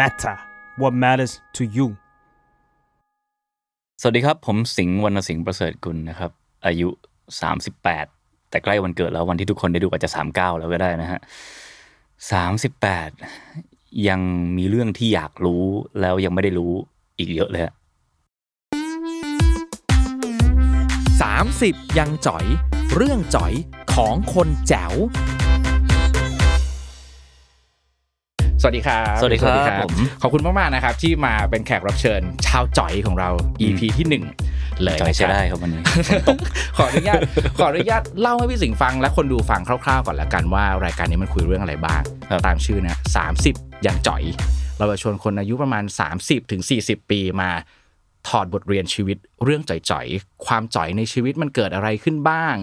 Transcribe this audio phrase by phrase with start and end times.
[0.00, 0.36] matter
[0.80, 1.86] what matters to you
[4.00, 6.30] สวัสดีครับ ผมสิงห์วรรณสิงห์ประเสริฐกุลนะครับ
[6.66, 6.88] อายุ
[7.70, 11.20] 38 แต่ใกล้วันเกิดแล้ววันที่ทุกคนได้ดูอาจจะ 39 แล้วก็ได้นะฮะ
[13.22, 14.20] 38 ยัง
[14.56, 15.64] มีเรื่องที่อยากรู้
[16.00, 16.72] แล้วยังไม่ได้รู้
[17.18, 17.72] อีกเยอะเลยฮะ
[21.46, 22.44] 30 ยังจ๋อย
[22.94, 23.52] เรื่องจ๋อย
[23.94, 24.94] ของคนแจ๋ว
[28.60, 29.92] สวัสดีครับสวัสดีครับผม
[30.22, 34.24] ขอบคุณมากๆนะครับที่มาเป็นแขกรับเชิญชาวจ่อยของเรา EP ที่หนึ่ง
[34.82, 35.82] เลยจอยนะคใช้รับได้ครับวันนี้
[36.76, 37.20] ขออนุญาต
[37.58, 42.98] ขออนุญาตเล่าให้พี่สิงห์ฟังและคนดูฟังคร่าวๆก่อนละกันว่ารายการนี้มันคุยเรื่องอะไรบ้างครับตามชื่อนะ
[43.38, 44.22] 30อย่างจ่อย
[44.78, 45.84] เราจะชวนคนอายุประมาณ
[46.18, 47.50] 30ถึง40ปีมา
[48.28, 52.54] ถอดบทเรียนชีวิตเรื่องจ่อยๆ ความจ่อยในชีวิตมันเกิดอะไรขึ้นบ้าง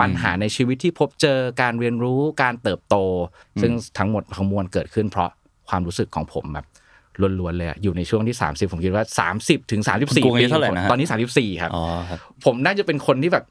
[0.00, 2.96] ปัญหาในชีวิตที่พบเจอการเรียนรู้การเติบโต
[3.60, 5.30] ซึ่งทั้งหมดทั้งมวลเกิดขึ้นเพราะ
[5.68, 6.66] ความรู้สึกของผมแบบ
[7.40, 13.44] ล้วนๆเลยอะอยู่ในช่วงที่ 30 ผมคิดว่า 30ถึงคุณ34กวงอาปียุเท่าไหร่นะฮะตอนนี้ 34ครับอ๋อครับ ผมน่าจะเป็นคนที่แบบ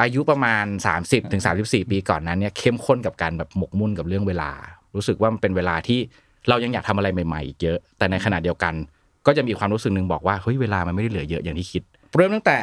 [0.00, 0.64] อายุประมาณ
[0.98, 4.50] 30ถึง34 ปีก่อนนั้นเนี่ยเข้มข้นกับการแบบหมกมุ่นกับเรื่องเวลา
[4.94, 6.00] รู้สึกว่ามันเป็นเวลาที่
[6.48, 8.74] เรายังอยากทำอะไรใหม่ ๆ อีกเยอะ แต่ในขณะเดียวกัน
[9.26, 11.82] ก็จะมีความรู้สึกหนึ่งบอกว่าเฮ้ยเวลามันไม่ได้เหลือเยอะอย่างที่คิด
[12.16, 12.58] เริ่มตั้งแต่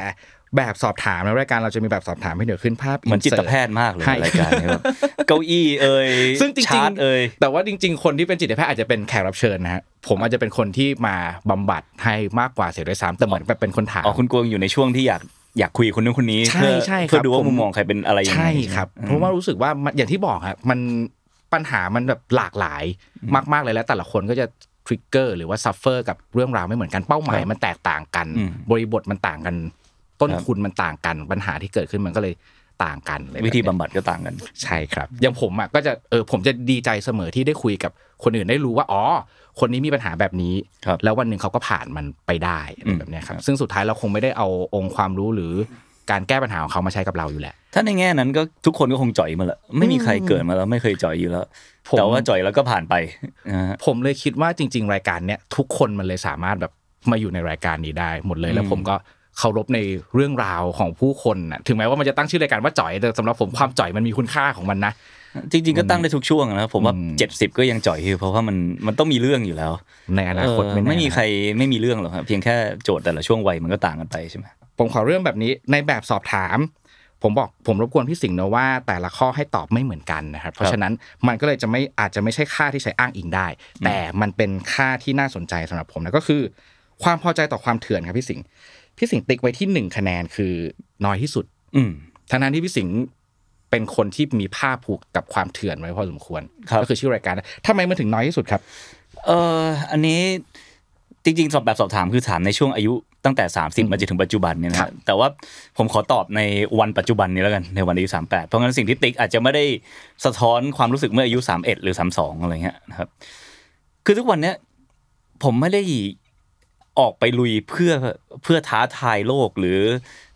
[0.58, 4.84] แบบสอบถามในรายการเราจะมีแบบสอบถามให้เดี๋ยวขึ้นภาพเหมือนจิต insert แพทย์มากเลยให้รายการนี้แบบ
[5.28, 6.10] เก้าอี้เอ่ย
[6.42, 11.16] ซึ่งจริงชาร์ตเอ่ยๆแต่ว่าจริง ๆ คนที่เป็นจิตแพทย์อาจจะเป็นแขกรับเชิญนะฮะผมอาจจะเป็นคนที่มา
[11.50, 15.22] บำบัดให้มากกว่าเสียด้วยซ้ำแต่เหมือนแบบเป็นคนถามอ๋อคุณกวงอยู่ในช่วงที่อยาก
[15.60, 20.80] อยากคุยกับคนนู้นคนนี้ใช่เพื่อใช่ครับเพื่อดูว่าผมมุมมองใครเป็นอะไรยังไงใช่ครับไหมเพราะว่ารู้สึกว่ามันอย่างที่บอกครับมัน
[21.54, 22.84] ปัญหามันแบบหลากหลาย
[23.54, 24.46] มาก ๆเลยแล้วแต่ละคนก็จะ
[24.86, 29.56] trigger หรือว่า suffer กับเรื่องราวไม่เหมือนกันเป้าหมายมันแตกต่างกันอืมบริบทมันต่างกัน
[30.22, 32.34] ต้นครับทุนมันต่างกันปัญหาที่เกิดขึ้นมันก็เลย
[32.84, 37.92] ต่างกันอะไรวิธีแบบบำเนี้ยบัดก็ต่างกัน ใช่ครับ อย่างผมอะก็จะเออผมจะดีใจเสมอที่ได้คุยกับ
[38.24, 39.04] คนอื่นได้รู้ว่าอ๋อ
[39.60, 40.54] คนนี้มีปัญหาแบบนี้
[40.86, 45.54] ครับแล้ววันหนึ่งเขาก็ผ่านมันไปได้อะไรอืมแบบเนี้ยครับ ซึ่งสุดท้ายเราคงไม่ได้เอาองค์ความรู้หรือ
[46.12, 51.46] การแก้ปัญหาของเขามาใช้กับเราอยู่แหละ ถ้าในแง่นั้นก็ทุกคนก็คงจ่อยมาแล้วไม่มีใครเกิดมาแล้วไม่เคยจ่อยอยู่แล้ว
[51.90, 52.94] ผมแต่ว่าจ่อยแล้วก็ผ่านไป
[53.50, 56.72] นะฮะผมเลยคิดว่าจริง ๆ รายการเนี้ยทุกคนมันเลยสามารถแบบ
[57.12, 58.96] มาอยู่ในรายการนี้ได้หมดเลยแล้วอืมผมก็
[59.40, 59.80] เคารพใน
[60.16, 64.94] เรื่องราวของผู้คนน่ะถึงแม้ว่ามันจะตั้งชื่อรายการว่าจ่อยแต่สำหรับผมความจ่อยมันมีคุณค่าของมันนะ
[65.52, 68.58] จริงๆก็ตั้งได้ทุกช่วงนะผมว่าอืมเจ็ดสิบก็ยังจ่อยอยู่เพราะว่ามัน
[68.88, 69.72] มันต้องมีเรื่องอยู่แล้ว
[70.16, 71.24] ในอนาคตเออไม่แน่ไม่มีนะใคร
[71.58, 74.46] ไม่มีเรื่องหรอกครับเพียงแค่โจทย์แต่ละช่วงวัยมันก็ต่างกันไปใช่ไหม
[74.78, 76.58] ผมขอเรื่องแบบนี้ในแบบสอบถาม
[77.24, 80.94] ผมบอกผมรบกวนพี่สิงห์นะว่า แต่ละข้อให้ตอบไม่เหมือนกันนะครับ เพราะฉะนั้น
[81.28, 83.48] มันก็เลยจะไม่อาจจะไม่ใช่ค่าที่ใช้อ้างอิงได้
[83.86, 86.42] แต่มันเป็นค่าที่น่าสนใจสำหรับผมนะก็คือ
[87.04, 88.46] ความพอใจต่อความเถื่อนครับพี่สิงห์
[89.00, 90.54] พี่สิงห์ติ๊กไว้ที่หนึ่งคะแนนคือ
[91.06, 91.46] น้อยที่สุด
[91.76, 91.92] อืม
[92.32, 92.96] ทั้งนั้นที่พี่สิงห์
[93.70, 98.62] เป็นคนที่มีภาพผูกกับความเถื่อนไว้พอสมควรครับก็คือชื่อรายการนะทำไมมันถึงน้อยที่สุดครับ
[99.26, 99.32] เอ
[99.64, 100.20] ออันนี้
[101.24, 102.94] จริงๆสอบแบบสอบถามคือถามในช่วงอายุ
[103.26, 105.28] ตั้งแต่ 30 มาจนถึงปัจจุบันเนี่ยนะครัฮะบแต่ว่า
[105.78, 106.42] ผมขอตอบใน
[106.80, 109.66] วันปัจจุบันนี้แล้วกันในวันอายุ38 เพราะงั้นสิ่งที่ติ๊กอาจจะไม่ได้
[110.26, 113.08] สะท้อนความรู้สึกเมื่ออายุ 31 หรือ 32 อะไรเงี้ยนะครับ
[114.06, 114.56] คือทุกวันเนี้ย
[115.44, 115.82] ผมไม่ได้
[117.00, 117.94] ออกไปลุยเพื่อ
[118.44, 119.80] เพื่อท้าทายโลกหรือ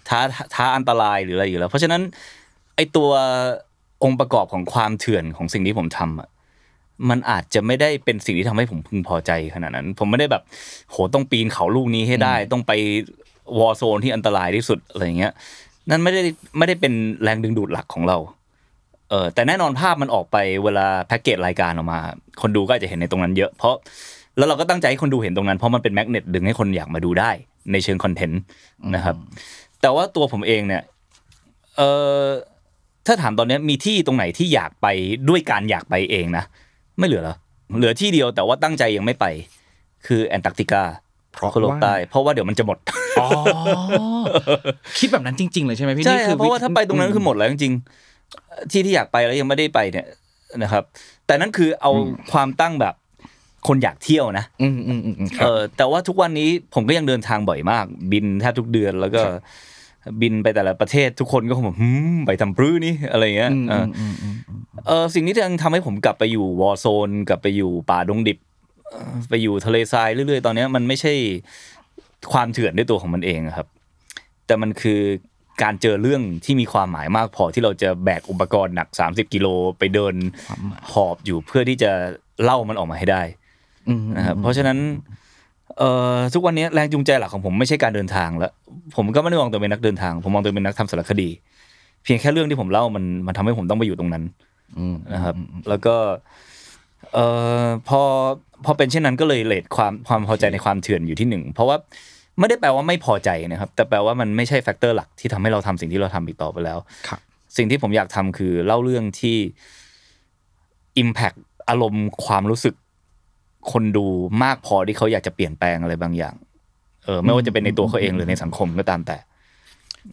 [0.10, 0.20] ท้า
[0.56, 2.02] ท้าอันตรายหรืออะไรอยู่แล้ว เพราะฉะนั้น
[2.76, 3.10] ไอตัว
[4.04, 6.30] องค์ประกอบของความเถื่อนของสิ่งที่ผมทำอะ
[7.10, 10.44] มันอาจจะไม่ได้เป็นสิ่งที่ทำให้ผมพึงพอใจขนาดนั้น ผมไม่ได้แบบ
[10.90, 12.72] โหต้องปีนเขาลูกนี้ให้ได้ ต้องไป
[13.60, 15.34] วอร์โซนที่อันตรายที่สุดอะไรเงี้ย
[15.90, 16.22] นั่นไม่ได้
[16.58, 16.94] ไม่ได้เป็น
[17.24, 18.18] แรงดึงดูดหลักของเรา
[19.10, 22.00] เออแต่แน่นอนภาพมันออกไปเวลาแพ็กเกจรายการออกมา
[22.42, 23.76] คนดูก็อาจจะเห็นในตรงนั้นเยอะ เพราะ
[24.38, 27.32] แล้วเราก็ตั้งใจให้คนดูเห็นตรงนั้นเพราะมันเป็นแมกเนตดึงให้คนอยากมาดูได้
[27.72, 28.42] ในเชิงคอนเทนต์
[28.96, 29.16] นะครับ
[29.82, 30.84] แต่ว่าตัวผมเองเนี่ย
[31.78, 31.82] เอ
[32.24, 32.28] อ
[33.08, 34.88] ถ้าถามตอนเนี้ยมีที่ตรงไหนที่อยากไป
[35.30, 36.44] ด้วยการอยากไปเองนะ
[37.00, 37.38] ไม่เหลือแล้ว
[37.78, 39.26] เหลือที่เดียวแต่ว่าตั้งใจยังไม่ไป
[40.08, 40.84] คือแอนตาร์กติกา
[41.34, 42.78] เพราะโคโลกว่าใต้เพราะว่าเดี๋ยวมันจะหมด
[43.20, 43.28] อ๋อ
[45.00, 50.08] คิดแบบนั้นจริง ๆ เลยใช่ไหมพี่ใช่นี่คคืรับอเพราะว่าถ้าไปตรงนั้นคือหมดแล้วจริงๆที่ที่อยากไปแล้วยังไม่ได้ไปเนี่ย
[50.64, 50.84] นะครับ
[51.28, 51.92] แต่นั่นคือเอา
[52.32, 52.94] ความตั้งแบบ
[53.68, 59.22] คนอยากเที่ยวนะอืมอืมอืมอืมคเอรับอแต่ว่าทุกวันนี้ผมก็ยังเดินทางบ่อยมาก บินแทบทุกเดือนแล้วก็
[60.22, 68.38] บินไปแต่ละประเทศทุกคนก็คงแบบหืมไปทำปรื้อนี่อะไรเงี้ยอืมเออือมอืมอืมอืมเออสิ่งที่ยังทำให้ผมกลับไปอยู่วอร์โซน กลับไปอยู่ป่าดงดิบ
[68.90, 71.14] เอ่อไปอยู่ทะเลทรายเรื่อยๆ ตอนเนี้ยมันไม่ใช่
[72.34, 73.68] ความเถื่อนด้วยตัวของมันเองอะครับ
[74.46, 75.00] แต่มันคือ
[75.64, 79.48] การเจอเรื่องที่มีความหมายมากพอที่เราจะแบกอุปกรณ์หนัก 30 กิโล
[79.80, 80.16] ไปเดิน
[80.92, 81.92] หอบอยู่เพื่อที่จะ
[82.44, 83.43] เล่ามันออกมาให้ได้อืม
[84.18, 84.78] นะครับเพราะฉะนั้น
[85.78, 88.52] เอ่อทุกวันนี้แรงจูงใจหลักของผมไม่ใช่การเดินทางแล้ว
[88.96, 91.30] ผมก็ไม่ได้มองตัวเป็นนักเดินทาง ผมมองตัวเป็นนักทำสารคดี
[92.04, 94.24] เพียงแค่เรื่องที่ผมเล่ามันมันทำให้ผมต้องไปอยู่ตรงนั้น
[94.78, 95.36] อืมนะครับ
[95.70, 95.96] แล้วก็
[97.14, 97.26] เอ่
[97.64, 98.02] อพอ
[98.66, 101.78] พอเป็นเช่นนั้นก็เลยเลทความความพอใจในความเถื่อนอยู่ที่หนึ่งเพราะว่า
[102.40, 107.20] ไม่ได้แปลว่าไม่พอใจนะครับ แต่แปลว่ามันไม่ใช่แฟกเตอร์หลักที่ทำให้เราทำสิ่งที่เราทำอีกต่อไปแล้วครับ
[107.58, 109.38] สิ่งที่ผมอยากทำคือเล่าเรื่องที่
[111.04, 111.38] Impact
[111.70, 112.76] อารมณ์ความรู้สึก
[113.72, 114.06] คนดู
[114.44, 116.36] มากพอที่เขาอยากจะเปลี่ยนแปลงอะไรบางอย่าง
[117.06, 119.18] เออ ไม่ว่าจะเป็นในตัวเขาเองหรือในสังคมก็ตามแต่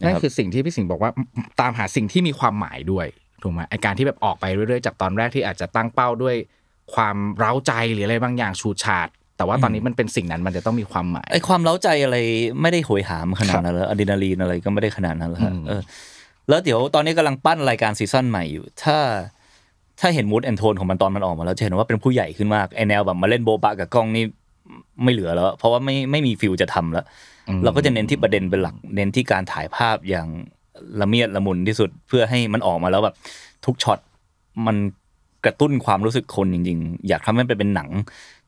[0.03, 1.11] นั่นคือสิ่งที่พี่สิงห์บอกว่า
[1.61, 3.07] ตามหาสิ่งที่มีความหมายด้วย
[3.43, 6.35] ถูกไหมไอ้การที่แบบออกไปเรื่อยๆจากตอนแรกที่อาจจะตั้งเป้าด้วย
[6.93, 9.07] ความเร้าใจหรืออะไรบางอย่างฉูดฉาด
[9.37, 12.17] แต่ว่าตอนนี้มันเป็นสิ่งนั้นมันจะต้องมีความหมายไอ้ความเร้าใจอะไร
[12.61, 15.81] ไม่ได้โหยหามขนาดนั้นแล้วอะดรีนาลีนอะไรก็ไม่ได้ขนาดนั้นแล้วฮะอืมเออ
[16.49, 18.97] แล้วเดี๋ยวตอนนี้กำลังปั้นรายการ season ใหม่อยู่ ถ้า
[20.01, 24.23] ถ้าเห็น mood and tone ของมันตอนมันออกมาแล้วจะเห็นว่าเป็นผู้ใหญ่ขึ้นมากไอ้แนวแบบมาเล่นโบ๊ะบ๊ะกับกล้องนี่
[25.03, 27.05] ไม่เหลือแล้ว เพราะว่าไม่ไม่มี feel จะทำแล้ว
[27.63, 30.27] เราก็จะเน้นที่ประเด็นเป็นหลัก เน้นที่การถ่ายภาพอย่าง
[31.01, 33.15] ละเมียดละมุนที่สุดเพื่อให้มันออกมาแล้วแบบ
[33.65, 33.99] ทุกช็อต
[34.67, 34.77] มัน
[35.45, 37.89] กระตุ้นความรู้สึกคนจริง ๆ อยากทำให้มันเป็นหนัง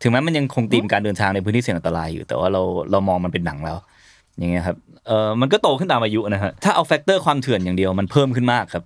[0.02, 2.62] ถึงแม้มันยังคงธีมการเดินทางในพื้นที่เสี่ยงอันตรายอยู่ แต่ว่าเรา
[2.92, 3.78] เรามองมันเป็นหนังแล้ว
[4.38, 4.78] อย่างเงี้ยครับ
[5.08, 8.84] เออมันก็โตขึ้นตามอายุนะฮะถ้าเอา factor ความเถื่อนอย่างเดียวมันเพิ่มขึ้นมากครับ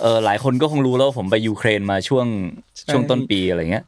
[0.00, 2.26] เออหลายคนก็คงรู้แล้วว่าผมไปยูเครนมาช่วง
[2.90, 3.84] ช่วงต้นปีอะไรเงี้ย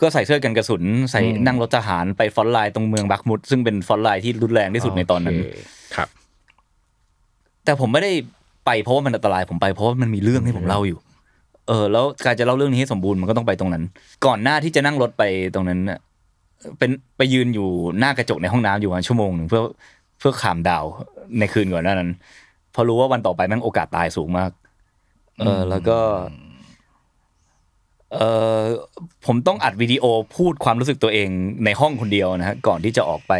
[0.00, 5.46] ก็ใส่เสื้อกันกระสุนใส่นั่งรถทหารไป frontline ตรงเมืองบัคมุต ซึ่งเป็น frontline ที่รุนแรงที่สุดในตอนนั้นโอเค
[5.96, 6.08] ครับ
[7.64, 8.12] แต่ผมไม่ได้
[8.66, 10.98] ไปเพราะว่ามันอันตรายผมไปเพราะว่ามันมีเรื่องให้ผมเล่าอยู่
[11.68, 13.84] เออ แล้วการจะเล่าเรื่องนี้ให้สมบูรณ์มันก็ต้องไปตรงนั้น
[14.26, 15.22] ก่อนหน้าที่จะนั่งรถไป
[15.54, 15.98] ตรงนั้นน่ะ
[16.78, 17.68] เป็นไปยืนอยู่
[17.98, 19.62] หน้ากระจกในห้องน้ำอยู่ประมาณชั่วโมงหนึ่งเพื่อ
[20.18, 20.84] เพื่อขามดาว
[21.38, 22.10] ในคืนก่อนหน้านั้น
[22.72, 24.50] เพราะรู้ว่าวันต่อไปแม่งโอกาสตายสูงมาก
[25.40, 25.98] เออแล้วก็
[28.12, 28.18] เอ
[28.58, 28.60] อ
[29.26, 30.04] ผมต้องอัดวิดีโอ
[30.36, 31.28] พูดความรู้สึกตัวเอง
[31.64, 33.32] ในห้องคนเดียวนะฮะก่อนที่จะออกไป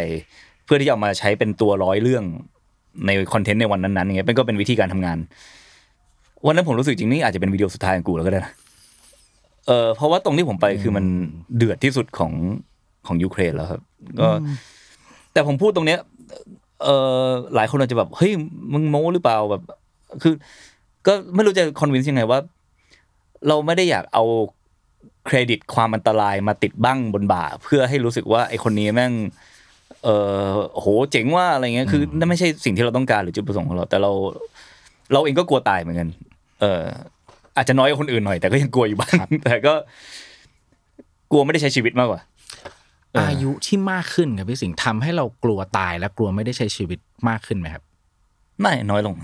[0.65, 2.23] เพื่อที่จะเอามาใช้เป็นตัวร้อยเรื่อง
[3.05, 5.17] ในคอนเทนต์ในวันนั้นๆอย่างเงี้ยเป็นก็เป็นวิธีการทำงาน
[6.45, 8.53] วันนั้นผมรู้สึกจริงนี่อาจจะเป็นวิดีโอสุดท้ายของกูแล้วก็ได้นะ
[9.67, 11.05] เออเพราะว่าตรงที่ผมไปคือมัน
[11.57, 12.31] เดือดที่สุดของ
[13.07, 13.81] ของยูเครนแล้วครับ
[14.19, 14.27] ก็
[15.33, 15.99] แต่ผมพูดตรงเนี้ย
[16.83, 16.87] เอ
[17.23, 17.25] อ
[17.55, 18.31] หลายคนอาจจะแบบเฮ้ย
[18.73, 19.61] มึงโม้หรือเปล่าแบบ
[20.23, 20.33] คือ
[21.07, 22.39] ก็ไม่รู้จะคอนวินส์ยังไงว่า
[23.47, 24.23] เราไม่ได้อยากเอา
[25.25, 29.13] เครดิตความอันตรายมาติดบ้างบนบ่า เพื่อให้รู้สึกว่าไอคนนี้แม่ง
[30.03, 30.07] เอ
[30.45, 34.11] อโหเจ๋งว่าอะไรเงี้ยคือนั่นไม่ใช่สิ่งที่เราต้องการหรือจุดประสงค์ของเรา แต่เรา
[35.13, 36.09] เราเองก็กลัวตายเหมือนกัน
[36.61, 36.83] เออ
[37.57, 39.73] อาจจะน้อยกว่าคนอื่นหน่อย แต่ก็ยังกลัวอยู่บ้างแต่ก็
[41.31, 42.21] กลัวไม่ได้ใช้ชีวิตมากกว่า
[43.13, 46.99] เออออายุที่มากขึ้นครับพี่สิงห์ทำให้เรากลัวตายและกลัวไม่ได้ใช้ชีวิต
[47.29, 47.83] มากขึ้นไหมครับ
[48.61, 49.15] ไม่น้อยลง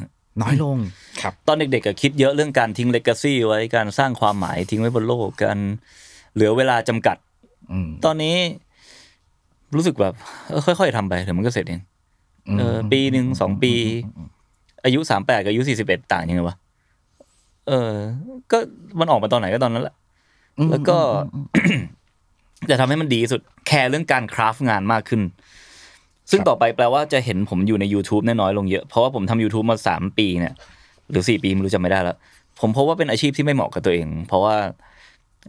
[0.41, 0.77] น้อยลง
[1.21, 5.57] ครับตอนเด็กๆก็คิดเยอะเรื่องการทิ้งเลกาซีไว้การสร้างความหมายทิ้งไว้บนโลกการ
[6.33, 7.17] เหลือเวลาจำกัด
[7.71, 8.35] อืมตอนนี้
[9.75, 10.13] รู้สึกแบบ
[10.49, 11.81] เออค่อยๆทำไปเดี๋ยวมันก็เสร็จเอง
[12.59, 13.73] เออปีหนึ่งสองปี
[14.85, 16.55] อายุสามแปดกับอายุสี่สิบเอ็ดต่างยังไงวะ
[17.67, 17.91] เออ
[18.51, 18.57] ก็
[18.99, 19.95] มันออกมาตอนไหนก็ตอนนั้นแหละ
[20.71, 20.97] แล้วก็
[22.69, 25.21] จะทำให้มันดีที่สุดแคร์เรื่องการคราฟต์งานมากขึ้น
[26.31, 30.53] ซึ่งต่อไปแปลว่าจะเห็นผมอยู่ใน YouTube แน่น้อยลงเยอะ เพราะว่าผมทำ YouTube มาสามปีเนี่ย
[31.11, 32.17] หรือสี่ปีไม่รู้จำไม่ได้แล้ว
[32.59, 34.55] ผมพบว่าเป็นอาชีพที่ไม่เหมาะกับตัวเอง เพราะว่า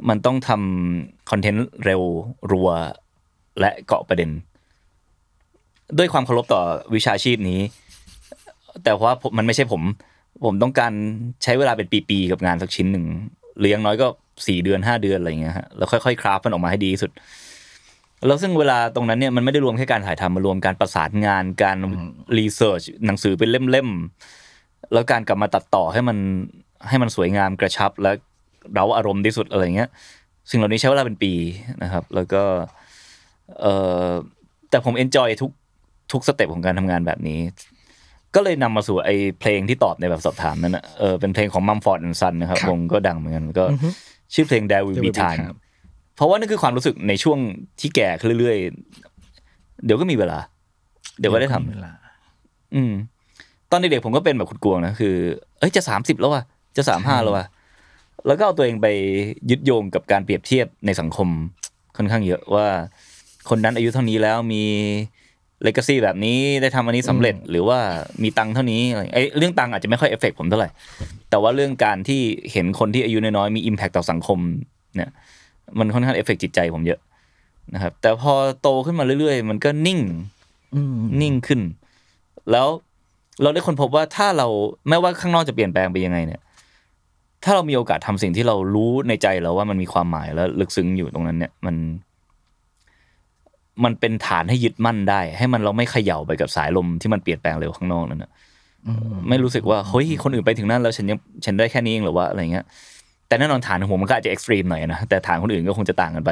[0.08, 2.02] มันต้องทำคอนเทนต์เร็ว
[2.50, 2.70] รัว
[3.60, 4.30] และเกาะประเด็น
[5.98, 6.62] ด้วยความเคารพต่อ
[6.94, 7.60] วิชาชีพนี้
[8.84, 9.82] แต่ว่ามมันไม่ใช่ผม
[10.44, 10.92] ผมต้องการ
[11.42, 13.04] ใช้เวลาเป็นปีๆกับงานสักชิ้นหนึ่ง
[13.58, 14.06] หรืออย่างน้อยก็
[14.46, 17.10] สี่เดือนห้าเดือนอะไรอย่างเงี้ยฮะแล้วค่อยๆ คราฟมันออกมาให้ดีที่สุด
[18.26, 21.78] แล้วซึ่งเวลาตรงนั้นเนี่ยมันไม่ได้รวมแค่การถ่ายทำมารวมการประสานงานการ
[22.38, 26.18] research หนังสือเป็นเล่มๆแล้วการกลับมาตัดต่อให้มัน
[26.88, 28.12] ให้มันสวยงามกระชับและ
[28.72, 29.90] เร้าอารมณ์ที่สุดอะไรเงี้ย
[30.50, 31.32] สิ่งเหล่านี้ใช้เวลาเป็นปี
[31.82, 32.42] นะครับ แล้วก็
[33.60, 33.66] เอ
[34.06, 34.08] อ
[34.70, 35.50] แต่ผม enjoy ทุก
[36.12, 37.40] ทุก step ของการทำงานแบบนี้
[38.34, 43.64] ก็เลยนำมาสู่ไอ้เพลงที่ตอบในแบบสอบถามนั้นนะเออเป็นเพลงของ Mumford & Sons นะครับครับวงก็ดังเหมือนกันก็
[44.34, 45.56] ชื่อเพลง There Will There Be Will Be Time Time
[46.16, 47.38] เพราะว่านั่นคือความรู้สึกในช่วง
[47.80, 50.38] ที่แก่ขึ้นเรื่อยๆ เดี๋ยวก็มีเวลา
[51.18, 51.92] เดี๋ยวก็ได้ทำเวลา
[52.74, 52.92] อืม
[53.70, 55.14] ตอนเด็กๆผมก็เป็นแบบคุณกวงนะคือ
[55.58, 56.42] เอ้ยจะสามสิบแล้วว่ะ
[56.76, 57.46] จะสามห้าแล้วว่ะ
[58.26, 58.86] แล้วก็เอาตัวเองไป
[59.50, 61.28] ยึดโยงกับการเปรียบเทียบในสังคม
[61.96, 62.66] ค่อนข้างเยอะว่า
[63.48, 64.64] คนนั้นอายุเท่านี้แล้วมี
[65.62, 67.78] เลก a ซี่แบบนี้ได้ทำอันนี้สำเร็จหรือว่า
[68.22, 70.68] มีตังค์เท่านี้อะไรไอ้เรื่องตังค์อาจจะไม่ค่อยเอฟเฟกผมเท่าไหร่
[71.30, 72.20] แต่ว่าเรื่องการที่
[72.52, 74.38] เห็นคนที่อายุน้อยๆมี impact ต่อสังคม
[74.96, 75.10] เนี่ย
[75.78, 77.00] มันค่อนข้าง affect จิตใจผมเยอะ
[77.74, 80.00] นะครับ แต่พอโตขึ้นมาเรื่อยๆ มันก็นิ่ง
[81.20, 81.60] นิ่งขึ้น
[82.50, 82.68] แล้ว
[83.42, 84.48] เราได้ค้นพบว่าถ้าเรา
[84.88, 86.40] แม้ว่าข้างนอกจะเปลี่ยนแปลงไปยังไงเนี่ย
[87.44, 91.76] ถ้าเรามีโอกาสทำสิ่งที่เรารู้ในใจเราว่ามันมีความหมายแล้วลึกซึ้งอยู่ตรงนั้นเนี่ยมัน
[93.84, 98.30] มันเป็นฐานให้ยึดมั่นได้ ให้มันเราไม่เขย่าไปกับสายลมที่มันเปลี่ยนแปลงเร็วข้างนอกนั่นนะ
[99.28, 102.64] ไม่รู้สึกว่าเฮ้ยคนอื่นไปถึงนั่นแล้วฉันยังฉันได้แค่นี้เองเหรือว่าอะไรเงี้ย
[103.32, 106.30] แต่แน่นอนฐานของผมมันก็อาจจะ extreme หน่อยนะ แต่ฐานคนอื่นก็คงจะต่างกันไป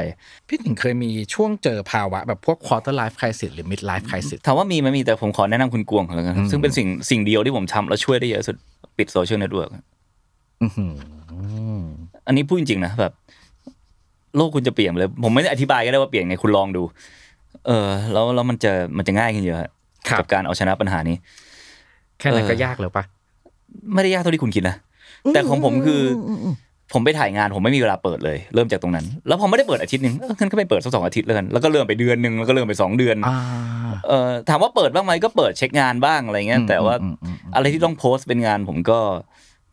[0.49, 8.57] พี่หนึ่งเคยมีช่วงเจอภาวะแบบพวก quarter life crisis หรือ mid life crisis ถามว่ามีไหมมีแต่ผมขอแนะนำคุณกวงก่อนแล้วกันซึ่งเป็นสิ่งสิ่งเดียวที่ผมทำแล้วช่วยได้เยอะสุด
[8.99, 9.71] ปิด social network
[10.63, 10.93] อื้อหือ
[12.27, 13.13] อันนี้พูดจริงๆนะแบบ
[14.37, 16.83] โลกคุณจะเปลี่ยนเลย ผมไม่ได้อธิบายก็ได้ว่าเปลี่ยนไงคุณลองดู
[17.67, 19.71] เออ แล้วแล้วมันจะมันจะง่ายขึ้นเยอะ
[20.19, 21.17] กับการเอาชนะปัญหานี้
[22.19, 23.05] แค่นั้นก็เออยากแล้วปะ
[23.95, 24.77] ไม่ได้ยากเท่าที่คุณคิดนะ
[25.35, 26.03] แต่ของผมคือ
[26.45, 26.47] อ
[26.93, 33.37] ผมไปถ่ายงานผมไม่มีเวลาเปิดเลย เริ่มจากตรงนั้น แล้วพอไม่ได้เปิดอาทิตย์หนึ่งเอองั้นก็ไม่เปิดสักสองอาทิตย์แล้วกันแล้วก็เริ่มไปเดือนหนึ่งแล้วก็เริ่มไปสองเดือนอ่า
[34.07, 38.99] เออถามว่าเปิดบ้างไหมก็เปิดเช็คงานบ้างอะไรเงี้ยอืมแต่ว่าอืมอืมอืมอะไรที่ต้องโพสต์เป็นงานผมก็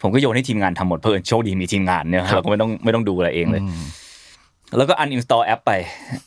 [0.01, 3.83] ผมก็โยนให้ทีมงานทำหมดเพื่อนโชคดีมีทีมงานเนี่ยครับเราก็ไม่ต้องไม่ต้องดูอะไรเองเลยอืม
[4.77, 5.71] แล้วก็ uninstall แอปไป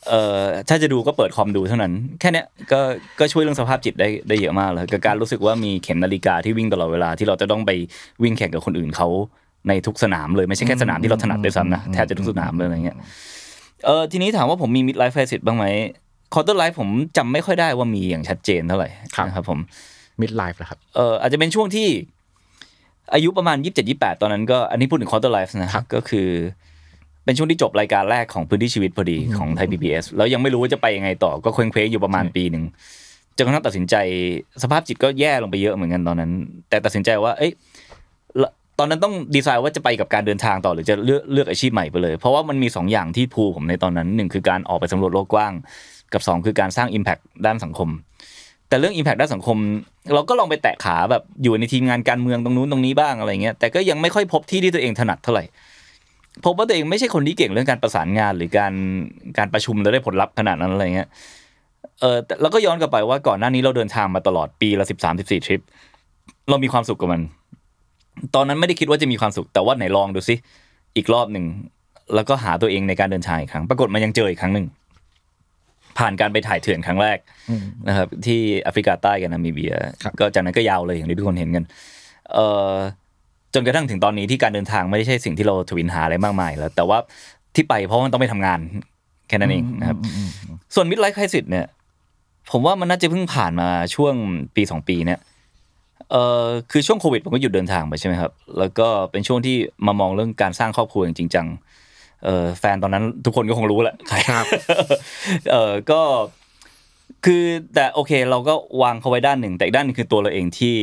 [0.07, 2.79] เอ่อถ้าจะดูก็เปิดคอมดูเท่านั้น แค่เนี้ยก็
[3.19, 7.71] ก็ช่วยเรื่องสภาพจิตได้ได้เยอะมากเลยกับการรู้สึกว่ามีเข็มนาฬิกาที่วิ่งตลอดเวลาที่เราจะต้องไป
[8.23, 9.07] วิ่งแข่งกับคนอื่นเขา
[9.67, 12.97] ในทุกสนามเลยไม่ใช่แค่สนามที่เราถนัดด้วยซ้ำนะแทบจะทุกสนามเลยอะไรเงี้ย
[13.85, 15.65] เออทีนี้ถามว่าผมมี mid life crisis บ้างไหม
[16.33, 19.59] quarter life ผมจำไม่ค่อยได้ว่ามีอย่างชัดเจนเท่าไหร่ครับนะครับผม
[20.21, 21.87] mid life แล้วครับเอ่ออาจจะเป็นช่วงที่
[23.13, 26.27] อายุประมาณยี่สิบเจ็ดยี่แปดตอนนั้นก็อันนี้พูดถึง quarter life นะครับก็คือ
[27.25, 32.63] เป็นช่วงที่จบรายการแรกของพื้นที่ชีวิตพอดีของไทย PBS แล้วยังไม่รู้ว่าจะไปยังไงต่อก็เคว้งเคว้งอยู่ประมาณปีหนึ่ง
[33.37, 33.95] จนกระทั่งตัดสินใจ
[34.63, 36.31] สภาพจิตก็แย่ลงไปเยอะเหมือนกันตอนนั้น
[36.69, 37.53] แต่ตัดสินใจว่าเอ้ยละ
[38.81, 45.53] ตอนนั้นต้องดีไซน์ว่าจะไปกับการเดินทางต่อหรือจะเลือกเลือกอาชีพใหม่ไปเลย เพราะว่ามันมีสองอย่างที่พูผมในตอนนั้นหนึ่งคือการออกไปสำรวจโลกกว้าง
[46.13, 47.89] กับสองคือการสร้าง Impact ด้านสังคม
[48.69, 49.57] แต่เรื่อง Impact ด้านสังคม
[50.13, 55.43] เราก็ลองไปแตะขาแบบอยู่ในทีมงานการเมืองตรงนู้นตรงนี้บ้างอะไรเงี้ยแต่ก็ยังไม่ค่อยพบที่ที่ตัวเองถนัดเท่าไหร่
[56.45, 58.73] พบว่าตัวเองไม่ใช่คนที่เก่งเรื่องการประสานงานหรือการ
[59.37, 61.07] การประชุมแล้วได้ผลลัพธ์ขนาดนั้นอะไรเงี้ย
[62.01, 65.61] เออแต่แล้วก็ย้อนกลับไปว่าก่อนหน้านี้เราเดินทางมาตลอดปีละสิบสามสิบสี่ทริป
[66.49, 67.21] เรามีความสุขกับมัน
[68.35, 70.35] ตอนนั้นไม่ได้คิดว่าจะมีความสุขแต่ว่าไหนลองดูซิ
[70.95, 71.45] อีกรอบหนึ่ง
[72.15, 74.65] แล้วก็หาตัวเองในการเดินทางอีกครั้ง ปรากฏมันยังเจออีกครั้งหนึ่ง
[75.97, 77.17] ผ่านการไปถ่ายเถื่อนครั้งแรก
[77.87, 81.63] นะครับ ที่แอฟริกาใต้กับนามิเบียครับก็จากนั้นก็ยาวเลยอย่างที่ทุกคนเห็นกัน
[82.33, 82.73] เอ่อ
[83.53, 86.97] จนกระทั่งถึงตอนนี้ที่การเดินทางไม่ได้ใช่สิ่งที่เราทวินหาอะไรมากมายแล้ว แต่ว่า
[87.55, 88.59] ที่ไปเพราะว่ามันต้องไปทำงาน
[89.27, 89.97] แค่นั้นเองนะครับ
[90.75, 91.65] ส่วนมิดไลฟ์ไครสิตเนี่ย
[92.51, 94.13] ผมว่ามันน่าจะเพิ่งผ่านมาช่วง
[94.55, 95.19] ปีสองปีเนี่ย
[96.11, 101.47] เอ่อคือช่วงโควิดผมก็หยุดเดินทางไปใช่ไหมครับแล้วก็เป็นช่วงที่มามองเรื่องการสร้างครอบครัวอย่างจริงจัง
[102.23, 103.95] เอ่อแฟนตอนนั้นทุกคนก็คงรู้แหละ
[104.29, 104.45] ครับ
[105.51, 106.01] เออก็
[107.25, 107.43] คือ
[107.75, 110.77] แต่โอเคเราก็วางเขาไว้ด้านหนึ่ง แต่อีกด้านหนึงคือตัวเราเองที่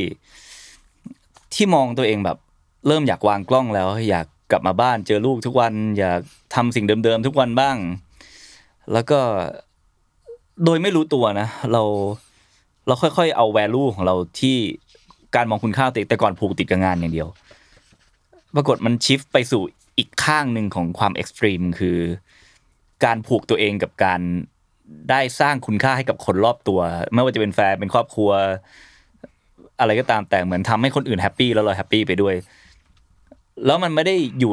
[1.55, 2.39] ที่มองตัวเองแบบ
[2.87, 6.21] เริ่มอยากวางกล้องแล้ว อยากกลับมาบ้านเจอลูกทุกวัน อยาก
[6.55, 7.77] ทำสิ่งเดิมๆทุกวันบ้าง
[8.93, 9.21] แล้วก็
[10.65, 11.83] โดยไม่รู้ตัวนะ เรา
[12.87, 14.57] เราค่อยๆ เอา value ของเราที่
[15.37, 17.29] การมองคุณค่าตัวเองแต่ก่อนผูกติดกับงานอย่างเดียว
[18.55, 19.63] ปรากฏมันชิฟไปสู่
[19.99, 21.99] อีกข้างหนึ่งของความเอ็กซ์ตรีมคือ
[23.05, 24.21] การผูกตัวเองกับการ
[25.11, 26.81] ได้สร้างคุณค่าให้กับคนรอบตัว
[27.15, 28.31] ไม่ว่าจะเป็นแฟนเป็นครอบครัว
[29.81, 32.35] อะไรก็ตามแต่เหมือนทำให้คนอื่น happy แล้วเรา happy ไปด้วย
[33.67, 34.53] แล้วมันไม่ได้อยู่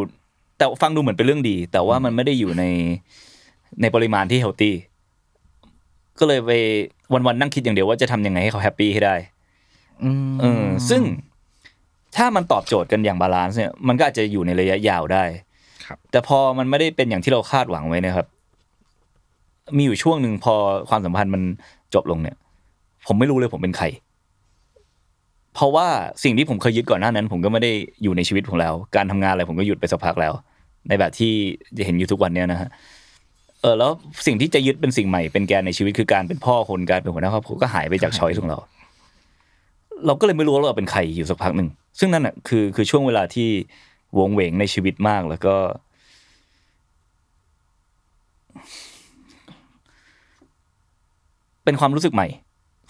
[0.58, 2.64] แต่ฟังดูเหมือนเป็นเรื่องดี แต่ว่ามันไม่ได้อยู่ใน
[3.82, 4.76] ในปริมาณที่ healthy
[6.20, 6.52] ก็เลยไป
[7.14, 9.16] วันๆนั่งคิดอย่างเดียวว่าจะทำยังไงให้เขา happy ให้ได้
[10.40, 11.02] เออซึ่ง
[12.16, 15.24] ถ้ามันตอบโจทย์กันอย่าง balance เนี่ยมันก็อาจจะอยู่ในระยะยาวได้
[15.86, 18.28] ครับ แต่พอมันไม่ได้เป็นอย่างที่เราคาดหวังไว้นะครับ
[19.78, 20.54] มีอยู่ช่วงหนึ่งพอ
[20.90, 21.42] ความสัมพันธ์มัน
[21.94, 22.36] จบลงเนี่ย
[23.08, 23.86] ผมไม่รู้เลยผมเป็นใคร
[25.56, 25.88] เพราะว่า
[26.24, 27.72] สิ่งที่ผมเคยยึดก่อนหน้านั้น ผมก็ไม่ได้
[28.04, 30.34] อยู่ในชีวิตผมแล้ว การทำงานอะไรผมก็หยุดไปสักพักแล้ว
[30.88, 31.32] ในแบบที่
[31.78, 32.70] จะเห็นอยู่ทุกวันเนี้ยนะฮะ
[33.62, 33.92] เออแล้ว
[34.26, 38.60] สิ่งที่จะยึดเป็นสิ่งใหม่เป็นแกนในชีวิตคือการเป็นพ่อคนการเป็นหัวหน้าครอบครัวก็หายไปจากช้อยส์ของเรา
[40.06, 43.50] เราก็เลยไม่รู้ว่าเราเป็นใครอยู่สักพักหนึ่งซึ่งนั่นอะคือคือช่วงเวลาที่
[44.20, 45.56] วงเหวงในชีวิตมากแล้วก็
[51.64, 52.28] เป็นความรู้สึกใหม่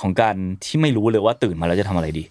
[0.02, 0.36] ของการ
[0.66, 2.24] ที่ไม่รู้เลยว่าตื่นมาแล้วจะทำอะไรดี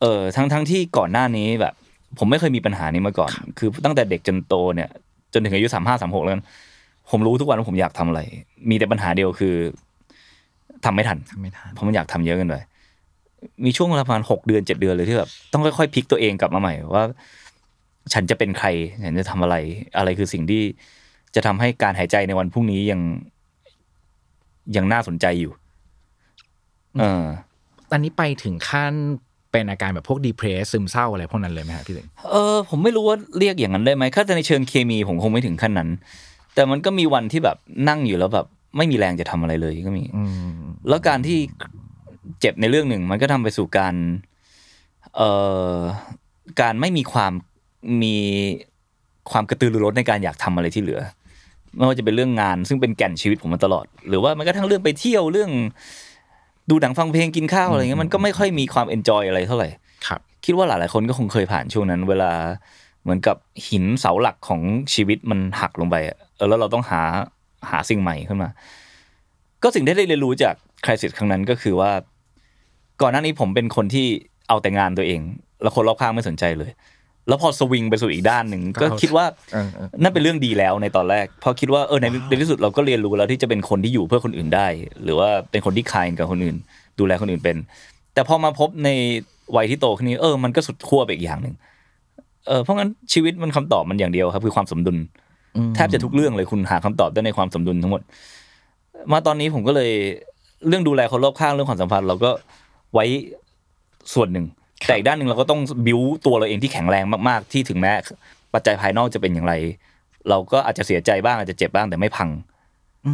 [0.00, 1.74] เออทั้งทั้งที่ก่อนหน้านี้แบบ
[2.18, 4.88] ผมไม่เคยมีปัญหานี้มาก่อน คือตั้งแต่เด็กจนโตเนี่ย
[5.32, 6.42] จนถึงอายุสามห้าสามหกแล้วกัน
[7.10, 8.20] ผมรู้ทุกวันว่าผมอยากทำอะไร
[8.70, 9.54] มีแต่ปัญหาเดียวคือ
[10.84, 12.56] ทำไม่ทันทำไม่ทันเพราะมันอยากทำเยอะเกันไป
[13.64, 17.04] มีช่วงเวลาประมาณหกเดือนเจ็ดเดือนเลยที่แบบต้องค่อยๆพลิกตัวเองกลับมาใหม่ว่า
[18.12, 18.68] ฉันจะเป็นใคร
[19.04, 19.56] ฉันจะทำอะไร
[19.96, 20.62] อะไรคือสิ่งที่
[21.34, 23.00] จะทำให้การหายใจในวันพรุ่งนี้ยัง
[24.76, 25.52] ยังน่าสนใจอยู่
[26.98, 27.24] เออ
[27.90, 28.94] ตอนนี้ไปถึงขั้น
[29.52, 35.88] เป็นอาการแบบพวกดีเพรสซึมเศร้าอะไรพวกนั้นเลยไหมครับพี่เล็กเออผมไม่รู้ว่าเรียกอย่างนั้นได้ไหมถ้าแต่ในเชิงเคมีผมคงไม่ถึงขั้นนั้น
[36.54, 37.56] แต่มันก็มีวันที่แบบ
[37.88, 41.38] นั่งอยู่แล้วแบบ ไม่มีแรงจะทำอะไรเลยก็มีอืมแล้วการที่
[42.40, 43.94] เจ็บในเรื่องหนึ่ง มันก็ทำไปสู่การ
[45.16, 45.30] เอ่
[45.74, 45.76] อ
[46.60, 47.32] การไม่มีความ
[48.02, 48.16] มี
[49.30, 51.00] ความกระตือรือร้นในการอยากทำอะไรที่เหลือ
[51.76, 55.50] ไม่ว่าจะเป็นเรื่องงาน ซึ่งเป็นแก่นชีวิตผมมาตลอด หรือว่าแม้กระทั่งเรื่องไปเที่ยวเรื่อง
[56.70, 59.68] ดูหนังฟังเพลงกินข้าวอะไรเงี้ยมันก็ไม่ค่อยมีความเอนจอยอะไรเท่าไหร่
[60.06, 62.32] ครับ คิดว่าหลายๆคนก็คงเคยผ่านช่วงนั้น เวลา
[63.02, 63.36] เหมือนกับ
[63.68, 64.60] หินเสาหลักของ
[64.94, 67.00] ชีวิตมันหักลงไปอะเออแล้วเราต้องหา
[67.70, 68.50] หาสิ่งใหม่ขึ้นมา
[69.62, 70.54] ก็สิ่งที่ได้เรียนรู้จาก
[70.84, 71.90] คริสิสครั้งนั้นก็คือว่า
[73.02, 74.06] ก่อนหน้านี้ผมเป็นคนที่
[74.48, 75.20] เอาแต่งานตัวเอง
[75.62, 76.70] แล้วคนรอบข้างไม่สนใจเลย
[77.28, 84.66] แล้วพอสวิงไปสู่อีกด้านหนึ่งก็ก็เข้าคิดว่าเออเออนั่นเป็นเรื่องดีแล้วในตอนแรกเพราะคิดว่าเออในในที่สุดเราก็เรียนรู้แล้วที่จะเป็นคนที่อยู่เพื่อคนอื่นได้
[85.04, 86.56] หรือว่าเป็นคนที่คายกับคนอื่น
[86.98, 87.56] ดูแลคนอื่นเป็น
[88.14, 88.88] แต่พอมาพบใน
[89.56, 91.54] วัยที่โตขึ้นนี้เออมันก็สุดขั้วไปอีกอย่างหนึ่ง
[92.48, 94.96] เออเพราะงั้นชีวิตมันคำตอบมันอย่างเดียวครับ คือความสมดุล
[95.74, 98.02] แทบจะทุกเรื่องเลยคุณหาคำตอบได้ในความสมดุลทั้งหมด
[99.12, 99.90] มาตอนนี้ผมก็เลย
[100.68, 102.30] เรื่องดูแลคนรอบข้างเรื่องความสัมพันธ์ เราก็
[102.96, 103.06] ไว้
[104.14, 104.46] ส่วนหนึ่ง
[104.86, 107.92] แต่อีกด้านหนึ่งเราก็ต้องบิวตัวเราเองที่แข็งแรงมากๆ ที่ถึงแม้
[108.54, 109.54] ปัจจัยภายนอกจะเป็นอย่างไร
[110.28, 112.30] เราก็อาจจะเสียใจบ้างอาจจะเจ็บบ้างแต่ไม่พัง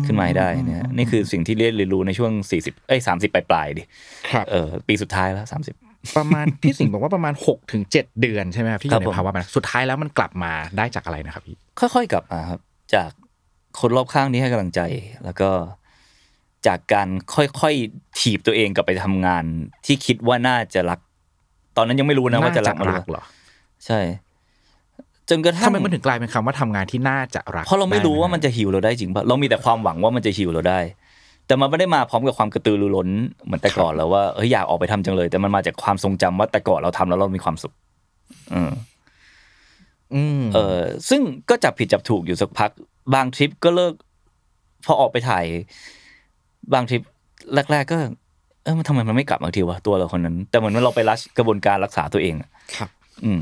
[0.07, 3.83] ขึ้นมาให้ได้เนะนี่คือสิ่งที่เรียนรู้ในช่วงสี่สิบเอ้ยสามสิบปลายๆดิ
[4.33, 5.75] ครับเออปีสุดท้ายแล้วสามสิบ
[6.17, 12.61] ประมาณพี่สิงห์บอกว่าประมาณ6กถึงเเดือนใช่ไหมครับที่อครับยู่ผมในภาวะแบบนั้นสุดท้ายแล้วมันกลับมาได้จากอะไรนะครับพี่ค่อยๆกลับมาครับ
[12.95, 13.11] จาก
[13.81, 14.81] คนรอบข้างที่ให้กำลังใจ
[15.25, 15.51] แล้วก็
[16.67, 19.45] จากการค่อยๆถีบตัวเองกลับไปทำงาน
[19.87, 20.99] ที่คิดว่าน่าจะรัก
[21.77, 23.23] ตอนนั้นยังไม่รู้นะว่าจะรักน่มันรักเหรอ
[23.87, 24.01] ใช่
[25.29, 30.81] จนกระทั่งทำไมมันถึงกลายเป็นคำว่าทำงานที่น่าจะรักเพราะเราไม่รู้ว่ามันจะหิวเราได้จริงป่ะเรามีแต่ความหวังว่ามันจะหิวเราได้
[31.47, 33.09] แต่มันไม่ได้มาพร้อมกับความกระตือรือร้น
[33.45, 37.73] เหมือนแต่ก่อนแล้วว่าเฮ้ยอยากออกไปทำจังเลย แต่มันมาจากความทรงจำว่าแต่ก่อนเราทำแล้วเรามีความสุข
[38.53, 38.73] เออ
[40.15, 42.71] อืมเออซึ่งก็จับผิดจับถูกอยู่สักพัก
[43.15, 43.95] บางทริปก็เลิก
[44.87, 45.45] พอออกไปถ่าย
[46.75, 47.03] บางทริป
[47.73, 47.97] แรก ๆ ก็
[48.65, 52.91] เออมันทำไมมันไม่กลับมาทีวะตัวเราคนนั้น แต่เหมือนว่าเราไปรัชกระบวนการรักษาตัวเองอะครับ
[53.25, 53.41] อืม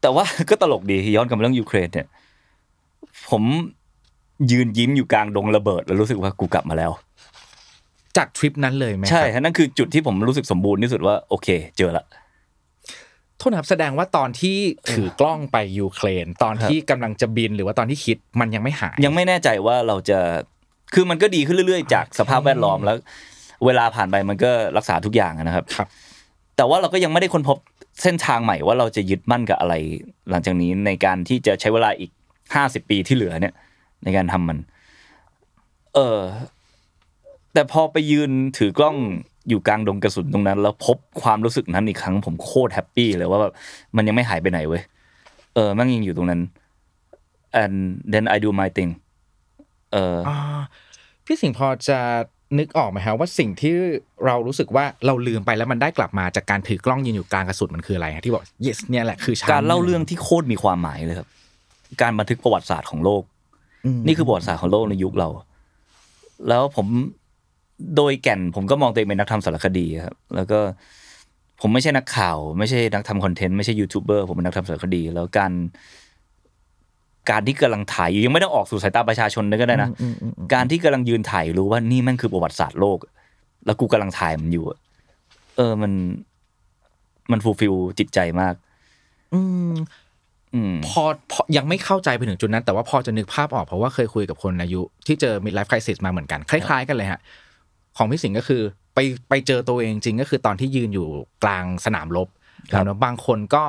[0.00, 2.06] แต่ว่าก็ตลกดีย้อนกลับมาเรื่องยูเครนเนี่ย
[3.30, 3.42] ผม
[4.50, 6.90] ยืนยิ้มอยู่กลางดงระเบิด แล้วรู้สึกว่ากูกลับมาแล้ว
[8.16, 12.04] จากทริปนั้นเลยไหมใช่ครับฮะนั่นคือจุดที่ผมรู้สึกสมบูรณ์ที่สุดว่าโอเค เจอละ
[13.38, 14.56] โทษนะครับแสดงว่าตอนที่
[14.92, 20.18] ถือกล้องไปยูเครน ตอนที่กำลังจะบินหรือว่าตอนที่คิดมันยังไม่หาย ยังไม่แน่ใจว่าเราจะ
[20.94, 22.96] คือมันก็ดีขึ้นเรื่อยๆ จากสภาพแวดล้อมแล้ว
[23.66, 25.88] เวลาผ่านไปมันก็รักษาทุกอย่างอะนะครับครับ
[26.56, 27.58] แต่ว่าเราก็ยังไม่ได้ค้นพบ
[28.02, 29.74] เส้นทางใหม่ว่าเราจะยึดมั่นกับอะไร
[30.30, 32.10] หลังจากนี้ในการที่จะใช้เวลาอีก
[32.54, 33.54] ห้าสิบปีที่เหลือเนี่ย
[34.04, 34.58] ในการทำมัน
[35.94, 36.18] เออ
[37.52, 38.96] แต่พอไปยืนถือกล้อง
[39.48, 43.52] อยู่กลางดงกระสุนตรงนั้น แล้วพบความรู้สึกนั้นอีกครั้ง ผมโคตรแฮปปี้เลยว่าแบบ
[43.96, 44.82] มันยังไม่หายไปไหนเว้ย
[45.54, 46.40] เออมันยังอยู่ตรงนั้น
[47.62, 47.76] and
[48.12, 48.90] then I do my thing
[49.92, 50.38] เอออ่า
[51.26, 51.98] พี่สิงห์พอจะ
[52.58, 53.74] นึกออกไหมครับว่าสิ่งที่
[54.26, 61.28] เรารู้สึกว่าเราลืมไปแล้วมันได้กลับมาจากการถือกล้องยืนอยู่กลางกระสุนมันคืออะไรฮะที่บอก yes เนี่ยแหละคือฉันการเล่าเรื่องที่โคตรมีความหมายเลยครับ
[62.02, 63.22] การบันทึกประวัติศาสตร์ของโลก
[64.06, 65.28] นี่คือประวัติศาสตร์ของโลกในยุคเรา
[66.48, 66.86] แล้วผม
[67.96, 70.58] โดยแก่นผมก็มองตัวเองเป็นนักทำสารคดีครับแล้วก็
[71.60, 75.52] ผมไม่ใช่นักข่าว ไม่ใช่นักทำคอนเทนต์ไม่ใช่ยูทูบเบอร์ผมเป็นนักทำสารคดี แล้วการ
[77.30, 79.90] การที่กำลังถ่ายอยู่ยังไม่ต้องออกสู่สายตาประชาชนเลยก็ได้นะ
[80.54, 82.98] การที่กำลังยืนถ่ายรู้ว่านี่แม่งคือประวัติศาสตร์โลก
[83.66, 84.78] แล้วกูกำลังถ่ายมันอยู่อะ
[85.56, 85.92] เออมัน
[87.30, 88.54] มัน fulfill จิตใจมาก
[89.34, 89.40] อื
[89.72, 89.74] ม
[90.54, 91.02] อืมพอ
[91.32, 97.20] พอยังไม่เข้าใจไปถึงจุดนั้น แต่ว่าพอจะนึกภาพออกเพราะว่าเคยคุยกับคนอายุ ที่เจอ midlife crisis มาเหมือนกันคล้ายๆกันเลยฮะ
[97.96, 98.62] ของพี่สิงห์ก็คือ
[98.94, 101.06] ไปไปเจอตัวเองจริงก็คือตอนที่ยืนอยู่
[101.44, 102.28] กลางสนามรบ
[102.72, 103.64] ครับแล้วเนอะบางคนก็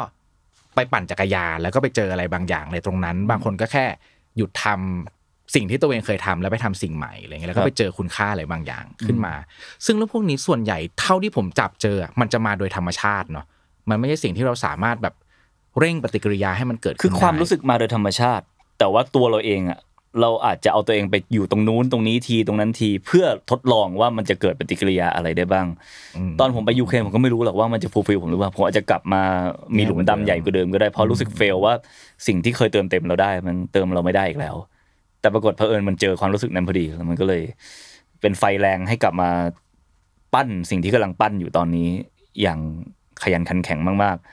[0.76, 3.86] ไปปั่นจักรยานแล้วก็ไปเจออะไรบางอย่างในตรงนั้น บางคนก็แค่
[4.38, 9.34] หยุดทำสิ่งที่ตัวเองเคยทำแล้วไปทำสิ่งใหม่อะไรเงี้ยแล้วก็ไปเจอคุณค่าอะไรบางอย่างขึ้นมา
[9.86, 13.46] ซึ่งเรื่องพวกนี้ส่วนใหญ่เท่าที่ผมจับเจออะมันจะมาโดยธรรมชาติเนาะ
[13.90, 15.16] มันไม่ใช่สิ่งที่เราสามารถแบบ
[15.80, 18.46] เร่งปฏิกิริยาให้มันเกิดคือขึ้นความได้รู้สึกมาโดยธรรมชาติ
[18.80, 19.80] แต่ว่าตัวเราเองอะ
[20.20, 25.68] เราอาจจะเอาตัวเองไปอยู่ตรงนู้นตรงนี้ทีตรงนั้นที เพื่อทดลองว่ามันจะเกิดปฏิกิริยาอะไรได้บ้าง
[26.40, 29.22] ตอนผมไปยูเครนผมก็ไม่รู้หรอกว่ามันจะ fulfill ผมหรือเปล่าผมอาจจะกลับมา
[29.78, 31.74] มีหลุมดำใหญ่กว่าเดิมก็ได้เพราะรู้สึก fail ว่า
[32.28, 34.56] สิ่งที่เคยเติมเต็มเราได้ มันเติมเราไม่ได้อีกแล้ว
[35.22, 37.44] แต่ปรากฏเผอิญมันเจอความรู้สึกนั้นพอดีแล้วมันก็เลย
[38.22, 39.30] เป็นไฟแรงให้กลับมา
[40.34, 41.90] ปั้นสิ่งที่กำลังปั้นอยู่ตอนนี้
[42.42, 42.60] อย่าง
[43.24, 44.26] ขยันขันแข็งมาก ๆ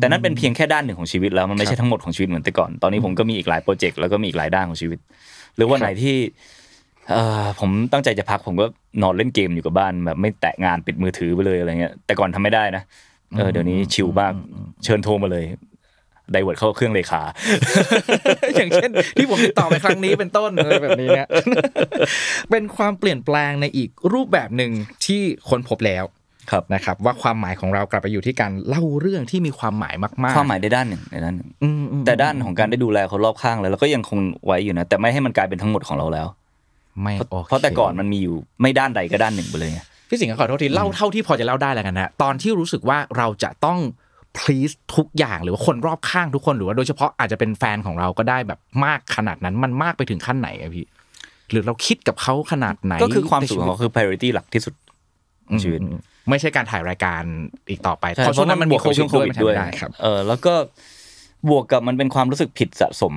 [0.00, 4.98] แต่นั่นเป็นเพียงแค่ด้านหนึ่งของชีวิตแล้วมันไม่ใช่ทั้งหมดของชีวิตเหมือนแต่ก่อนตอนนี้ผมก็มีอีกหลาย project แล้วก็มีอีกหลายด้านของชีวิต
[5.56, 6.16] หรือว่าไหนที่
[7.10, 8.66] เอ่อผมตั้งใจจะพักผมก็
[9.02, 12.82] นอนเล่นเกมอยู่กับบ้านแบบไม่แตะงานปิดมือถือไปเลยอะไรเงี้ย แต่ก่อนทำไม่ได้นะ
[13.36, 14.32] เออเดี๋ยวนี้ชิลมาก
[14.84, 15.44] เชิญโทรมาเลย
[16.32, 17.22] ไดเวิร์ดเข้าเครื่องเลขา
[18.56, 21.28] อย่างเช่น ที่ผมติดต่อไปครั้งนี้เป็นต้นอะไรแบบนี้เนี่ย
[22.50, 24.70] เป็นความเปลี่ยนแปลงในอีกรูปแบบหนึ่ง
[25.06, 26.19] ที่ค้นพบแล้วครับ
[26.74, 36.26] นะครับว่าความหมายของเรากลับไปอยู่ที่การเล่าเรื่องที่มีความหมายมากๆ ความหมายในด้านหนึ่งในด้านหนึ่งอืมอืมแต่ด้านของการได้ดูแลคนรอบข้างแล้วเราก็ยังคงไว้อยู่นะแต่ไม่ให้มันกลายเป็นทั้งหมดของเราแล้ว
[37.02, 43.78] ไม่เพราะโอคเพราะแต่ก่อนมันมีอยู่ไม่ด้านใดก็ด้านหนึ่งไปเลยไงพี่สิงห์ขอโทษทีเล่าเท่าที่พอจะเล่าได้แล้วกันนะตอนที่รู้สึกว่าเราจะต้อง
[44.38, 50.86] please ทุกอย่างหรือว่าคนรอบข้างทุกคนหรือว่าโดยเฉพาะอาจจะเป็นแฟนของเราก็ได้แบบมากขนาดนั้นมันมากไปถึงขั้นไหนอะพี่
[51.50, 54.74] หรือเราคิดกับเขาขนาดไหนก็คือความสุขในของชีวิตเขาคือ priority หลักที่สุด
[55.50, 57.22] ในชีวิตอืมไม่ใช่การถ่ายรายการ
[57.68, 60.54] อีกต่อไปใช่เพราะช่วงนั้นมันมีโควิดช่วงโคด้วยวิมัดนด้วยทำไม่ได้ครับเออแล้วก็
[61.48, 63.14] บวกกับมันเป็นความรู้สึกผิดสะสม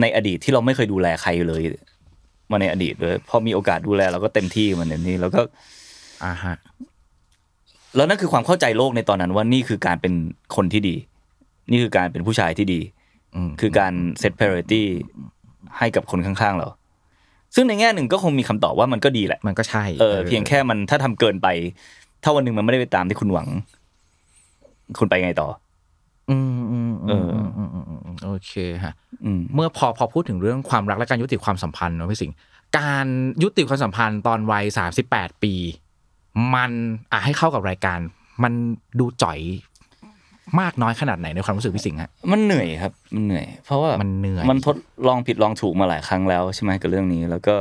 [0.00, 1.62] ในอดีตที่เราไม่เคยดูแลใครเลย
[2.50, 5.40] มาในอดีตเลยพอมีโอกาสดูแลเราก็เต็มที่มันในนี้แล้วก็
[6.24, 6.56] อ่าฮะ
[7.96, 10.14] แล้วนั่นคือความเข้าใจโลกในตอนนั้นว่านี่คือการเป็น
[10.56, 10.96] คนที่ดี
[11.70, 12.80] นี่คือการเป็นผู้ชายที่ดี
[13.36, 14.82] อืมคือการเซต priority
[15.78, 16.68] ให้กับคนข้างๆเรา
[17.56, 21.48] ซึ่งในแง่หนึ่งก็คงมีคำตอบว่ามันก็ดีแหละ มันก็ใช่เออเพียงแค่มันถ้าทำเกินไป
[22.22, 23.48] ถ้าวันหนึ่งมันไม่ได้ไปตามที่คุณหวัง
[24.98, 25.48] คุณไปไงต่อ
[26.30, 28.52] อืมอืมเออืมออืมอืมอืมอืมโอเค
[28.84, 28.92] ฮะ
[29.24, 32.36] อืมเมื่อพอพอพูดถึงเรื่องความรักและการยุติความสัมพันธ์เนอะพี่สิงห์
[32.78, 33.06] การ
[33.42, 35.54] ยุติความสัมพันธ์ตอนวัยสามสิบแปดปี
[36.54, 36.72] มัน
[37.12, 37.98] อะให้เข้ากับรายการ
[38.42, 38.52] มัน
[38.98, 39.38] ดูจ่อย
[40.60, 44.76] มากน้อยขนาดไหนในความรู้สึกพี่สิงห์ฮะ มันเหนื่อยครับ มันเหนื่อย เพราะว่ามันเหนื่อย มันทด
[45.08, 47.54] ลองผิดลองถูกมาหลายครั้งแล้วใช่ไหมกับเรื่องนี้ แล้วก็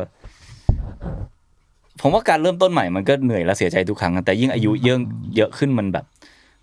[2.01, 4.97] ผมว่าการเริ่มต้นใหม่มันก็เหนื่อยและเสียใจทุกครั้ง แต่ยิ่งอายุเยอะ
[5.37, 6.05] เยอะขึ้นมันแบบ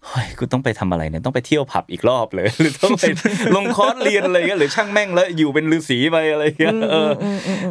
[0.06, 3.04] เฮ้ยกูต้องไปทำอะไรเนี่ยต้องไปเที่ยวผับอีกรอบเลย หรือต้องไป
[3.56, 7.24] ลงคอร์สเรียนอะไรเงี้ยหรือช่างแม่งแล้วอยู่เป็นฤาษีไปอะไรเงี้ยเอออ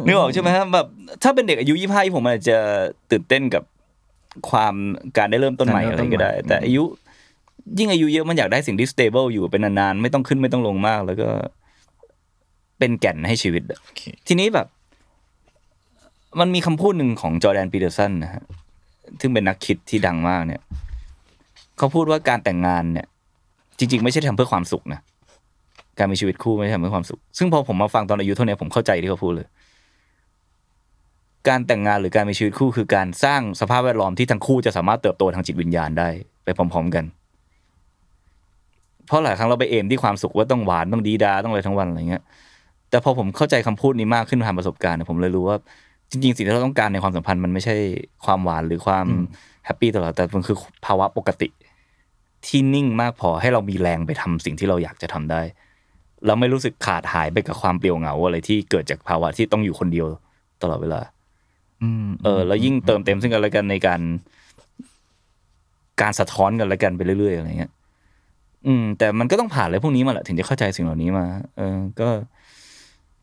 [0.06, 0.86] นึกออกใช่ไหมครับแบบ
[1.22, 2.58] ถ้าเป็นเด็กอายุยี่ห้าผมอาจจะ
[3.10, 3.62] ตื่นเต้นกับ
[4.50, 4.74] ความ
[5.16, 6.84] การได้เริ่มต้นใหม่อะไรก็ได้ แต่อายุ
[7.78, 11.28] ยิ่งอายุเยอะมันอยากได้สิ่งที่ stable อยู่เป็นนานๆ ไม่ต้องขึ้นไม่ต้องลงมาก แล้วก็
[12.78, 13.78] เป็นแก่นให้ชีวิตอะ
[14.28, 14.66] ทีนี้แบบ
[16.40, 18.42] มันมีคำพูดหนึ่งของจอร์แดนปีเตอร์สันนะฮะ
[19.20, 20.60] ซึ่งเป็นนักคิดที่ดังมากเนี่ย
[21.78, 23.06] เขาพูดว่าการแต่งงานเนี่ย
[23.78, 25.00] จริง ๆ ไม่ใช่ทำเพื่อความสุขนะ
[25.98, 29.46] การมีชีวิตคู่ไม่ใช่ทำเพื่อความสุข ซึ่งพอผมมาฟังตอนอายุเท่านี้ผมเข้าใจที่เขาพูดเลย
[31.48, 36.08] การแต่งงานหรือการมีชีวิตคู่คือการสร้างสภาพแวดล้อมที่ทั้งคู่จะสามารถเติบโตทางจิตวิญญาณได้
[36.44, 37.21] ไปพร้อม ๆ กันเพ
[39.12, 42.22] ราะหลายครั้งเราไปเอมที่ความสุขว่าต้องหวานต้องดีดาต้องอะไรทั้งวันอะไรเงี้ย
[42.90, 45.56] แต่พอผมเข้าใจคำพูดนี้มากขึ้นผ่านประสบการณ์เนี่ยผมเลยรู้ว่า
[46.10, 47.76] จริงๆสิ่งที่เราต้องการในความสัมพันธ์มันไม่ใช่
[48.24, 49.06] ความหวานหรือความ
[49.66, 51.48] แฮปปี้ตลอดแต่มันคือภาวะปกติ
[52.46, 55.42] ที่นิ่งมากพอให้เรามีแรงไปทำสิ่งที่เราอยากจะทำได้
[56.26, 60.06] เราไม่รู้สึกขาดหายไปกับความเปลี่ยวเหงาอะไรที่เกิดจากภาวะที่ต้องอยู่คนเดียว
[60.62, 61.00] ตลอดเวลา
[61.82, 64.00] อืมเออ แล้วยิ่งเติมเต็มซึ่งกันและกันในการ
[66.00, 67.72] การสะท้อนกันและกันไปเรื่อยๆอะไรเงี้ย
[68.66, 72.08] อืม แต่มันก็ต้องผ่านอะไรพวกนี้มาแหละถึงจะเข้าใจสิ่งเหล่านี้มา เออ ก็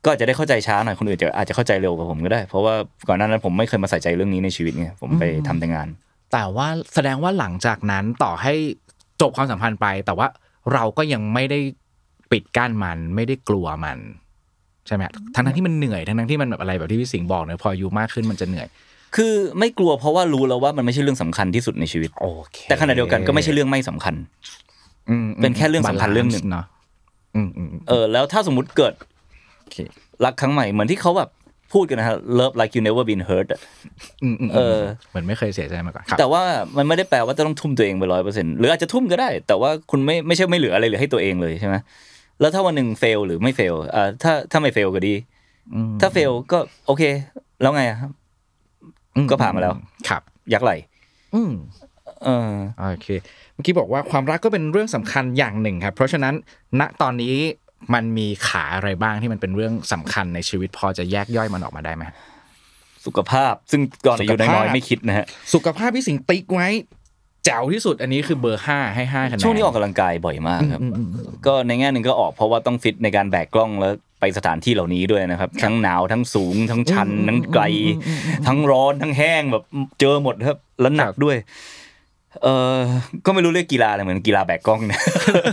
[0.04, 2.73] ก็อาจจะได้เข้าใจช้าหน่อยคนอื่นจะอาจจะเข้าใจเร็วกว่าผมก็ได้ เพราะว่า
[3.08, 5.88] ก่อนหน้านั้นผมไม่เคยมาใส่ใจเรื่องนี้ในชีวิตไงผมไปทำแต่งาน
[6.34, 8.54] แต่ว่าแสดงว่าหลังจากนั้นต่อให้
[9.21, 10.28] จบความสัมพันธ์ไป แต่ว่า
[10.73, 11.60] เราก็ยังไม่ได้
[12.32, 13.97] ปิดกั้นมันไม่ได้กลัวมัน
[14.88, 15.04] ใช่ไหม
[15.36, 18.67] ทั้งทั้งๆที่มันเหนื่อยทั้งทั้งๆที่มันแบบอะไรแบบที่พี่สิงห์บอกเนอะพออายุมากขึ้นมันจะเหนื่อย
[19.15, 24.68] คือไม่กลัวเพราะว่ารู้แล้วว่ามันไม่ใช่เรื่องสำคัญที่สุดในชีวิตโอเคแต่ขณะเดียวกันก็ไม่ใช่เรื่องไม่สำคัญอืม
[25.41, 26.65] เป็นแค่เรื่องสำคัญเรื่องหนึ่งเนาะ
[27.35, 28.93] อืมอืมอืมเออ แล้วถ้าสมมุติเกิด
[29.61, 29.77] โอเค
[30.25, 31.29] รักครั้งใหม่เหมือนที่เขาแบบ
[31.73, 33.61] พูดกันนะฮะ love like you never been hurt อะ
[34.23, 36.41] อืมอืมเออเหมือนไม่เคยเสียใจมาก่อนครับแต่ว่า
[36.77, 41.75] มันไม่ได้แปลว่าจะต้องทุ่มตัวเองไปร้อยเปอร์เซ็นต์หรืออาจจะทุ่มก็ได้ แต่ว่าคุณไม่ไม่ใช่ไม่เหลืออะไรเหลือให้ตัวเองเลยใช่ไหม
[42.39, 45.13] แล้วถ้าวันหนึ่งเฟลหรือไม่เฟลอ่าถ้าถ้าไม่เฟลก็ดี
[45.75, 47.03] อืมถ้าเฟลก็โอเค
[47.61, 48.11] แล้วไงอะครับ
[49.31, 49.73] ก็ผ่านมาแล้ว
[50.09, 50.21] ครับ
[50.53, 50.71] ยักไหล
[51.35, 51.88] อืมเออ
[52.91, 53.08] โอเค
[53.53, 56.34] เมื่อกี้บอกว่าความรักก็เป็นเรื่องสำคัญอย่างหนึ่งครับ เพราะฉะนั้น
[56.79, 57.36] ณตอนนี้
[57.93, 62.03] มันมีขาอะไรบ้างที่มันเป็นเรื่องสำคัญในชีวิตพอจะแยกย่อยมันออกมาได้ไหม
[63.05, 66.67] สุขภาพ ซึ่งก่อนอายุสุขภาพน้อยๆไม่คิดนะฮะสุขภาพพี่สิงห์ติ๊กไว้
[67.45, 70.82] แจ๋วที่สุดอันนี้คือเบอร์ห้าให้ห้าคะแนนช่วงนี้ออกกำลังกายบ่อยมากครับ
[71.45, 77.63] ก็ในแง่หนึ่งก็ออกเพราะว่าต้องฟิตในการแบกกล้องแล้วไปสถานที่เหล่านี้ด้วยนะครับ ทั้งหนาวทั้งสูง ทั้งชันทั้งไกล
[78.47, 79.63] ทั้งร้อนทั้งแห้งแบบ
[79.99, 81.36] เจอหมดครับแล้วหนักด้วย
[82.43, 82.77] เออ
[83.25, 85.01] ก็ไม่รู้เรียกกีฬาอะไรเหมือนกีฬาแบกกล้องเนี่ย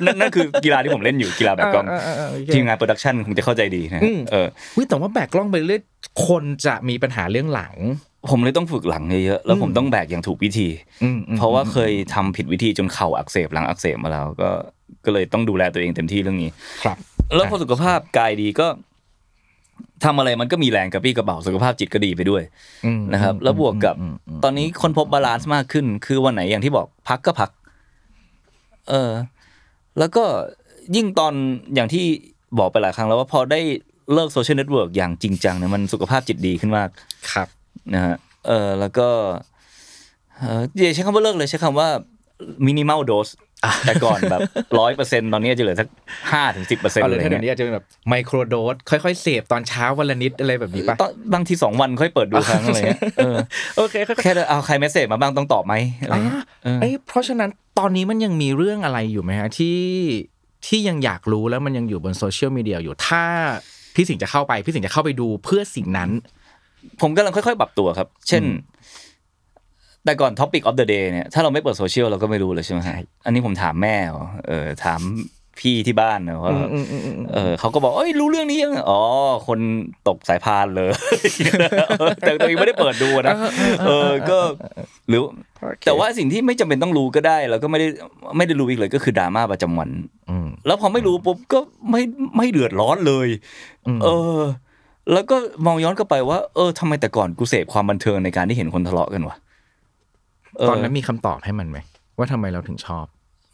[0.04, 5.82] นั่นนั่นคือกีฬาที่ผมเล่นอยู่กีฬาแบกกล้องเออเออเออโอเคทีมงาน production คงจะเข้าใจดีนะอืมเออวิแต่ว่าแบกกล้องไปเรื่อย
[6.26, 7.74] คนจะมีปัญหาเรื่องหลัง
[8.30, 10.68] ผมเลยต้องฝึกหลังเยอะๆแล้วผมต้องแบกอย่างถูกวิธี
[11.02, 14.50] อืมอืมเพราะว่าเคยทำผิดวิธีจนเข่าอักเสบหลังอักเสบมาแล้วก็
[15.04, 16.50] ก็เลยต้องดูแลตัวเองเต็มที่เรื่องนี้
[16.82, 16.96] ครับ
[17.34, 18.66] แล้วพอสุขภาพกายดีก็
[20.04, 22.42] ทำอะไรมันก็มีแรงกระปรี้กระเปร่าสุขภาพจิตก็ดีไปด้วย
[22.86, 27.50] อืมนะครับ แล้วบวกกับอืมอืมตอนนี้ค้นพบ balance มากขึ้น คือวันไหนอย่างที่บอกพักก็พัก
[28.88, 29.10] เออ
[29.98, 30.24] แล้วก็
[30.96, 31.34] ยิ่งตอน
[31.74, 32.04] อย่างที่
[32.58, 33.60] บอกไปหลายครั้งแล้วว่าพอได้
[34.12, 36.88] เลิกโซเชียลเน็ตเวิร์กอย่างจริงจังเนี่ยมันสุขภาพจิตดีขึ้นมาก
[37.32, 37.48] ครับ
[37.94, 39.08] นะฮะเออแล้วก็
[40.38, 41.88] เอออย่าใช้คำว่าเลิกเลยใช้คำว่า
[42.66, 43.28] มินิม l ลโดส
[43.86, 44.40] แต่ก่อนแบบ
[44.78, 45.88] ร้อยเปอร์เซ็นต์ตอนนี้จะเหลือสัก
[46.32, 53.36] ห้าถึงสิบเปอร์เซ็นต์เอาเลเลยยถ้าเดี๋ยวนี้อาจจะเป็นแบบ microdose ค่อยๆเสพตอนเช้าวันละนิดอะไรแบบนี้ปะตอนบางทีสองวันค่อยเปิดดูครั้งอะไรเงี้ยเออ
[53.76, 59.80] โอเคค่อยๆแค่เอาใคร message มาบ้างต้องตอบไหมอะไรอ่าเงี้ยเออเอ้ยเพราะฉะนั้นตอนนี้มันยังมีเรื่องอะไรอยู่ไหมฮะที่
[60.66, 63.24] ที่ยังอยากรู้แล้วมันยังอยู่บนโซเชียลมีเดียอยู่ถ้า
[63.94, 66.10] พี่สิงห์จะเข้าไปพี่สิงห์จะเข้าไปดูเพื่อสิ่งนั้น
[67.00, 68.42] ผมกำลังค่อยๆปรับตัวครับ เช่น
[70.06, 75.00] แต่ก่อน Topic of the Day เนี่ยถ้าเราไม่เปิดโซเชียลเราก็ไม่รู้เลยใช่ไหมฮะอันนี้ผมถามแม่เหรอเออถาม
[75.58, 76.52] พี่ที่บ้านนะว่า
[77.34, 79.00] เออเขาก็บอกเอ้ยรู้เรื่องนี้ยังอ๋อ
[79.46, 79.58] คน
[80.08, 80.90] ตกสายพานเลย
[82.20, 83.36] แต่ตัวเองไม่ได้เปิดดูนะ
[83.86, 84.38] เออก็
[85.08, 85.20] หรือ
[85.86, 87.88] แต่ว่าสิ่งที่ไม่จำเป็นต้องรู้ก็ได้แล้วก็ไม่ได้
[88.36, 89.90] ไม่ได้รู้อีกเลยก็คือดราม่าประจำวัน
[90.30, 91.58] อืมแล้วพอไม่รู้ปุ๊บก็
[91.90, 92.02] ไม่
[92.36, 93.28] ไม่เดือดร้อนเลย
[94.02, 94.40] เออ
[95.12, 101.78] แล้วก็มองย้อนกลับไปว่า เออทำไมแต่ก่อนกูเสพความบันเทิงในการที่เห็นคนทะเลาะกันวะเตอนนั้นมีคำตอบให้มันไหม
[102.18, 103.06] ว่าทำไมเราถึงชอบ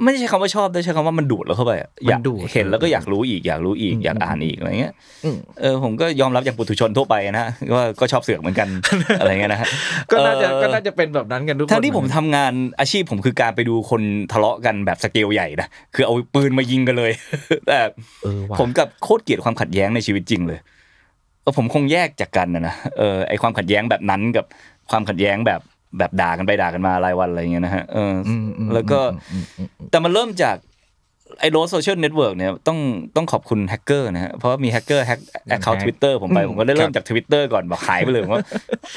[0.03, 4.93] ไม่ได้ใช้คำว่าชอบได้ใช้คำว่ามันดูดเราเข้าไปอะอยากมันดูดเห็นแล้วก็อยากรู้อีกอยากรู้อีกอืมอยากอ่านอีกอะไรเงี้ย
[5.25, 8.69] อืมเออผมก็ยอมรับอย่างปุถุชนทั่วไปนะว่าก็ชอบเสือกเหมือนกัน
[9.21, 9.69] อะไรเงี้ยนะฮะ
[10.11, 17.13] ก็น่าจะเออก็น่าจะเป็นแบบนั้นกันทุกคนทั้งที่ผมทำงานอาชีพผมคือการไปดูคนทะเลาะกันแบบสเกลใหญ่นะคือเอาปืนมายิงกันเลย
[17.67, 17.79] แต่
[18.23, 20.59] เออว่ะผมกับโคตรเกลียดความขัดแย้งในชีวิตจริงเลย
[21.43, 24.47] เออผมคงแยกจากกันนะนะเออไอความขัดแย้งแบบนั้นกับ
[24.91, 25.61] ความขัดแย้งแบบ
[25.99, 29.01] แบบด่ากันไปด่ากันมารายวันอะไรเงี้ยนะฮะเออออืมอืมแล้วก็
[29.33, 30.57] อืมอืมอืมแต่มันเริ่มจาก
[31.41, 32.79] ไอ้ลดโซเชียลเน็ตเวิร์กเนี่ยต้อง
[33.17, 38.45] ต้องขอบคุณแฮกเกอร์นะฮะเพราะว่ามีแฮกเกอร์ hack account ทวิตเตอร์ผมไปอืมผมก็ได้เริ่คมรับจากทวิตเตอร์ก่อนบอกหายไปเลยผมว่า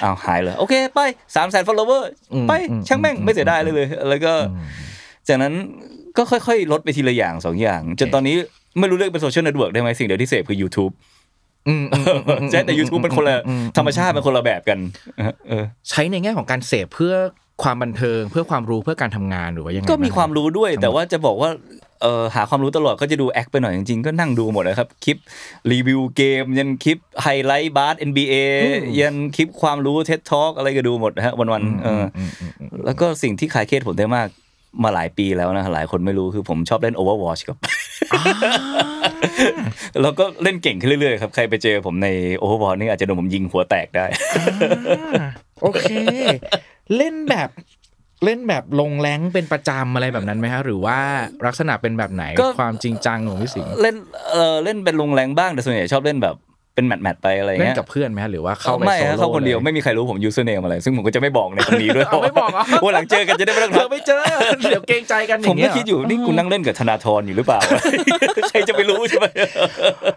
[0.03, 0.99] อ้าวหายเลย โอเค ไป
[1.35, 4.33] สามแสน follower อืมไปอืมช่างแม่งอืมไม่เสียดายเลยเลย แล้วก็
[5.27, 5.53] จากนั้น
[6.17, 8.35] ก็ค่อยๆ ลดไปทีละอย่างสองอย่าง จนตอนนี้
[8.79, 11.14] ไม่รู้เรียกเป็นโซเชียลเน็ตเวิร์กได้ไหมสิ่งเดียวที่เสพคือ YouTube อืมอืมอืมอืม
[12.51, 14.79] ใช่แต่ YouTube มันคนละอืมธรรมชาติเป็นคนละแบบกัน
[15.47, 17.15] เออใช้ในแง่ของการเสพเพื่อ
[17.63, 21.49] ความบันเทิงเพื่อความรู้เพื่อการทำงานหรือว่ายังไงก็มีบ้งความรู้ด้วย แต่ว่าจะบอกว่า
[22.01, 25.17] เออหาความรู้ตลอดก็จะดูแอคไปหน่อยจริงๆก็นั่งดูหมดนะครับคลิป
[25.71, 28.35] รีวิวเกม ยันคลิปไฮไลท์บาส NBA
[28.99, 34.27] ยันคลิปความรู้เท็ t ท a l k อะไรก็ดูหมดนะฮะวันๆเอออมอืมอืมแล้วก็สิ่งที่ขายเคสผมได้มาก
[34.83, 37.57] มาหลายปีแล้วนะหลายคนไม่รู้คือผมชอบเล่น Overwatch ครับ
[40.01, 42.07] แล้วก็เล่นเก่งขึ้นเรื่อยๆครับใครไปเจอผมใน
[42.43, 44.05] Overwatch นี่อาจจะโดนผมยิงหัวแตกได้
[45.21, 45.29] อ่า
[45.61, 45.85] โอเค
[46.97, 47.49] เล่นแบบ
[48.25, 50.99] เล่นแบบลงแรงเป็นประจำอะไรแบบนั้นไหมฮะหรือว่า
[51.45, 53.95] ลักษณะเป็นแบบไหนก็ความจริงจังของพี่สิงห์เล่น
[54.31, 56.35] เออเล่นเป็นลงแรงบ้างแต่ส่วนใหญ่ชอบเล่นแบบ
[56.75, 64.21] เป็นแมตช์แมตช์ไปอะไรเล่นเงี้ยกับเพื่อนไหมฮะหรือว่าเข้าไปไม่โซฮะโล่เข้าคนเดียวลไม่มีใครรู้ผมยูเซอร์เนมอะไร ซึ่งผมก็จะไม่บอกในตรงนี้ด้วยเอาไม่บอกเหรอวันหลังเจอกันจะได้ไม่ต้องเธอไม่เจอ
[64.69, 67.59] เดี๋ยวเกรงใจกันอผมย่างก็เงี้ยคิดอยู่นี่กูนั่งเล่นกับธนาธรอยู่หรือเปล่า
[68.49, 69.25] ใครจะไปรู้ใช่ไหม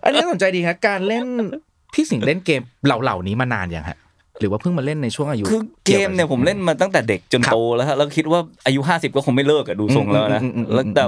[0.04, 1.24] อันนี้น่าสนใจดีครับการเล่น
[1.94, 3.98] พี่สิงห์เล่นเกมเหล่าๆนี้มานานยังฮะ
[4.40, 11.04] หรือว่าเพิ่งมาเล่นในช่วงอายุคือเกมเนี่ยผมเล่นมาตั้งแต่เด็กจนโตแล้วฮะแล้วคิดว่าอายุห้าสิบก็คงไม่เลิกอะดูทรงแล้วนะอืมอืมอืมแล้วแต่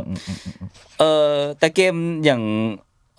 [1.01, 2.43] เออแต่เกมอย่าง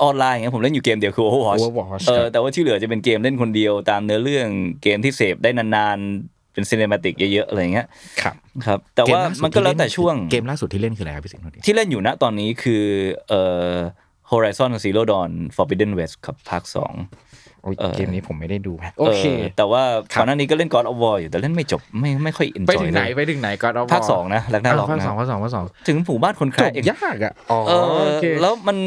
[0.04, 4.48] ออนไลน์เนี่ยผมเล่นอยู่เกมเดียวคือ Overwatch Overwatch เอคอรับแต่ว่าที่เหลือจะเป็นเกมเล่นคนเดียวตามเนื้อเรื่อง
[4.84, 7.88] เกมที่เสพได้นานๆ เป็นซีเนมาติกเยอะๆ อะไรเงี้ย
[8.22, 8.36] ครับ
[8.66, 12.84] ครับ แต่ว่ามันก็แล้วแต่ช่วงเกมล่าสุดที่เล่นคืออะไรครับพี่สิงห์โทษทีที่เล่นอยู่ณตอนนี้คือ
[13.30, 13.76] เอ่อ
[14.32, 16.94] Horizon Zero Dawn Forbidden West ครับภาคสอง
[17.64, 19.24] โอ้ยเออเกมนี้ผมไม่ได้ดูฮะโอเค
[19.58, 19.84] แต่ว่า
[20.14, 28.78] ครับก่อนหน้านี้ก็เล่น God of War อยู่แต่เล่นไม่จบไม่ไม่ค่อย enjoy ไปถึงไหนเลยไปถึงไหนก็เอาภาคสองนะแลกหน้าล็อกภาคนะสองภาคสองภาคสองถึงหมู่บ้านคนแคจร์บเองยากอะอ๋อเออโอเคแล้วมัน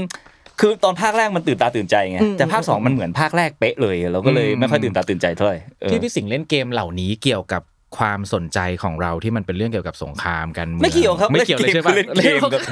[0.60, 7.62] คือตอนภาคแรกมันตื่นตาตื่นใจไงอืมแต่ภาคสองมันเหมือนภาคแรกเป๊ะเลยเราก็เลยอืมไม่ค่อยตื่นตาตื่นใจเท่าไหร่เออที่พี่สิงห์เล่นเกมเหล่านี้เกี่ยวกับ
[7.98, 12.62] ความสนใจของเราที่มันเป็นเรื่องเกี่ยวกับสงครามกันมืองไม่เกี่ยวครับไม่เกี่ยวเลยใช่ปะเล่นเกมครับ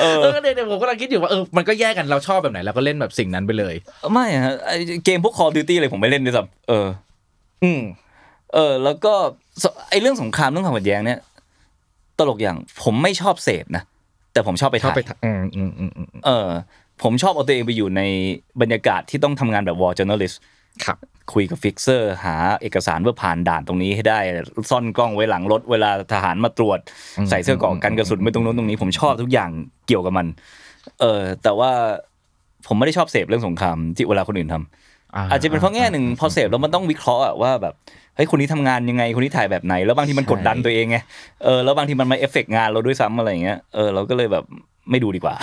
[0.00, 3.74] เออเนี่ยเดี๋ยวผมกำลังคิดอยู่ว่าเออมันก็แยกกันเราชอบแบบไหนเราก็เล่นแบบสิ่งนั้นไปเลย
[4.12, 6.86] ไม่ฮะไอ้เกมพวก Call of Duty เลยผมไม่เล่นด้วยซ้ำเออ
[7.64, 7.82] อืม
[8.54, 9.14] เออ แล้วก็
[9.62, 11.18] สไอเรื่องสงครามเรื่องความขัดแย้งเนี่ย
[12.18, 13.82] ตลกอย่างผมไม่ชอบเสพนะ
[14.32, 16.48] แต่ผมชอบไปชอบถ่ายไปทำอืมอืมอืมอืมเออ
[17.02, 18.02] ผมชอบเอาตัวเองไปอยู่ใน
[18.60, 20.36] บรรยากาศที่ต้องทำงานแบบ war journalist
[20.84, 20.98] ครับ
[21.34, 24.18] คุยกับ fixer หาเอกสารเพื่อผ่านด่านตรงนี้ให้ได้
[24.70, 26.78] ซ่อนกล้องไว้หลังรถเวลาทหารมาตรวจ
[27.18, 29.50] อืมใส่เสื้อเกราะกันกระสุนไปตรงนู้นตรงนี้ผมชอบทุกอย่าง
[29.86, 30.26] เกี่ยวกับมัน
[31.00, 31.70] เออแต่ว่า
[32.66, 37.74] ผมไม่ได้ชอบเสพเรื่องสงครามที่เวลาคนอื่นทำอาจจะเป็นเพราะแง่หนึ่งพอเสพแล้วมันต้องวิเคราะห์อะว่าแบบ
[38.16, 40.98] เฮ้ยคนนี้ทำงานยังไงคนนี้ถ่ายแบบไหน แล้วบางทีมันกดดันตัวเองไง
[41.44, 44.44] เออแล้วบางทีมันมาเอฟเฟกต์งานเราด้วยซ้ำอะไรอย่างเงี้ยเออเราก็เลยแบบ
[44.90, 45.34] ไม่ดูดีกว่า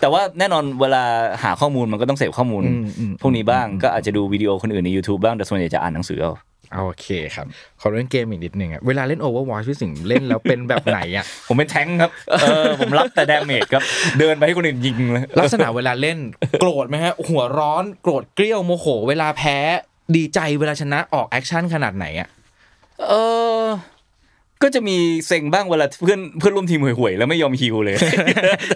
[0.00, 1.02] แต่ว่าแน่นอนเวลา
[1.42, 6.34] หาข้อมูลมันก็ต้องเสพข้อมูลอืมอืมพวกนี้บ้างก็อาจจะดูวิดีโอคนอื่นใน YouTube บ้างแต่ส่วนใหญ่จะอ่านหนังสือเอา
[6.86, 7.46] โอเคครับ
[7.80, 12.10] ขอเล่นเกมอีกนิดหนึ่งอะเวลาเล่น Overwatch พี่สิงห์เล่นแล้วเป็นแบบไหนอะผมเป็นแท้งค์ครับ
[12.42, 13.82] เออผมรับแต่ damage ครับ
[14.18, 16.18] เดินไปให้คนอื่นยิงเลยลักษณะเวลาเล่น
[16.60, 19.56] โกรธไหมฮะ หัวร้อนโกรธเกรี้ยวโมโห เวลาแพ้
[20.16, 22.28] ดีใจเวลาชนะออก action ขนาดไหนอะ
[23.08, 23.12] เอ
[23.62, 23.64] อ
[24.62, 27.94] ก็จะมีเซ็งบ้างเวลาเพื่อนเพื่อนร่วมทีมห่วยๆแล้วไม่ยอมฮิวเลย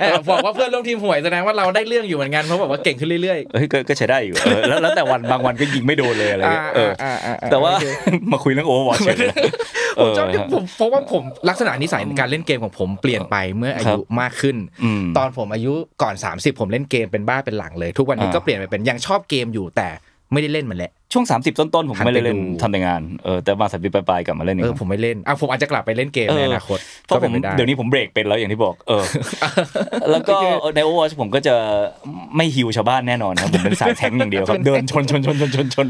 [0.01, 7.87] เออบอกว่าเพื่อนร่วมทีมห่วยแสดงว่าเราได้เรื่องอยู่เหมือนกันเพราะบอกว่าเก่งขึ้นเรื่อยเฮ้ยก็ก็ใช้ได้อยู่เออแล้วแล้วแต่วันบางวันก็ยิงไม่โดนเลยอะไรๆเงี้ยเอออ่าอ่าอ่แต่ว่าโอเค
[8.33, 9.17] มาคุยเรื่องโอเวอร์วอชเลย
[10.01, 19.89] ผมชอบที่ผมเพราะว่าผมลักษณะนิสัยในการเล่นเกมของผมเปลี่ยนไปเมื่ออายุมากขึ้นอืมตอนผมอายุก่อน 30 ผมเล่นเกมเป็นบ้าเป็นหลังเลย ทุกวันนี้อ่าก็เปลี่ยนไปเป็นยังชอบเกมอยู่แต่
[20.33, 29.05] ไม่ได้เล่นมันแหละช่วง 30 ต้นๆผมไม่ได้เล่นหันไปดูทำแต่งานเออแต่มาสัปดาห์ปลายๆกลับมาเล่นอีเอกอผมไม่เล่นอะผมอาจจะกลับไปเล่นเกมเออในอนาคตเพราะผมก็ป็นไปไเดี๋ยวนี้ผมเบรกเป็นแล้วอย่างที่บอกเออ
[30.11, 30.37] แล้วก็
[30.75, 31.55] ในโอเวอร์ผมก็จะ
[32.37, 35.87] ไม่ฮิวชาวบ้านแน่นอนครับผมเป็นสายแทงค์อย่างเดียวครับเดินชนชนชนชนชนชน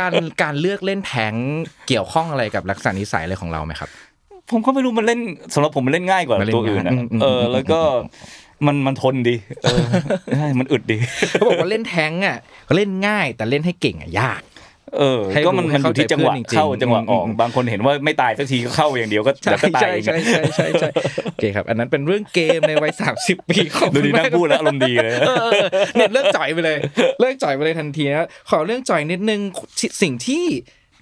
[0.00, 1.46] การการเลือกเล่นแทงค์
[1.88, 3.90] เกี่ยวข้องอะไรกับลักษณะนิสัยอะไรของเราไหมครับ
[4.50, 5.20] ผมก็ไม่รู้มันเล่น
[5.54, 7.80] สำหรับผมมันเล่นง่ายกว่ามันเล่นตัวอื่นอะง่ายอืมเออแล้วก็
[8.66, 9.84] มันมันทนดีเออ
[10.36, 10.98] ใช่มันอึดดี
[11.30, 12.36] เขาบอกว่าเล่นแทงค์อะ
[12.76, 14.42] เล่นง่ายแต่เล่นให้เก่งอะยาก
[14.98, 20.88] เออให้ก็มันรู้ให้มันอยู่ที่จังหวะเข้าใจเพื่อนจริงๆเข้าจังหวะออกอืมบางคนเห็นว่าไม่ตายสักทีก็เข้าอย่างเดียวก็ใช่แล้วก็ตายใช่เองใช่ใช่ใช่ใช่
[21.24, 26.76] โอเคครับ อันนั้นเป็นเรื่องเกมในวัยสามสิบปีของดูดีนั่งพูดแล้วอารมณ์ดีเลยเออเออเนี่ยเลิกจ่อยไปเลย
[27.20, 29.40] เลิกจ่อยไปเลยทันทีนะขอเรื่องจ่อยนิดนึง
[30.02, 30.44] สิ่งที่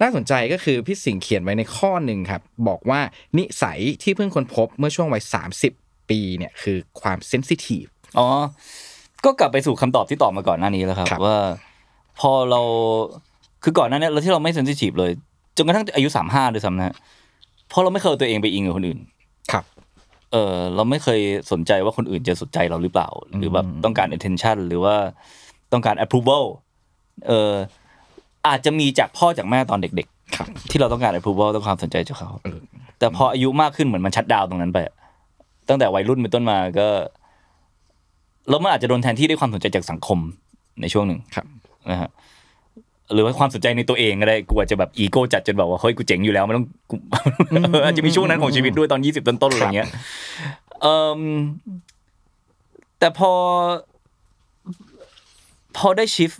[0.01, 3.01] น่าสนใจก็คือพี่สิงห์เขียนไว้ในข้อหนึ่งครับ บอกว่า
[3.37, 5.73] นิสัยที่เพิ่งค้นพบเมื่อช่วงวัยสามสิบ
[6.09, 7.85] ปีเนี่ยคือความเซนซิทีฟ
[8.17, 8.27] อ๋อ
[9.25, 11.37] ก็กลับไปสู่คำตอบที่ตอบมาก่อนหน้านี้แล้วครับครับ ว่า
[12.19, 12.61] พอเรา
[13.63, 15.11] คือก่อนหน้านี้เราที่เราไม่เซนซิทีฟเลย
[15.57, 16.95] จนกระทั่งอายุสามห้าด้วยซ้ำนะฮะ
[17.69, 18.99] เพราะเราไม่เคยเอาตัวเองไปอิงกับคนอื่น
[19.51, 19.63] ครับ
[20.31, 21.19] เออเราไม่เคย
[21.51, 24.95] สนใจว่าคนอื่นจะสนใจเราหรือเปล่า หรือแบบต้องการ attention หรือว่า
[25.73, 26.43] ต้องการ approval
[27.27, 27.51] เออ
[28.47, 32.59] อาจจะมีจากพ่อจากแม่ตอนเด็กครับๆที่เราต้องการ approval ต้องความสนใจจากเขาเออ
[32.99, 34.95] แต่พออายุมากขึ้นเหมือนมันชัดดาวน์ตรงนั้นไปอะ
[35.69, 36.87] ตั้งแต่วัยรุ่นเป็นต้นมาก็
[38.49, 40.19] แล้วมันอาจจะโดนแทนที่ด้วยความสนใจจากสังคม
[40.81, 41.45] ในช่วงหนึ่งครับ
[41.91, 42.09] นะฮะ
[43.13, 46.95] หรือว่าความสนใจในตัวเองก็ได้กูอาจจะแบบอีโก้จัดจนแบบว่าเฮ้ยกูเจ๋งอยู่แล้วไม่ต้องกู
[47.71, 49.87] เอออาจจะมีช่วงนั้นของชีวิตด้วยตอนยี่สิบต้นๆอะไรเงี้ย
[50.81, 50.87] เอ
[51.19, 51.21] อ
[52.99, 53.31] แต่พอ
[55.77, 56.31] พอได้ชิฟ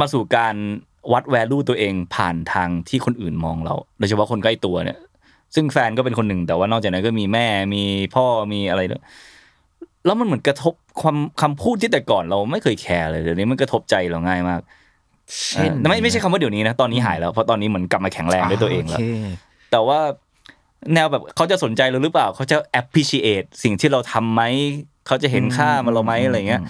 [0.00, 0.54] มาสู่การ
[1.12, 4.98] วัดแวลูตัวเองผ่านทางที่คนอื่นมองเรา โดยเฉพาะคนใกล้ตัวเนี่ย
[5.54, 7.84] ซึ่งแฟนก็เป็นคนหนึ่ง แต่ว่านอกจากนั้นก็มีแม่มี
[8.14, 9.02] พ่อมีอะไรด้วย
[10.06, 14.60] แล้วมันเหมือนกระทบความคำพูดที่แต่ก่อนเราไม่เคยแคร์เลยเดี๋ยวนี้มันกระทบใจเราง่ายมาก
[15.50, 19.04] เช่นอ่าไม่ไม่ใช่คำว่าเดี๋ยวนี้นะตอนนี้หายแล้วเพราะตอนนี้เหมือนกลับมาแข็งแรงด้วยตัวเองแล้วโค
[19.70, 20.00] แต่ว่า
[20.94, 24.42] แนวแบบเขาจะสนใจเราหรือเปล่า เขาจะ appreciate สิ่งที่เราทำไหม
[25.06, 26.62] เขาจะเห็นค่ามันเราไหมอะไรเงี้ย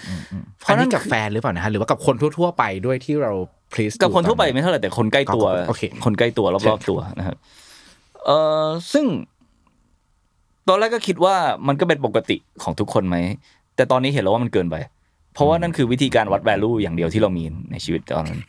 [0.61, 3.31] เพอันราะนั่นี้นกับแฟนหรือเปล่านะฮะหรือว่ากับคนทั่ว ๆ ไปด้วยที่เรา
[3.73, 7.37] please กับคนทั่วไปอยู่ตอไม่เท่าไหร่แต่คนใกล้ตัวโอเคคนใกล้ตัวรอบๆตัวนะครับ
[8.29, 9.05] เออซึ่ง
[10.67, 11.35] ตอนแรกก็คิดว่า
[11.67, 13.17] มันก็เป็นปกติของทุกคนไหม
[13.75, 14.75] แต่ตอนนี้เห็นแล้วว่ามันเกินไป
[15.33, 18.41] เพราะว่านั่นคือวิธีการวัด value อย่างเดียวที่เรามีในชีวิตตอนนั้น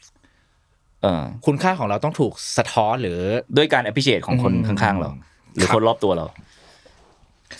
[1.02, 3.18] เออคุณค่าของเราต้องถูกสะท้อนหรือ
[3.56, 5.10] ด้วยการ appreciate ของคนอืมข้างๆเรา
[5.54, 6.26] หรือครับคนรอบตัวเรา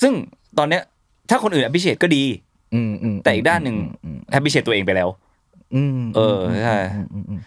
[0.02, 0.12] ซึ่ง
[0.58, 0.82] ตอนเนี้ย
[1.30, 2.24] ถ้าคนอื่น appreciate ก็ดี
[2.74, 5.08] อืมอืมแต่อีกด้านหนึ่งอืม appreciate ตัวเองไปแล้ว
[5.74, 7.40] อืมเออใช่อืมอืมอืม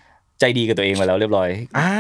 [0.44, 1.94] ใจดีกับตัวเองไปแล้วเรียบร้อย อ่า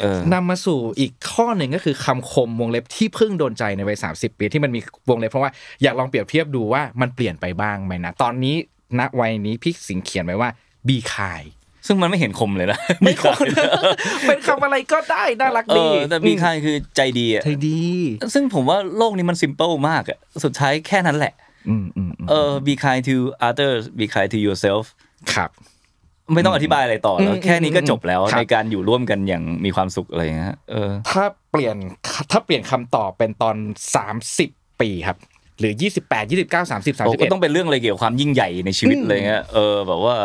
[0.00, 4.80] เออนำมาสู่อีกข้อหนึ่งก็คือคำคมวงเล็บที่เพิ่งโดนใจในวัยสามสิบปีที่มันมี
[5.10, 5.50] วงเล็บเพราะว่า
[5.82, 8.56] อยากลองเปรียบเทียบดูว่ามันเปลี่ยนไปบ้างไหมนะตอนนี้
[8.98, 10.50] ณวัยนี้พี่สิงห์เขียนไว้ว่า
[10.88, 11.42] บีคาย
[11.86, 13.36] ซึ่งมันไม่เห็นคมเลยนะไม่ควร
[14.26, 17.80] เป็นคำอะไรก็ได้น่ารักเอดีอแต่มีใครคือใจดีอะใจดี
[18.34, 21.34] ซึ่งผมว่าโลกนี้มัน simple มากอะสุดท้ายแค่นั้นแหละ
[21.68, 23.16] อืมอืมอืมเออ be kind to
[23.48, 24.84] others be kind to yourself
[25.34, 25.50] ครับ
[26.34, 31.76] ไม่ต้องอธิบายอะไรต่อแล้วอืมแค่นี้ก็จบแล้วครับในการอยู่ร่วมกันอย่างมีความสุขอะไรอย่างเงี้ยเออ ถ้าเปลี่ยน
[32.30, 33.56] ถ้าเปลี่ยนคำตอบเป็นตอน
[33.94, 35.16] สามสิบปีครับ
[35.58, 40.16] หรือยี่สิบแปดยี่สิบเก้าสามสิบสามโอ้สิบก็เอ็ดต้องเป็นเรื่องอะไรเกี่ยวกับความยิ่งใหญ่ในชีวิตอืมอะไรเงี้ยเออแบบว่า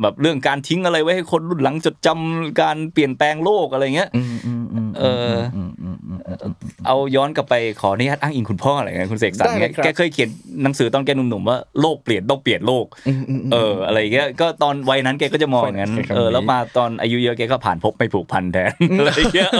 [0.00, 5.02] แบบเรื่องการทิ้งอะไรไว้ให้คนรุ่นหลังจดจำการเปลี่ยนแปลงโลกอะไรเงี้ยอืมอืมอืมเอ
[5.32, 6.44] ออ
[6.86, 10.28] เอาย้อนกลับไปขออนุญาตอ้างอิงคุณพ่ออะไรเงี้ยคุณเสกสรรได้เลยเงี้ยครับแกเคยเขียน
[10.62, 19.50] หนังสือตอนแกหนุ่มๆว่าโลกเปลี่ยนต้องเปลี่ยนโลกอืมอืมอืมเออ อะไรเงี้ยก็ตอนวัยนั้นแกก็จะมองอย่างนั้นใช้คำนี้เออแล้วมาตอนอายุเยอะแกก็ผ่านพบไม่ผูกพันแทนอะไรเงี้ย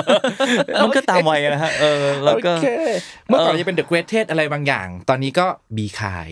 [0.83, 2.69] มันก็ตามวัยนะฮะเออแล้วก็โอเค
[3.29, 6.31] เมื่อก่อนเออจะเป็น the greatest อะไรบางอย่าง ตอนนี้ก็ be kind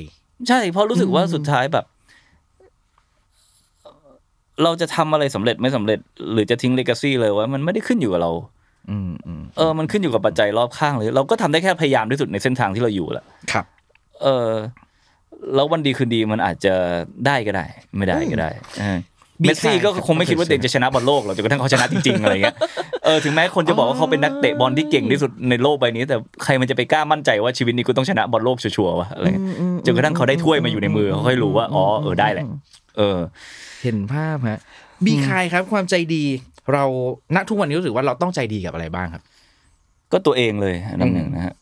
[0.49, 1.85] ใช่เพราะรู้สึกว่าสุดท้ายแบบ
[4.63, 5.99] เราจะทำอะไรสำเร็จไม่สำเร็จ
[6.33, 8.33] หรือจะทิ้ง legacy เลยว่ามันไม่ได้ขึ้นอยู่กับเรา
[8.91, 13.65] อืมอืมเออ มันขึ้นอยู่กับปัจจัยรอบข้างเลย เราก็ทำได้แค่พยายามที่สุดในเส้นทางที่เราอยู่แหละครับ
[14.23, 14.51] เออ
[15.55, 16.75] แล้ววันดีคืนดีมันอาจจะ
[17.27, 18.51] ได้ก็ได้ ไม่ได้ก็ได้
[18.81, 18.99] เออ
[19.43, 22.57] มีเมสซี่ก็ใครคงไม่คิดว่าตัวเองจะชนะบอลโลกหรอกจนกระทั่งเขาชนะจริงๆอะไรเงี้ย
[23.05, 29.47] เออถึงแม้คนจะบอกว่าเขาเป็นนักเตะบอลที่เก่งที่สุดในโลกใบนี้ แต่ใครมันจะไปกล้ามั่นใจว่าชีวิตนี้กูต้องชนะบอลโลกชัวร์ๆวะอะไรเงี้ย
[29.87, 32.47] จนกระทั่งเขาได้ถ้วยมาอยู่ในมือเขาค่อยรู้ว่าอ๋อเออได้แหละ
[32.99, 33.19] เออ
[33.83, 34.61] เห็นภาพฮะ
[35.05, 36.25] บีคายครับ ความใจดี
[36.73, 36.85] เรา
[37.35, 39.23] ณทุกวันนี้รู้สึกว่าเราต้องใจดีกับอะไรบ้างครับ
[40.13, 41.55] ก็ตัวเองเลยอันดับหนึ่งนะฮะ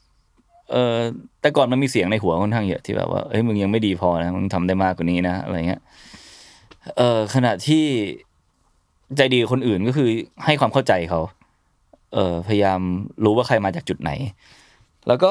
[0.73, 0.97] เออ
[1.41, 5.81] แต่ก่อนมันมีเสียงในหัวค่อนข้างเยอะที่แบบว่าเฮ้ยมึงยังไม่ดีพอนะมึงทำได้มากกว่านี้นะอะไรเงี้ย
[6.97, 7.85] เออขณะที่
[9.17, 10.09] ใจดีกับคนอื่นก็คือ
[10.45, 11.21] ให้ความเข้าใจเขา
[12.15, 12.81] เออพยายาม
[13.25, 14.11] รู้ว่าใครมาจากจุดไหน
[15.09, 15.31] แล้วก็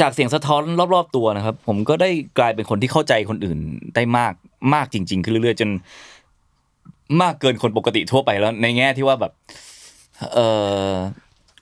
[0.00, 0.62] จากเสียงสะท้อน
[0.94, 3.58] รอบ ๆ ตัวนะครับ ผมก็ได้กลายเป็นคนที่เข้าใจคนอื่น
[3.94, 4.32] ได้มาก
[4.74, 5.70] มากจริง ๆ ขึ้นเรื่อยๆจน
[7.22, 9.32] มากเกินคนปกติทั่วไปแล้ว ในแง่ที่ว่าแบบ
[10.34, 10.38] เอ
[10.86, 10.90] อ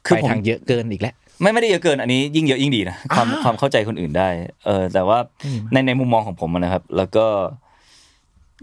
[0.07, 4.29] คือไปผมทางเยอะเกินอีกแล้วไม่ไม่ได้เยอะเกินอันนี้ยิ่งเยอะยิ่งดีนะความอ่าความเข้าใจคนอื่นได้
[4.67, 5.19] เออ แต่ว่า
[5.73, 7.27] ในในมุมมองของผมอะนะครับ แล้วก็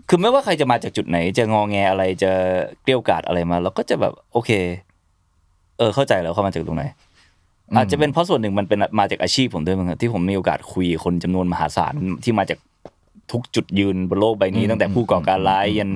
[0.10, 2.32] คือไม่ว่าใครจะมาจากจุดไหน จะงอแงอะไรจะ
[2.84, 4.52] เกลี้ยวกล่อดอะไรมาเราก็จะแบบ โอเค
[5.78, 6.84] เออ เข้าใจแล้วเขามาจากตรงไหน
[7.76, 11.94] อาจจะเป็นเพราะส่วนหนึ่งมันเป็นมาจากอาชีพผมด้วยมั้งครับที่ผมมีโอกาสคุยคนจำนวนมหาศาล
[12.24, 12.60] ที่มาจาก
[13.32, 15.92] ทุกจุดยืนบนโลกใบนี้ ตั้งแต่ผู้ก่อการร้ายยัน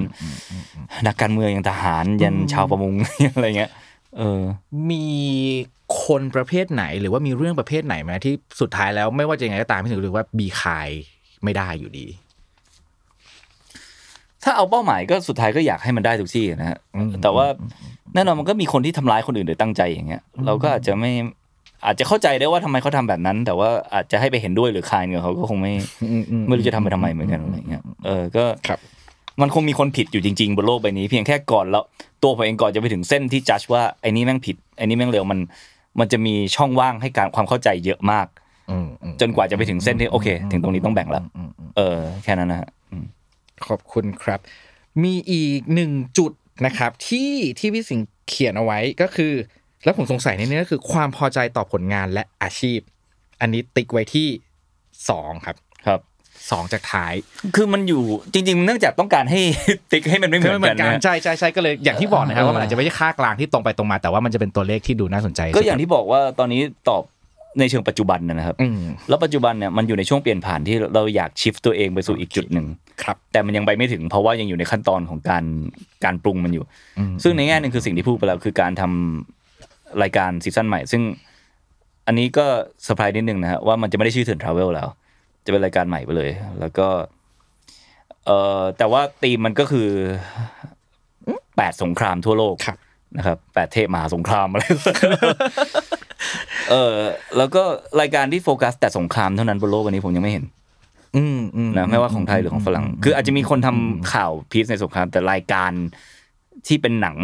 [1.07, 2.93] นักการเมืองยันทหาร ยันชาวประมง
[3.33, 3.71] อะไรเงี้ย
[4.17, 4.41] เออ
[4.91, 5.05] มี
[6.03, 10.89] คนประเภทไหน หรือว่ามีเรื่องประเภทไหนไหมที่สุดท้ายแล้วไม่ว่าจะยังไงก็ตามพี่ถึงรู้ว่าบีคาย
[11.43, 12.07] ไม่ได้อยู่ดี
[14.43, 17.45] ถ้าเอาเป้าหมายก็สุดท้ายก็อยากให้มันได้ทุกที่นะฮะอืมแต่ว่า
[18.15, 21.11] แน่นอนมันก็มีคนที่ทำร้ายคนอื่นโดยตั้งใจอย่างเงี้ย เราก็อาจจะไม่
[21.85, 25.73] อาจจะเข้าใจได้ว่าทำไมเขาทำแบบนั้น แต่ว่าอาจจะให้ไปเห็นด้วยหรือคายกับเขาก็คงไม่
[26.47, 28.79] ไม่รู้จะทำไปทำไมเหมือนกันอะไรเงี้ยเออก็ครับ
[29.41, 31.83] มันคงมีคนผิดอยู่จริงๆบนโลกใบนี้ เพียงแค่ก่อนแล้ว
[32.23, 35.39] ตัวผมเองก่อนจะไปถึงเส้นที่จัดว่าไอ้นี่แม่งผิดไอ้นี่แม่งเร็วมัน
[35.99, 38.27] มันจะมีช่องว่างให้การความเข้าใจเยอะมาก
[38.71, 43.05] อืมอืมจนกว่าจะไปถึงเส้นที่โอเค ถึงตรงนี้ต้องแบ่งแล้วอืมอืมเออ แค่นั้นนะฮะอืม
[43.67, 44.39] ขอบคุณครับ
[45.03, 46.31] มีอีกหนึ่งจุด
[46.65, 49.33] นะครับ ที่ที่พี่สิงห์เขียนเอาไว้ก็คือ
[49.83, 52.79] แล้วผมสงสัยในนี้ก็คือความพอใจต่อผลงานและอาชีพ
[53.41, 54.27] อันนี้ติ๊กไว้ที่
[55.09, 55.55] สองครับ
[55.87, 55.99] ครับ
[56.51, 57.13] สองจากท้าย
[57.55, 58.03] คือมันอยู่
[58.33, 59.41] จริง ๆ เนื่องจากต้องการให้
[59.91, 67.03] ติ๊กให้มันไม่เหมือนไม่เหมืกัอนนกันนะใช่ใช่ใช่ก็เลยอย่างที่บอกนะครับเออว่ามันอาจจะไม่ใช่ค่ากลางที่ตรงไปตรงมา แต่ว่ามันจะเป็นตัวเลขที่ดูน่าสนใจ ก็อย่างที่บอกว่าตอนนี้ตอบ
[67.59, 72.65] ในเชิงปัจจุบันนะครับอืมแล้วปัจจุบันเนี่ยมันอยู่ในช่วงเปลี่ยนผ่านที่เราอยาก shift ตัวเองไปสู่อีกจุดหนึ่ง
[73.03, 75.43] ครับ แต่มันยังไปไม่ถึงเพราะว่ายังอยู่ในขั้นตอนของการ
[76.03, 76.63] การปรุงมันอยู่
[76.97, 79.38] อืมซึ่งในแง่หนึ่งคือสิ่งที่พูดไปแล้วคือการทำ
[80.03, 81.01] รายการ season ใหม่ ซึ่ง
[82.07, 82.45] อันนี้ก็
[82.83, 84.87] เซอร์ไพรส์นิดนึงนะฮะว่ามันจะไม่ได้ชื่อเถื่อน Travel แล้ว
[85.45, 86.87] จะเป็นรายการใหม่ไปเลย แล้วก็
[88.25, 89.87] เอ่อแต่ว่าธีมมันก็คือ
[91.57, 92.77] แปดสงครามทั่วโลกครับ
[93.17, 94.63] นะครับแปดเทพมหาสงครามอะไร
[96.69, 96.93] เออ
[97.37, 97.63] แล้วก็
[98.01, 100.45] รายการที่โฟกัส แต่สงครามเท่านั้นบนโลกอันนี้ผมยังไม่เห็น
[101.15, 105.71] อืมอืมนะไม่ว่าของไทยหรือของฝรั่ง คืออาจจะมีคนทำข่าวพีซในสงครามแต่รายการ
[106.67, 107.15] ที่เป็นหนัง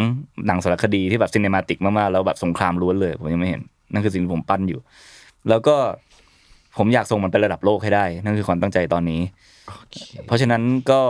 [0.47, 3.61] หนังสารคดีที่แบบซีเนมาติกมากๆแล้วแบบสงครามล้วนเลย ผมยังไม่เห็น
[3.91, 4.79] นั่นคือสิ่งที่ผมปั้นอยู่
[5.49, 5.75] แล้วก็
[6.77, 9.21] ผมอยากส่งมันไประดับโลกให้ได้ นั่นคือความตั้งใจตอนนี้
[9.67, 10.61] โอเคเพราะฉะนั้น
[10.91, 11.01] ก็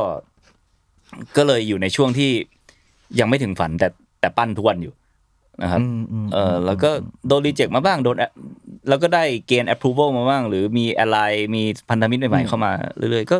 [1.38, 2.32] ก็เลยอยู่ในช่วงที่
[3.20, 3.88] ยังไม่ถึงฝันแต่
[4.20, 4.94] แต่ปั้นทุกวันอยู่
[5.64, 6.90] นะครับอืมอืมเออแล้วก็
[7.28, 8.34] โดนรีเจ็คมาบ้างโดน a-
[8.90, 11.18] แล้วก็ได้เกณฑ์ approval มาบ้าง หรือมีอะไร
[11.56, 13.38] มีพันธมิตรใหม่ๆเข้ามาเรื่อยๆก็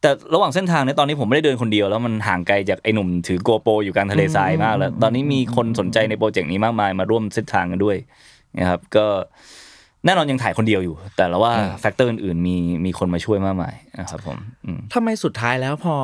[0.00, 7.96] แต่ระหว่างเส้นทางเนี้ตอนนี้ผมไม่ได้เดินคนเดียวแล้วมันห่างไกลจากไอ้หนุ่มถือโกโปรอยู่กลางทะเลทรายมากแล้วตอนนี้มีคนสนใจในโปรเจกต์นี้มากมายมาร่วมเส้นทางกันด้วย
[8.58, 9.06] นะครับก็
[10.04, 15.96] แน่นอนยังถ่ายคนเดียวอยู่ แต่ว่า factor อื่นๆมีมีคนมาช่วยมากมายนะครับผมอืมทำไมสุดท้ายแล้วพอ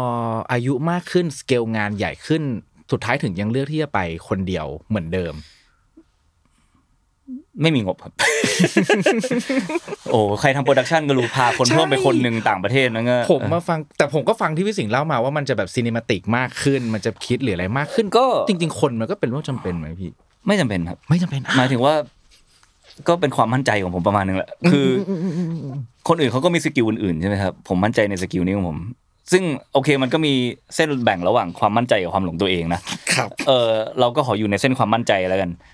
[0.53, 2.43] อายุมากขึ้นสเกลงานใหญ่ขึ้น
[2.93, 5.35] สุดท้ายถึงยังเลือกที่จะไปคนเดียวเหมือนเดิม
[7.63, 8.13] ไม่มีงบครับ
[10.11, 20.11] โอ้ใครทำ production ก็รู้พาคนใช่เพิ่มไปคนหนึ่งต่างประเทศนั่นก็ผมมาฟังแต่ผมก็ฟังที่พี่สิงห์เล่ามาว่ามันจะแบบ cinematic มากขึ้น มันจะคิดหรืออะไรมากขึ้น ก็จริง ๆ คนมันก็เป็นเรื่องจำเป็นไหมพี่
[20.47, 21.95] ไม่จำเป็นครับ ไม่จำเป็นอะหมายถึงว่า
[23.09, 25.13] ก็เป็นความมั่นใจของผมประมาณนึงแหละคืออ
[26.09, 28.79] คนอื่นเขาก็มี skill อื่นๆใช่ไหมครับผมมั่นใจใน skill นี้ของผม
[29.33, 29.43] ซึ่ง
[29.73, 30.33] โอเคมันก็มี
[30.75, 32.81] เส้นแบ่งระหว่างความมั่นใจกับความหลงตัวเองนะ
[33.15, 35.61] ครับ เออเราก็ขออยู่ในเส้นความมั่นใจแล้วกันเอ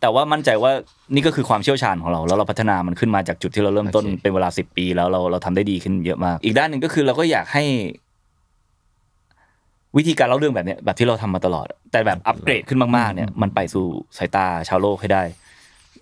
[0.00, 0.72] แต่ว่ามั่นใจว่า
[1.14, 7.64] นี่ก็คือความเชี่ยวชาญของเรา แล้วเราพัฒนามันขึ้นมาจากจุดที่เราเริ่มต้นโอเคเป็นเวลาสิบปี แล้วเราเราทำได้ดีขึ้นเยอะมาก อีกด้านหนึ่งก็คือเราก็อยากให้
[9.96, 13.86] วิธีการเล่าเรื่องแบบเนี้ยแบบที่เราทำมาตลอด แต่แบบอัปเกรดขึ้นมากๆเนี่ยมันไปสู่
[14.18, 15.22] สายตาชาวโลกให้ได้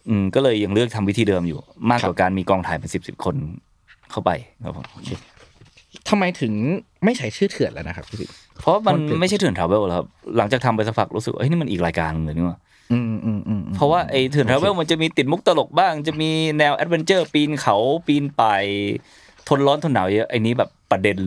[0.09, 1.59] อืมก็เลยยังเลือกทำวิธีเดิมอยู่
[1.91, 3.37] มากกว่าการมีกองถ่ายเป็นสิบสิบคน
[4.11, 4.31] เข้าไป
[4.65, 4.87] ครับผม
[6.09, 6.53] ทำไมถึง
[7.05, 10.07] ไม่ใช้ชื่อเถื่อนแล้วนะครับพี่สิงห์เพราะมันมันเป็นไม่ใช่เถื่อนทราเวลแล้วครับ
[10.37, 12.70] หลังจากทำไปสักพักรู้สึกว่าเฮ้ยนี่มันอีกรายการหนึงเลยนี่หว่าอืมอืมอืม
[13.77, 17.77] เพราะว่าไอ้เถื่อนทราเวลมันจะมีติดมุกตลกบ้าง จะมีแนวแอดเวนเจอร์ปีนเขา
[18.07, 18.65] ปีนป่าย
[19.49, 21.19] ทนร้อนทนหนาวเยอะไอ้นี้แบบประเด็น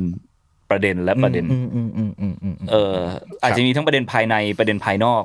[0.70, 2.96] ประเด็นและประเด็นอืมอืมอืมอืมอืมเออ
[3.44, 5.24] อาจจะมีทั้งประเด็นภายในประเด็นภายนอก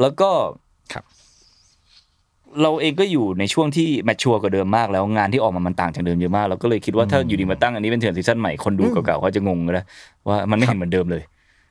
[0.00, 0.30] แล้วก็
[0.92, 1.04] ครับ
[2.62, 9.82] เราเองก็อยู่ในช่วงที่ mature กว่าเดิมมากแล้วงานที่ออกมามันต่างจากเดิมเยอะมากเราก็เลยคิดว่าถ้าอยู่ดีมาตั้งอันนี้เป็นเถื่อน season ใหม่คนดูเก่าๆเขาจะงงก็ได้
[10.28, 11.22] ว่ามันไม่เห็นเหมือนเดิมเลย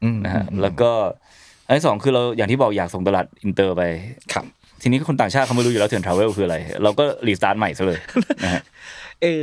[0.03, 0.91] อืมนะฮะแล้วก็
[1.65, 3.81] อันที่สองคือเราอย่างที่บอกอยากส่งตลาดอินเตอร์ไป
[4.33, 4.45] ครับ
[4.81, 7.99] ทีนี้คนต่างชาติเขาไม่รู้อยู่แล้วเถื่อน Travel คืออะไร เราก็ restart ใหม่ซะเลย
[8.43, 8.61] นะฮะ
[9.21, 9.41] เออ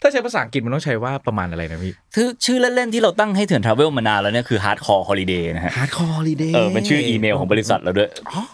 [0.00, 8.10] ถ้าใช้ภาษาอังกฤษมันต้องใช้ว่าประมาณอะไรนะพี่คือชื่อเล่นๆที่เราตั้งให้เถื่อน Travel มานานแล้วเนี่ยคือ Hardcore Holiday นะฮะ Hardcore Holiday เออเป็นชื่ออีเมลของบริษัทเราด้วย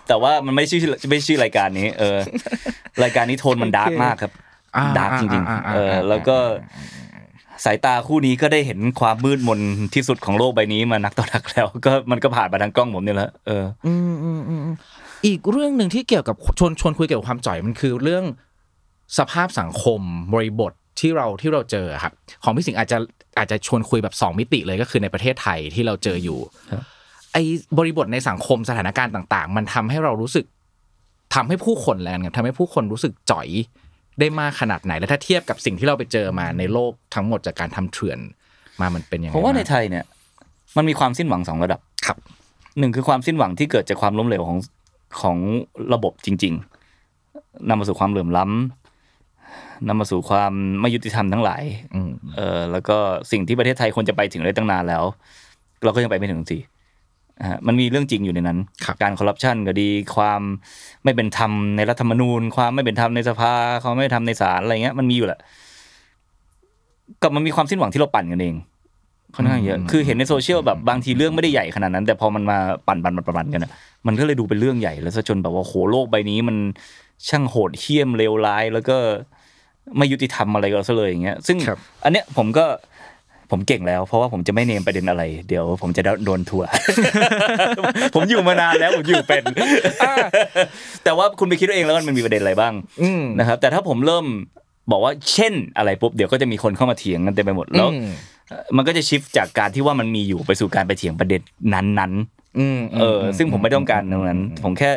[0.08, 2.18] แต่ว่ามันไม่ใช่ชื่อไม่ใช่ชื่อรายการนี้เออ
[3.04, 4.32] รายการนี้โทนมัน dark มากครับ
[4.98, 6.36] dark จริงๆเออแล้วก็
[7.64, 9.60] สายตาคู่นี้ก็ได้เห็นความมืดมน
[9.94, 14.76] ที่สุดของโลกใบนี้มานักต่อนักแล้ว ก็มันก็ผ่านมาทางกล้องผมเนี่ยแหละเอออืมอืมอืมอืม
[15.26, 18.24] อีกเรื่องหนึ่งที่เกี่ยวกับชวนชวนคุยเกี่ยวกับความจ่อยมันคือเรื่อง
[19.18, 20.00] สภาพสังคม
[20.32, 22.12] บริบทที่เราที่เราเจอครับ
[22.44, 22.98] ของพี่สิงห์อาจจะ
[23.38, 26.38] อาจจะชวนคุยแบบสองมิติเลยก็คือในประเทศไทยที่เราเจออยู่
[26.72, 26.82] ครับ
[27.32, 27.42] ไอ้
[27.78, 30.44] บริบทในสังคมสถานการณ์ต่าง ๆ มันทำให้เรารู้สึก
[31.34, 33.48] ทำให้ผู้คนแล้วกันครับทำให้ผู้คนรู้สึกจ่อย
[34.20, 38.18] ได้มากขนาดไหน และถ้าเทียบกับสิ่งที่เราไปเจอมาในโลกทั้งหมดจากการทำเถื่อน
[38.80, 40.04] มามันเป็นยังไงเพราะว่าในบ้งไทยเนี่ย
[40.76, 42.16] มันมีความสิ้นหวังสองระดับครับ
[42.78, 44.58] หนึ่งคือความสิ้นหวังที่เกิดจากความล้มเหลวของ
[45.20, 45.36] ของ
[45.94, 46.54] ระบบจริง
[47.10, 51.62] ๆนำมาสู่ความเหลื่อมล้ำนำมาสู่ความไม่ยุติธรรมทั้งหลาย
[51.94, 52.96] อืมเออแล้วก็
[53.32, 55.04] สิ่งที่ประเทศไทยควรจะไปถึงได้ตั้งนานแล้ว
[55.84, 56.77] เราก็ยังไปไม่ถึงสิอ่า
[57.66, 60.40] มันมีเรื่องจริงอยู่ในนั้นครับการคอร์รัปชันก็ดี ความ
[61.04, 65.40] ไม่เป็นธรรมในรัฐธรรมนูญ ความไม่เป็นธรรมในสภาความไม่เป็นธรรมในศาลอะไรเงี้ยมันมีอยู่แหละ
[67.22, 68.54] กับมันมีความสิ้นหวังที่เราปั่นกันเอง
[69.36, 72.58] ค่อนข้างเยอะคือเห็นในโซเชียลแบบบางทีเรื่องไม่ได้ใหญ่ขนาดนั้น แต่พอมันมา
[72.88, 73.70] ปั่นปั่นปั่นปั่นกันอะ
[74.06, 76.56] มันก็เลยดูเป็นเรื่องใหญ่แล้วซะจนแบบว่าโหโลกใบนี้มัน
[77.28, 78.96] ช่างโหดเหี้ยมเลวร้ายแล้วก็
[79.96, 82.64] ไม่ยุติธรรมอะไรก็ซะเลยอย่างเงี้ย ซึ่งครับอันเนี้ยผมก็
[83.50, 86.68] ผมเก่งแล้ว เพราะว่าผมจะไม่ name ประเด็นอะไร เดี๋ยวผมจะโดนทัวร์
[88.14, 89.44] ผมอยู่มานานแล้วผมอยู่เป็น
[91.04, 92.72] แต่ว่าคุณไปคิดเอาเองแล้วกันมันมีประเด็นอะไรบ้าง
[93.02, 94.26] อืมนะครับ แต่ถ้าผมเริ่ม
[94.90, 98.08] บอกว่าเช่นอะไรปุ๊บเดี๋ยวก็จะมีคนเข้ามาเถียงกันเต็มไปหมดแล้วอืม
[98.76, 101.40] มันก็จะ shift จากการที่ว่ามันมีอยู่ไปสู่การไปเถียงประเด็น
[101.74, 102.37] นั้นๆอืม
[103.00, 104.90] เออซึ่งผมไม่ต้องการตรงนั้น ผมแค่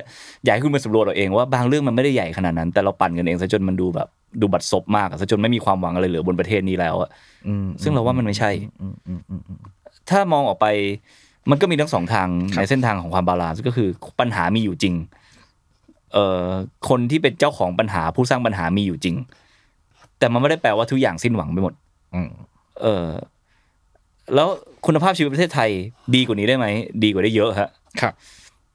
[0.44, 4.08] อยากให้คุณไปสำรวจเราเองว่าบางเรื่องมันไม่ได้ใหญ่ขนาดนั้น แต่เราปั่นกันเองซะจนมันดูแบบ
[4.42, 7.10] ดูบัดซบมากอะซะจนไม่มีความหวังอะไรเหลือบนประเทศนี้แล้วอะ
[7.48, 9.60] อืมซึ่งเราว่ามันไม่ใช่อืมอืมอืมอืม
[10.10, 10.68] ถ้ามองออกไป
[11.50, 13.90] มันก็มีทั้งสองทางครับในเส้นทางของความ balance ก็คือ
[14.20, 14.96] ปัญหามีอยู่จริง
[16.14, 16.46] เอ่อ
[16.90, 19.16] คนที่เป็นเจ้าของปัญหาผู้สร้างปัญหามีอยู่จริง
[20.20, 21.74] แต่มันไม่ได้แปลว่าทุกอย่างสิ้นหวังไปหมด
[22.14, 22.30] อืม
[22.82, 23.06] เออ
[24.36, 24.48] แล้ว
[24.86, 25.70] คุณภาพชีวิตประเทศไทย
[26.16, 26.68] ดีกว่านี้ได้ไหม
[27.04, 27.70] ดีกว่าได้เยอะฮะ
[28.02, 28.14] ครับ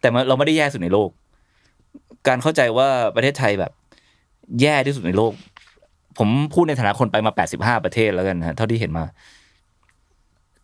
[0.01, 1.11] แต่มันเราไม่ได้แย่สุดในโลก
[2.29, 3.73] การเข้าใจว่าประเทศไทยแบบ
[4.61, 5.33] แย่ที่สุดในโลก
[6.19, 9.05] ผมพูดในฐานะคนไปมา 85 ประเทศแล้วกันนะเท่าที่เห็นมา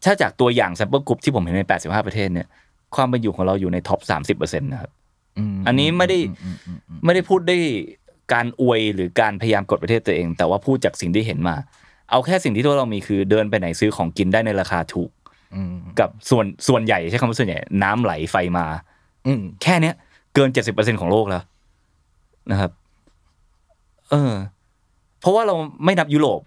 [0.05, 2.47] ถ้าจากตัวอย่าง sample group ที่ผมเห็นใน 85 ประเทศเนี่ย
[2.95, 4.01] ความเป็นอยู่ของเราอยู่ใน top
[4.39, 4.91] 30%นะครับ
[5.55, 7.57] มอันนี้ไม่ได้อืมอืมอืมไม่ได้พูดได้
[8.33, 11.57] การอวยหรือการพยายามกดประเทศตัวเอง แต่ว่าพูดจากสิ่งที่เห็นมา
[12.13, 15.11] เอาแค่สิ่งที่ตัวเรามีคือเดินไปไหนซื้อของกินได้ในราคาถูก
[15.55, 18.67] อืมกับส่วนส่วนใหญ่ใช้คำว่าส่วนใหญ่ น้ำไหลไฟมา
[19.27, 19.95] อืมแค่เนี้ย
[20.35, 21.43] เกินเจ็ดสิบเปอร์เซ็นของโลกแล้ว
[22.51, 22.71] นะครับ
[24.11, 24.33] เออ
[25.21, 25.55] เพราะว่าเรา
[25.85, 26.41] ไม่นับยุโรป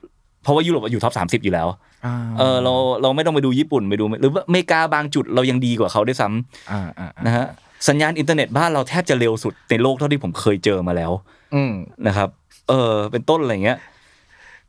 [0.43, 1.67] เพราะว่ายุโรปอยู่ top สามสิบอยู่แล้ว
[2.05, 7.45] อ่าเออเราเราไม่ต้องไปดูญี่ปุ่นไปดู หรือว่าอเมริกาบางจุดเรายังดีกว่าเขาด้วยซ้ำอ่าอ่าอ่านะฮะ
[7.87, 11.11] สัญญาณอินเทอร์เน็ตบ้านเราแทบจะเร็วสุดในโลกเท่าที่ผมเคยเจอมาแล้ว
[11.55, 11.73] อืม
[12.07, 12.29] นะครับ
[12.69, 13.77] เออ เป็นต้นอะไรเงี้ย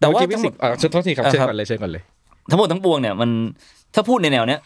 [0.00, 2.02] แต่ว่าเมื่อกี้พี่ทั้งหมสิงห์อ่าโทษทีครับอ่าเชิญครับก่อนเลยเชิญก่อนเลย
[2.50, 3.30] ทั้งหมดทั้งปวงเนี่ยมัน
[3.94, 4.60] ถ้าพูดในแนวเนี้ย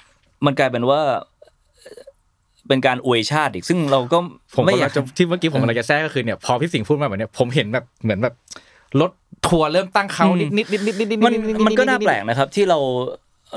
[0.47, 1.01] มันกลายเป็นว่า
[2.69, 4.19] เป็นการอวยชาติอีกซึ่งเราก็
[4.57, 8.35] ผมไม่กำอลัยากงจะที่เมื่อกี้ผมกำลังจะแทรกก็คือเนี่ยพอพี่สิงห์พูดมาแบบเนี้ยผมเห็นแบบเหมือนแบบ
[9.01, 9.11] รถ
[9.47, 12.79] ทัวร์เริ่มตั้งเขานิดนิดนิดนิดนิดนิดมันดดมันก็น่าแปลกนะครับ ที่เรา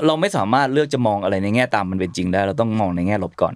[0.06, 3.54] เราไม่สามารถเลือกจะมองอะไรในแง่ตามมันเป็นจริงได้ เราต้องมองในแง่ลบก่อน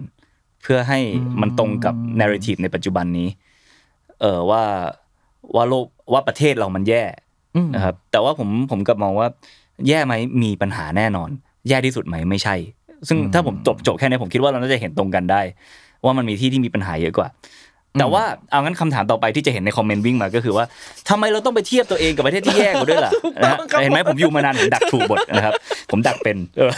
[0.63, 0.99] เพื่อให้
[1.41, 3.27] มันตรงกับ narrative ในปัจจุบันนี้
[4.21, 4.63] เออว่า
[5.55, 7.28] ว่าโลกว่าประเทศเรามันแย่อืม
[7.75, 9.27] นะครับแต่ว่าผมผมกลับมองว่า
[9.87, 11.29] แย่ไหมมีปัญหาแน่นอน
[11.67, 12.55] แย่ที่สุดไหมไม่ใช่
[13.07, 15.41] ซึ่งถ้าผมจบจบแค่นี้ผมคิดว่าเราน่าจะเห็นตรงกันได้
[16.05, 17.27] ว่ามันมีที่ที่มีปัญหาเยอะกว่า
[17.99, 20.65] แต่ว่าเอางั้นคำถามต่อไปที่จะเห็นในคอมเมนต์วิ่งมาก็คือว่า
[21.09, 25.53] ทำไมเราต้องไปเทียบตัวเองกับประเทศที่แย่กว่าด้วยล่ะนะฮะเห็นไหมผมอยู่มานานผมดักทุกบทนะครับ
[25.91, 26.71] ผมดักเป็นเออ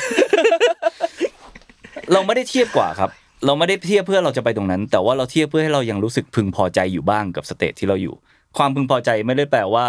[2.14, 3.10] เราไม่ได้เทียบกว่าครับ
[3.46, 8.16] เราไม่ได้เทียบเพื่อเราจะไปตรงนั้น แต่ว่าเราเทียบเพื่อให้เรายังรู้สึกพึงพอใจอยู่บ้างกับ stage ที่เราอยู่
[8.58, 9.86] ความพึงพอใจไม่ได้แปลว่า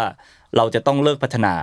[0.57, 1.53] เราจะต้องเลิกพัฒนา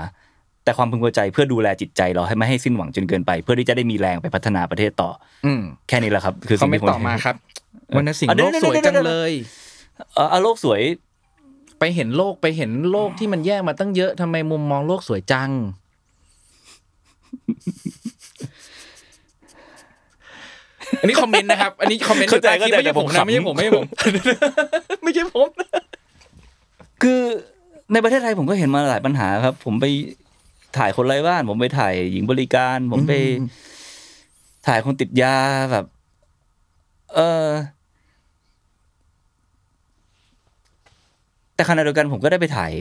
[0.65, 5.11] แต่ความพึงพอใจเพื่อดูแลจิตใจเราให้ไม่ให้สิ้นหวังจนเกินไป เพื่อที่จะได้มีแรงไปพัฒนาประเทศต่อ
[5.47, 7.37] อืมแค่นี้แหละครับ คือเขาสิ่งไม่ที่ผมต่อมาครับ
[7.97, 9.33] วันนั้นสิ่งอะเดี๋โลยวกสวยเดี๋ยวจังเดี๋ยวเลย
[10.15, 10.81] เอ่ออะโลกสวย
[11.79, 15.51] ไปเห็นโลกไปเห็นโลกที่มันแย่มาตั้งเยอะทำไมมุมมองโลกสวยจัง
[21.01, 23.87] อันนี้คอมเมนต์นะครับ อันนี้คอมเมนต์เข้าใจใต้คลิปเข้าใจไม่ใช่ผมแต่นะผมขำไม่ใช่ผมไม่ใช่ผม
[25.03, 25.49] ไม่ใช่ผม
[27.03, 27.23] คือ
[27.93, 29.87] ในประเทศไทยผมก็เห็นมาหลายปัญหาครับ ผมไป
[30.79, 33.13] ถ่ายคนไร้บ้าน ผมไปถ่ายหญิงบริการ ผมไป
[34.67, 35.37] ถ่ายคนติดยา
[35.73, 35.85] แบบ
[37.15, 37.47] เออ
[41.55, 42.73] แต่ขณะเดียวกันผมก็ได้ไปถ่าย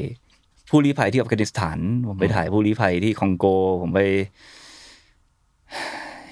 [0.69, 3.45] ผู้ลี้ภัยที่อัฟกานิสถาน ผมไปถ่ายผู้ลี้ภัยที่คองโก
[3.81, 3.99] ผมไป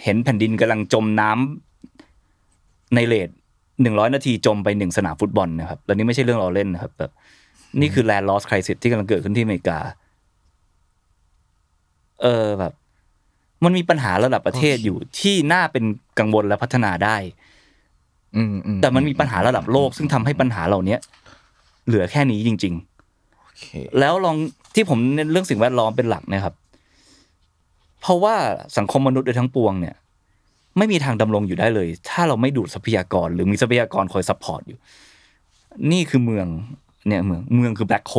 [0.03, 3.30] เห็นแผ่นดินกำลังจมน้ำในเลท
[3.82, 7.11] หนึ่งร้อยนาทีจมไปหนึ่งสนามฟุตบอลนะครับ แล้วนี่ไม่ใช่เรื่องเราเล่นนะครับแบบ
[7.80, 9.80] นี่คือแลนด์ลอสคริสิที่กำลังเกิดขึ้นที่อเมริกา
[12.22, 12.74] เออแบบ
[13.63, 15.84] มันมีปัญหาระดับประเทศอยู่ที่น่าเป็น
[16.20, 17.18] กังวลและพัฒนาได้
[18.36, 20.99] อืมอืแต่มันมีปัญหาระดับโลก ซึ่งทำให้ปัญหาเหล่าเนี้ย
[21.88, 22.74] เหลือแค่นี้จริง
[23.41, 24.36] โอเคๆแล้วลอง
[24.76, 26.53] ที่ผมเน้นเรื่องสิ่งแวดล้อมเป็นหลักนะครับ
[28.01, 28.36] เพราะว่า
[28.78, 29.95] สังคมมนุษย์โดยทั้งปวงเนี่ย
[30.78, 34.80] ไม่มีทางดำรงอยู่ได้เลย ถ้าเราไม่ดูดทรัพยากร หรือมีทรัพยากรคอย support อยู่
[35.91, 36.47] นี่คือเมือง
[37.07, 38.15] เนี่ยเมืองเมืองคือ black hole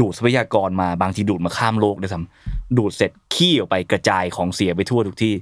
[0.00, 5.34] ดูดทรัพยากรมาบางทีดูดมาข้ามโลกด้วยซ้ำดูดเสร็จขี้ออกไปกระจายของเสียไปทั่วทุกที่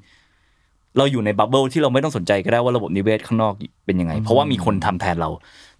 [0.96, 3.54] เราอยู่ใน bubble ที่เราไม่ต้องสนใจก็ได้ว่าระบบนิเวศข้างนอก
[3.84, 5.30] เป็นยังไง เพราะว่ามีคนทำแทนเรา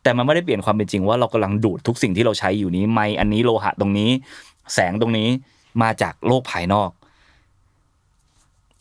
[0.03, 4.11] แต่มันไม่ได้เปลี่ยนความเป็นจริงว่าเรากำลังดูดทุกสิ่งที่เราใช้อยู่นี้ไม้อันนี้โลหะตรงนี้
[4.75, 5.29] แสงตรงนี้
[5.83, 6.91] มาจากโลกภายนอก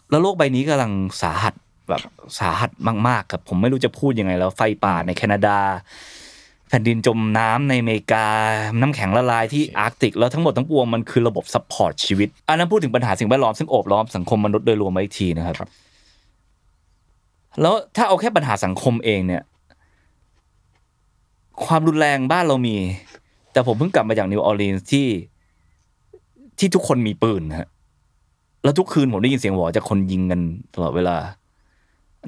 [0.09, 0.91] แล้วโลกใบนี้กำลัง
[1.21, 1.53] สาหัส
[1.89, 2.01] แบบ
[2.39, 2.71] สาหัส
[3.07, 5.57] มากๆครับผมไม่รู้จะพูดยังไงแล้วไฟป่าในแคนาดา
[6.69, 8.25] แผ่นดินจมน้ำในอเมริกา
[8.81, 15.69] น้ำแข็งละลายที่อาร์กติก แล้วทั้งหมดทั้งปวงมันคือระบบ support ชีวิต อันนั้นพูดถึงปัญหาสิ่งแวดล้อมซึ่งโอบล้อมสังคมมนุษย์โดยรวมไว้อีกทีนะครับ
[17.61, 19.43] แล้วถ้าเอาแค่ปัญหาสังคมเองเนี่ย
[21.65, 22.77] ความรุนแรงบ้านเรามี
[23.51, 25.07] แต่ผมเพิ่งกลับมาจากนิวออร์ลีนส์ที่
[26.59, 27.67] ที่ทุกคนมีปืนนะฮะ
[28.63, 30.39] แล้วทุกคืนผมได้ยินเสียงหวอจากคนยิงกัน
[30.75, 31.15] ตลอดเวลา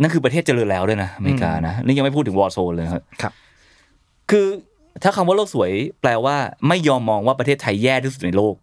[0.02, 2.86] นั่นคือประเทศเจริญแล้วด้วยนะอเมริกานะ นี่ยังไม่พูดถึง war zone เลย
[3.22, 3.34] ครับ
[4.32, 4.48] ครับคือ
[5.04, 5.72] ถ้าคำว่าโลกสวย
[6.02, 6.36] แปลว่า
[6.68, 8.56] ไม่ยอมมองว่าประเทศไทยแย่ที่สุดในโลก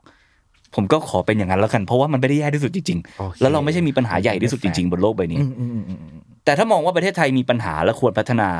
[0.74, 8.50] ผมก็ขอเป็นอย่างนั้นแล้วกัน เพราะว่ามันไม่ได้แย่ที่สุดจริงโอเคๆแล้วเราไม่ใช่มีปัญหาใหญ่ที่สุดจริงๆบนโลกใบนี้อืมอืมอืมอืมอืมแต่ถ้ามองว่าประเทศไทยมีปัญหาและควรพัฒนา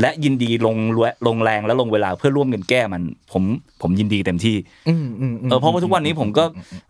[0.00, 0.76] และยินดีลง
[1.26, 3.42] ลงแรงและลงเวลาเพื่อร่วมกันแก้มัน ผม
[3.82, 4.56] ผมยินดีเต็มที่
[4.88, 6.44] อืมอืมมเออเพราะว่าทุกวันนี้ผมก็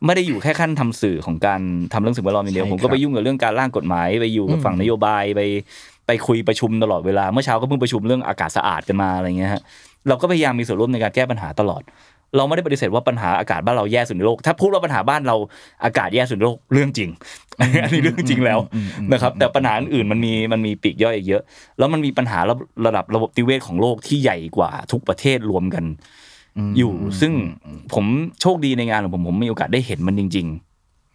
[0.04, 1.60] ไม่ได้อยู่แค่ขั้นทำสื่อของการ
[1.92, 5.40] ทำเรื่องสิ่งแวดล้อมอย่างเดียวใช่ผมก็ครับไปยุ่งกับเรื่องการร่างกฎหมายไปอยู่กับอืมฝั่งนโยบายไป
[6.10, 9.62] ไปคุยประชุมตลอดเวลาเมื่อเช้าก็เพิ่งประชุมเรื่องอากาศสะอาดกันมาอะไรเงี้ยฮะ
[10.08, 11.82] เราก็พยายามมีส่วนร่วมในการแก้ปัญหาตลอด
[12.36, 15.36] เราไม่ได้ปฏิเสธว่าปัญหาอากาศบ้านเราแย่สุดในโลก ถ้าพูดว่าปัญหาบ้านเรา
[15.84, 17.10] อากาศแย่สุดในโลกเรื่องจริง
[17.60, 18.58] อันนี้เรื่องจริงแล้ว
[19.12, 21.42] นะครับแต่ปัญหาอื่นๆมันมีมันมีปลีกย่อยอีกเยอะ
[21.78, 22.54] แล้วมันมีปัญหาระ
[22.86, 25.84] ระดับระบบนิเวศของโลกที่ใหญ่กว่าทุกประเทศรวมกัน
[26.78, 27.32] อยู่ซึ่ง
[27.94, 28.04] ผม
[28.40, 30.46] โชคดีในงานของผมผมมีโอกาสได้เห็นมันจริง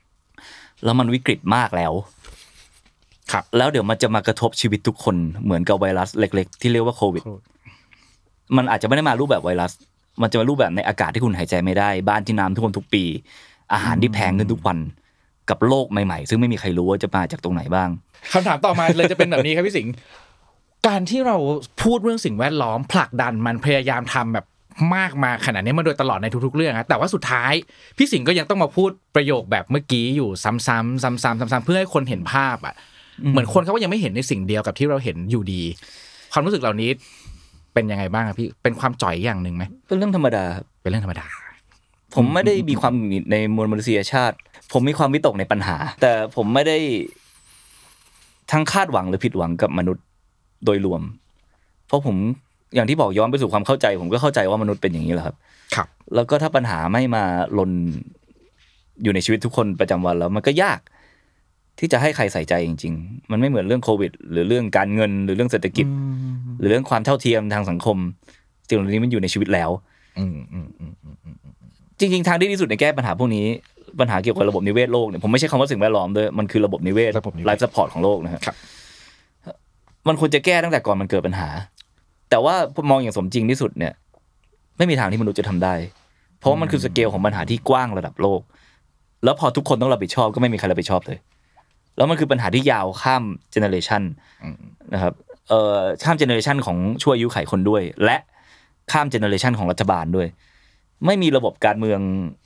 [0.07, 1.93] ๆ แล้วมันวิกฤตมากแล้ว
[3.32, 7.23] ครับ แล้วเดี๋ยวมันจะมากระทบชีวิตทุกคนเหมือนกับไวรัสเล็ก ๆ ที่เรียกว่าโควิด
[8.57, 9.71] มันอาจจะไม่ได้มารูปแบบไวรัส
[10.21, 13.03] มันจะมารูปแบบในอากาศที่คุณหายใจไม่ได้ บ้านที่น้ำท่วมทุกปี
[13.73, 14.78] อาหารที่แพงขึ้นทุกวัน
[15.49, 17.89] กับโลกใหม่ๆ ซึ่งไม่มีใครรู้ว่าจะมาจากตรงไหนบ้าง
[18.34, 19.93] คำถามต่อมาเลยจะเป็นแบบนี้ครับพี่สิงห์
[20.88, 21.38] การที่เรา
[21.84, 24.45] พูดเรื่องสิ่งแวดล้อม ผลักดันมันพยายามทำแบบ
[24.95, 27.53] มากมาขนาดนี้มาโดยตลอดในทุกๆเรื่องนะแต่ว่าสุดท้าย
[27.97, 32.76] พี่สิงห์ก็ยังต้องมาพูดประโยคแบบเมื่อกี้อยู่ซ้ำๆซ้ำๆซ้ำๆเพื่อให้คนเห็นภาพอะ
[33.32, 35.61] เหมือนคนเขาก็ยังไม่เห็นในสิ่งเดียวกับที่เราเห็นอยู่ดี
[36.34, 36.89] ความรู้สึกเหล่านี้
[37.74, 41.26] เป็นยังไงบ้างครับพี่เป็นความจ่อยอย่างหนึ่งไหมเป็นเรื่องธรรมดาครับเป็นเรื่องธรรมดา
[42.16, 44.36] ผมไม่ได้มีความหงุดหงิดในมวลมนุษยชาติ
[44.72, 46.78] ผมมีความวิตกในปัญหา แต่ผมไม่ได้
[48.51, 50.03] ทั้งคาดหวังหรือผิดหวังกับมนุษย์
[50.66, 51.01] โดยรวม
[51.88, 52.16] เพราะผม
[52.76, 55.36] อย่างที่บอกย้อนไปสู่ความเข้าใจ ผมก็เข้าใจว่ามนุษย์เป็นอย่างนี้แหละครับ
[55.76, 57.24] ครับ แล้วก็ถ้าปัญหาไม่มา
[57.57, 57.72] ลน
[59.03, 60.80] อยู่ในชีวิตทุกคนประจำวันแล้วมันก็ยาก
[61.80, 65.86] ที่จะให้ใครใส่ใจจริง ๆ มันไม่เหมือนเรื่องโควิด หรือเรื่องการเงินหรือเรื่องเศรษฐกิจ
[66.59, 67.97] หรือเรื่องความเท่าเทียมทางสังคม
[68.67, 69.69] สิ่งเหล่านี้มันอยู่ในชีวิตแล้ว
[70.19, 71.36] อืมอืมอืมอืม
[71.99, 73.45] จริง ๆ ทางที่ดีที่สุดในแก้ปัญหาพวกนี้
[73.99, 78.55] ปัญหาเกี่ยวกับระบบนิเวศโลกเนี่ยผมไม่ใช้คำว่าสิ่งแวดล้อมด้วยมันคือระบบนิเวศระบบนิเวศ life support ของโลกนะครับครับ
[80.07, 81.49] มันควรจะแก้ตั้งแต่ก่อนมันเกิดปัญหา
[82.30, 82.55] แต่ว่า
[82.89, 83.93] มองอย่างสมจริงที่สุดเนี่ย
[84.78, 85.73] ไม่มีทางที่มนุษย์จะทำได้
[86.39, 88.41] เพราะว่ามันคือสเกลของปัญหาที่กว้างระดับโลก
[89.23, 91.17] แล้วพอทุกคนต้องรับผิดชอบก็ไม่มีใครรับผิดชอบเลย
[91.97, 94.01] แล้วมันคือปัญหาที่ยาวข้าม generation
[94.93, 95.13] นะครับ
[95.49, 98.17] เอ่อข้าม generation ของช่วงอายุขัยคนด้วย และ
[98.91, 100.27] ข้าม generation ของรัฐบาลด้วย
[101.05, 101.99] ไม่มีระบบการเมือง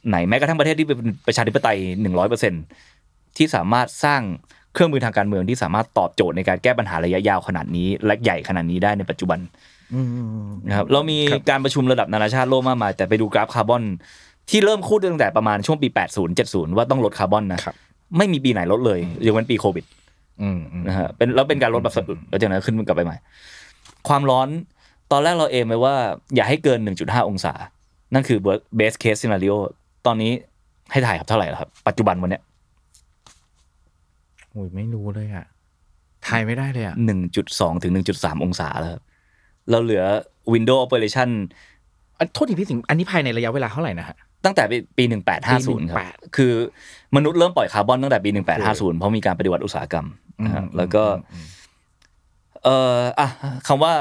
[0.09, 0.97] ไหนแม้กระทั่งประเทศที่เป็น
[1.27, 2.53] ประชาธิปไตยหนึ่งร้อยเปอร์เซ็น
[3.37, 4.21] ที่สามารถสร้าง
[4.73, 9.39] เครื่องมือทางการเมืองที่สามารถตอบโจทย์ในการแก้ปัญหาระยะยาวขนาดนี้ และใหญ่ขนาดนี้ได้ในปัจจุบัน
[10.67, 11.17] นะครับเรามี
[11.49, 13.83] การประชุมระดับนานาชาติโลกมากมายแต่ไปดูกราฟคาร์บอน
[14.49, 17.75] ที่เริ่มพูดตั้งแต่ประมาณช่วงปี 80 70 ว่าต้องลดคาร์บอนนะครับ
[18.17, 19.85] ไม่มีปีไหนลดเลยยกเว้นปีโควิด
[20.41, 23.17] อืมอืมนะฮะเป็นแล้วเป็นการลดแบบสะดุดแล้วจากนั้นขึ้นกลับไปใหม่
[24.07, 24.47] ความร้อน
[25.11, 25.95] ตอนแรกเราเอมไว้ว่า
[26.35, 27.53] อย่าให้เกิน 1.5 องศา
[28.13, 28.39] นั่นคือ
[28.79, 29.55] best case scenario
[30.05, 30.31] ตอนนี้
[30.91, 32.43] ให้ถ่ายครับเท่าไหร่แล้วครับ ปัจจุบันวันเนี้ย
[34.51, 35.45] โอ้ยไม่รู้เลยอะ
[36.27, 36.95] ทายไม่ได้เลยอะ
[37.39, 39.01] 1.2ถึง1.3องศาแล้วครับ
[39.69, 40.03] เราเหลือ
[40.53, 41.29] Windows Operation
[42.17, 46.53] อะโทษทีพี่สิงห์อันนี้ภายในระยะเวลาเท่าไหร่นะฮะตั้งแต่ปีปี1850ครับ18คือ
[47.15, 48.29] มนุษย์เริ่มปล่อยคาร์บอนตั้งแต่ปี
[48.63, 50.07] 1850 เพราะมีการปฏิวัติอุตสาหกรรม
[50.45, 51.03] นะฮะอืมแล้วก็
[52.63, 53.27] เอ่ออะ
[53.67, 53.93] คำว่า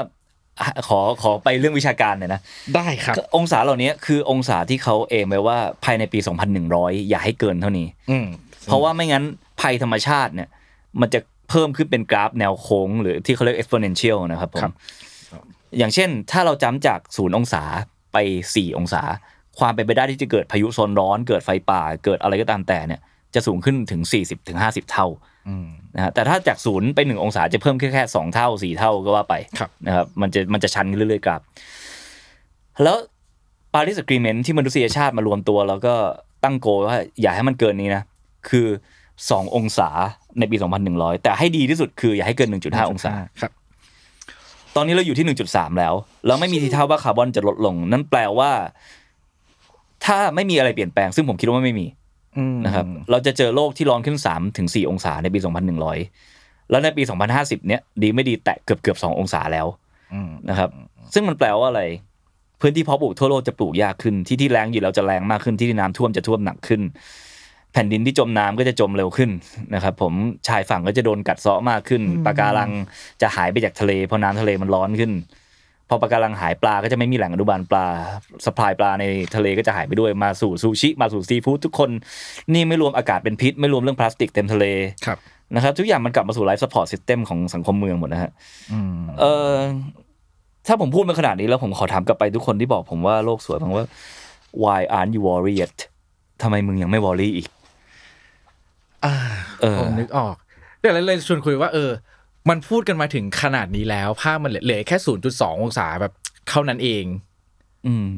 [0.59, 2.41] อะขอขอไปเรื่องวิชาการหน่อยนะ
[2.75, 6.19] ได้ครับ องศาเหล่านี้คือองศาที่เขาเอมไว้ว่าภายในปี
[6.63, 8.27] 2100 อย่าให้เกินเท่านี้อืม
[8.65, 9.23] เพราะว่าไม่งั้น
[9.61, 10.49] ภัยธรรมชาติเนี่ย
[11.01, 14.73] มันจะเพิ่มขึ้นเป็นกราฟแนวโค้ง หรือที่เขาเรียก exponential นะครับผมครับ
[15.77, 17.63] อย่างเช่นถ้าเราจำจากศูนย์องศา
[18.13, 18.17] ไป
[18.49, 19.01] 4 องศา
[19.59, 23.01] ความเป็นไปได้ที่จะเกิดพายุโซนร้อน เกิดไฟป่า เกิดอะไรก็ตามแต่เนี่ย
[23.35, 25.07] จะสูงขึ้นถึง 40ถึง50เท่า
[25.47, 31.41] อืมนะฮะแต่ถ้าจากศูนย์ไปหนึ่งองศาจะเพิ่มแค่แค่สองเท่าสี่เท่าก็ว่าไปครับนะครับมันจะมันจะชันขึ้นเรื่อยๆกราฟ
[32.83, 32.97] แล้ว
[33.73, 35.93] ปารีสกรีเมนที่มนุษยชาติมารวมตัว แล้วก็
[36.43, 38.03] ตั้งโกลว่าอย่าให้มันเกินนี้นะ
[38.49, 38.67] คือ
[39.09, 39.89] 2องศา
[40.39, 40.57] ในปี
[40.89, 43.51] 2100 แต่ให้ดีที่สุดคืออย่าให้เกิน 1.5 องศาครับ
[44.75, 45.93] ตอนนี้เราอยู่ที่ 1.3 แล้ว
[46.25, 48.51] แล้วไม่มีทีท่าว่าคาร์บอนจะลดลง นั่นแปลว่า
[50.05, 51.87] ถ้าไม่มีอะไรเปลี่ยนแปลงซึ่งผมคิดว่าไม่มี
[52.37, 55.39] อืมนะครับเราจะเจอโลกที่ร้อนขึ้น3ถึง4องศาในปี
[56.03, 57.03] 2100 แล้วในปี
[57.35, 59.67] 2050 เนี้ยดีไม่ดีแตะเกือบเกือบ2องศาแล้ว
[60.13, 60.69] อืมนะครับ
[61.13, 61.83] ซึ่งมันแปลว่าอะไร
[62.61, 66.81] พื้นที่เพาะปลูกทั่วโลกจะปลูกยากขึ้นที่ที่แรงอยู่แล้วจะแรงมากขึ้นที่ที่น้ำท่วมจะท่วมหนักขึ้น
[67.73, 69.29] แผ่นดินที่จมน้ำก็จะจมเร็วขึ้น
[69.73, 70.13] นะครับ ผม
[70.47, 72.71] ชายฝั่งก็จะโดนกัดเซาะมากขึ้นปะการัง
[73.21, 75.11] จะหายไปจากทะเลเพราะน้ำทะเลมันร้อนขึ้น
[75.89, 77.85] พอปะการังหายปลาก็จะไม่มีแหล่งอนุบาลปลา
[78.45, 81.89] สปายปลาในทะเลก็จะหายไปด้วยมาสู่ซูชิมาสู่ซีฟู้ดทุกคน
[82.53, 84.65] นี่ไม่รวมอากาศเป็นพิษ ไม่รวมเรื่องพลาสติกเต็มทะเล
[85.05, 85.17] ครับ
[85.55, 88.31] นะครับ ทุกอย่างมันกลับมาสู่ life support system ของสังคมเมืองหมดนะฮะ
[88.71, 89.53] อืมเออ
[90.67, 93.85] ถ้าผมพูดมาขนาดนี้แล้วผมขอถามกลับไปทุกคนที่บอกผมว่าโลกสวยผมว่า
[94.63, 95.77] why aren't you worried yet
[96.41, 97.47] ทำไมมึงยังไม่ worry อีก
[99.05, 99.13] อ่า
[99.61, 100.35] เออผมนึกออก
[100.79, 101.91] เดี๋ยวเราเลยชวนคุยว่าเออ
[102.49, 104.97] มันพูดกันมาถึงขนาดนี้แล้วภาพมันเหลือเหลือแค่
[105.29, 106.13] 0.2องศาแบบ
[106.49, 107.03] เท่านั้นเอง
[107.87, 108.09] อืม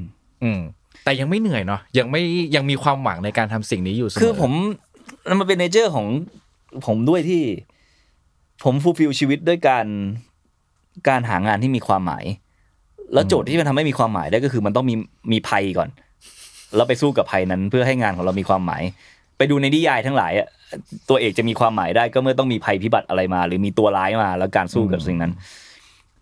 [0.44, 0.60] อืม
[1.04, 2.22] แต่ยังไม่เหนื่อยเนาะยังไม่
[2.56, 4.52] ยังมีความหวังในการทำสิ่งนี้อยู่เสมอคือผม
[5.40, 6.08] มันเป็น nature ของ
[6.86, 7.44] ผมด้วยที่
[8.64, 9.86] ผม fulfillชีวิตด้วยการ
[11.08, 12.26] การหางานที่มีความหมาย
[13.14, 14.96] แล้วโจทย์ที่มันทำให้มีความหมายได้ก็คือมันต้องมี
[15.32, 15.90] มีภัยก่อน
[16.76, 18.84] แล้วไปสู้กับภัยนั้นเพื่อให้งานของเรามีความหมาย
[19.42, 20.48] ไปดูในนิยายทั้งหลายอะ
[21.10, 25.32] ตัวเอกจะมีความหมายได้ก็เมื่อต้องมีภัยพิบัติอะไรมา หรือมีตัวร้ายมา แล้วการสู้กับสิ่งนั้น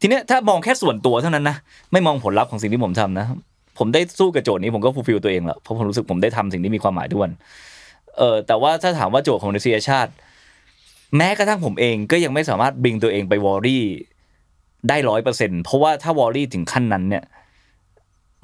[0.02, 1.58] ทีเนี้ยถ้ามองแค่ส่วนตัวเท่านั้นนะ
[1.92, 3.26] ไม่มองผลลัพธ์ของสิ่งที่ผมทำนะ
[3.78, 7.30] ผมได้สู้กับโจทย์นี้ผมก็ fulfill ตัวเองแล้วเพราะผมรู้สึกผมได้ทำสิ่งที่มีความหมายด้วย
[8.18, 10.12] เออแต่ว่าถ้าถามว่าโจทย์ของมนุษยชาติ
[11.18, 13.84] แม้กระทั่งผมเองก็ยังไม่สามารถ bring ตัวเองไป worry
[14.90, 17.24] ได้ร้อยเปอร์เซ็นเพราะว่าถ้าวอรี่ถึงขั้นนั้นเนี่ย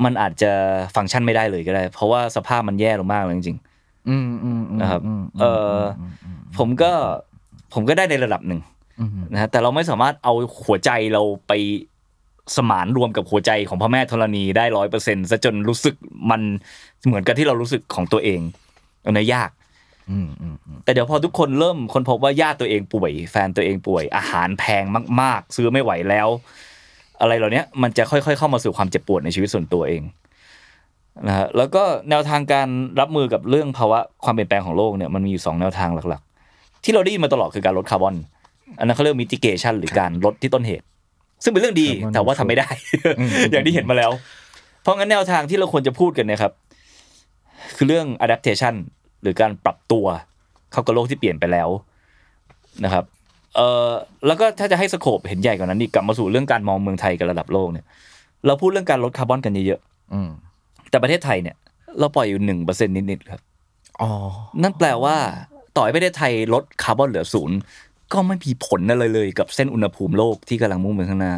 [0.03, 0.51] มันอาจจะ
[0.95, 3.74] ฟังก์ชันไม่ได้เลยก็ได้ เพราะว่าสภาพมันแย่ลงมากเลยจริงอืม
[4.09, 5.45] อืมอืมนะครับอืมเอ
[5.77, 5.81] อ
[6.57, 6.91] ผมก็
[7.73, 8.61] ผมก็ได้ในระดับหนึ่ง
[8.99, 10.33] อืมนะฮะแต่เราไม่สามารถเอา
[10.65, 11.53] หัวใจเราไป
[12.55, 15.95] สมานรวมกับหัวใจของพระแม่ธรณีได้ร้อยเปอร์เซ็นซะจนรู้สึก
[16.31, 16.41] มัน
[17.05, 18.41] เหมือนกับที่เรารู้สึกของตัวเอง
[19.05, 19.49] อันนี้ยาก
[20.11, 24.83] อืมอืมอืมแต่เดี๋ยวพอทุกคนเริ่มคนพบว่าญาติตัวเองป่วย แฟนตัวเองป่วย อาหารแพง
[25.21, 26.27] มาก ๆ ซื้อไม่ไหวแล้ว
[27.21, 30.01] อะไรเหล่านี้มันจะค่อย ๆ เข้ามาสู่ความเจ็บปวดในชีวิตส่วนตัวเอง
[31.27, 32.67] นะฮะแล้วก็แนวทางการ
[32.99, 38.15] รับมือกับเรื่องภาวะความเปลี่ยนแปลงของโลกเนี่ยมันมีอยู่สองแนวทางหลักๆ ที่เราได้ยินมาตลอดคือการลดคาร์บอน
[38.79, 40.85] อันนั้นเขาเรียกมิติเกชันหรือการลดที่ต้นเหตุ
[41.43, 42.67] ซึ่งเป็นเรื่องดี Carbon แต่ว่าทำไม่ได้
[43.51, 44.11] อย่างที่เห็นมาแล้ว
[44.81, 46.51] เพราะงั้นแนวทางที่เราควรจะพูดกันเนะครับ
[47.75, 48.75] คือเรื่อง adaptation
[49.21, 50.05] หรือการปรับตัว
[50.71, 51.69] เข้ากับโลกที่เปลี่ยนไปแล้ว
[52.85, 53.03] นะครับ
[53.55, 53.89] เอ่อ
[54.27, 57.85] แล้วก็ถ้าจะให้ scope เห็นใหญ่กว่านั้นอีกกลับมาสู่เรื่องการมองเมืองไทยกับระดับโลกเนี่ย
[58.45, 59.79] เราพูดเรื่องการลดคาร์บอนกันเยอะ
[60.13, 60.54] อืมๆ
[60.89, 61.55] แต่ประเทศไทยเนี่ย
[61.99, 63.41] เราปล่อยอยู่หนึ่งเปอร์เซ็นต์นิดๆครับ
[64.01, 64.11] อ๋อ
[64.61, 65.15] นั่นแปลว่า
[65.75, 67.57] ต่อให้ประเทศไทยลดคาร์บอนเหลือศูนย์
[68.13, 71.33] ก็ไม่มีผลอะไรเลยกับเส้นอุณหภูมิโลกที่กำลังมุ่งไปข้างหน้า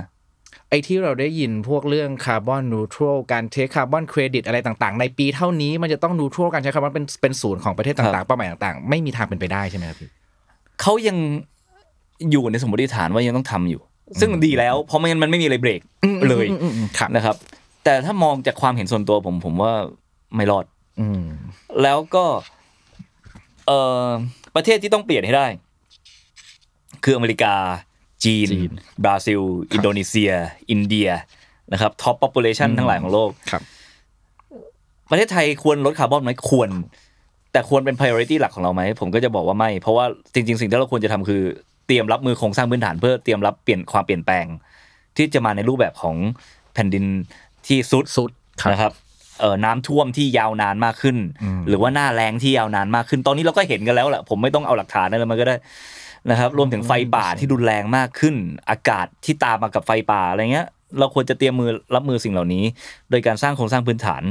[0.69, 10.09] ไอ้ที่เราได้ยินพวกเรื่อง carbon neutral การ trade carbon credit อะไรต่างๆ ในปีเท่านี้มันจะต้อง neutral การใช้คาร์บอนเป็นเป็นศูนย์ของประเทศต่างๆครับเป้าหมายต่างๆ ไม่มีทางเป็นไปได้ใช่ไหมครับพี่
[10.81, 11.17] เขายัง
[12.31, 13.81] อยู่ในสมมติฐานว่ายังต้องทำอยู่
[14.19, 15.81] ซึ่งดีแล้วเพราะไม่งั้นมันไม่มีอะไรเบรก
[16.29, 17.35] เลยอืมอืมอืมครับนะครับ
[17.89, 19.73] แต่ถ้ามองจากความเห็นส่วนตัวผมผมว่า
[20.35, 20.65] ไม่รอด
[20.99, 21.23] อืม
[21.83, 22.25] แล้วก็
[23.67, 24.07] เอ่อ
[24.55, 25.47] ประเทศที่ต้องเปลี่ยนให้ได้
[27.03, 27.53] คืออเมริกา
[28.23, 28.71] จีนจีน
[29.03, 29.41] บราซิล
[29.73, 30.31] อินโดนีเซีย
[30.71, 31.09] อินเดีย
[31.73, 33.61] นะครับ top population ทั้งหลายของโลกครับ
[35.09, 36.69] ประเทศไทยควรลดคาร์บอนไหมควร
[37.51, 41.41] แต่ควรเป็น priority หลักของเราไหม ผมก็จะบอกว่าไม่ เพราะว่าจริง ๆ สิ่งที่เราควรจะทำคือ
[41.87, 44.45] เตรียมรับมือโครงสร้างพื้นฐานเพื่อเตรียมรับเปลี่ยนความเปลี่ยนแปลง
[45.17, 46.15] ที่จะมาในรูปแบบของ
[46.73, 47.05] แผ่นดิน
[47.67, 48.29] ที่สุดสุด
[48.61, 48.93] ครับนะครับ
[49.39, 55.55] เอ่อน้ำท่วมที่ยาวนานมากขึ้นอืมหรือว่าหน้าแรงที่ยาวนานมากขึ้น ตอนนี้เราก็เห็นกันแล้วแหละผมไม่ต้องเอาหลักฐานอะไรมาก็ได้
[56.29, 58.35] นะครับ รวมถึงไฟป่าที่รุนแรงมากขึ้น
[58.69, 60.67] อากาศที่ตามมากับไฟป่าอะไรเงี้ย
[60.99, 62.63] เราควรจะเตรียมมือรับมือสิ่งเหล่านี้
[63.09, 64.23] โดยการสร้างโครงสร้างพื้นฐาน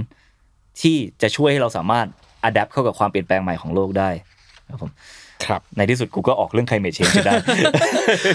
[0.80, 2.06] ที่จะช่วยให้เราสามารถ
[2.42, 4.10] อัดแอปเข้ากับความเปลี่ยนแปลงใหม่ของโลกได้
[4.70, 4.90] ครับผม
[5.44, 7.32] ครับในที่สุดกูก็ออกเรื่อง climate change ได้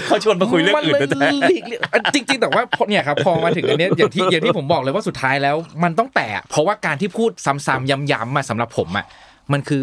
[0.06, 9.06] เขาชวนมาคุยเรื่องอื่นมัแต่เลยหลีกเลี่ยงอะจริง ๆ แต่ว่าพอเนี่ยครับพอมาถึงอันเนี้ยอย่างที่อย่างที่ผมบอกเลยว่าสุดท้ายแล้ว มันต้องแตะเพราะว่าการที่พูดซ้ำๆย้ำๆมาสำหรับผมอะ
[9.52, 9.82] มันคือ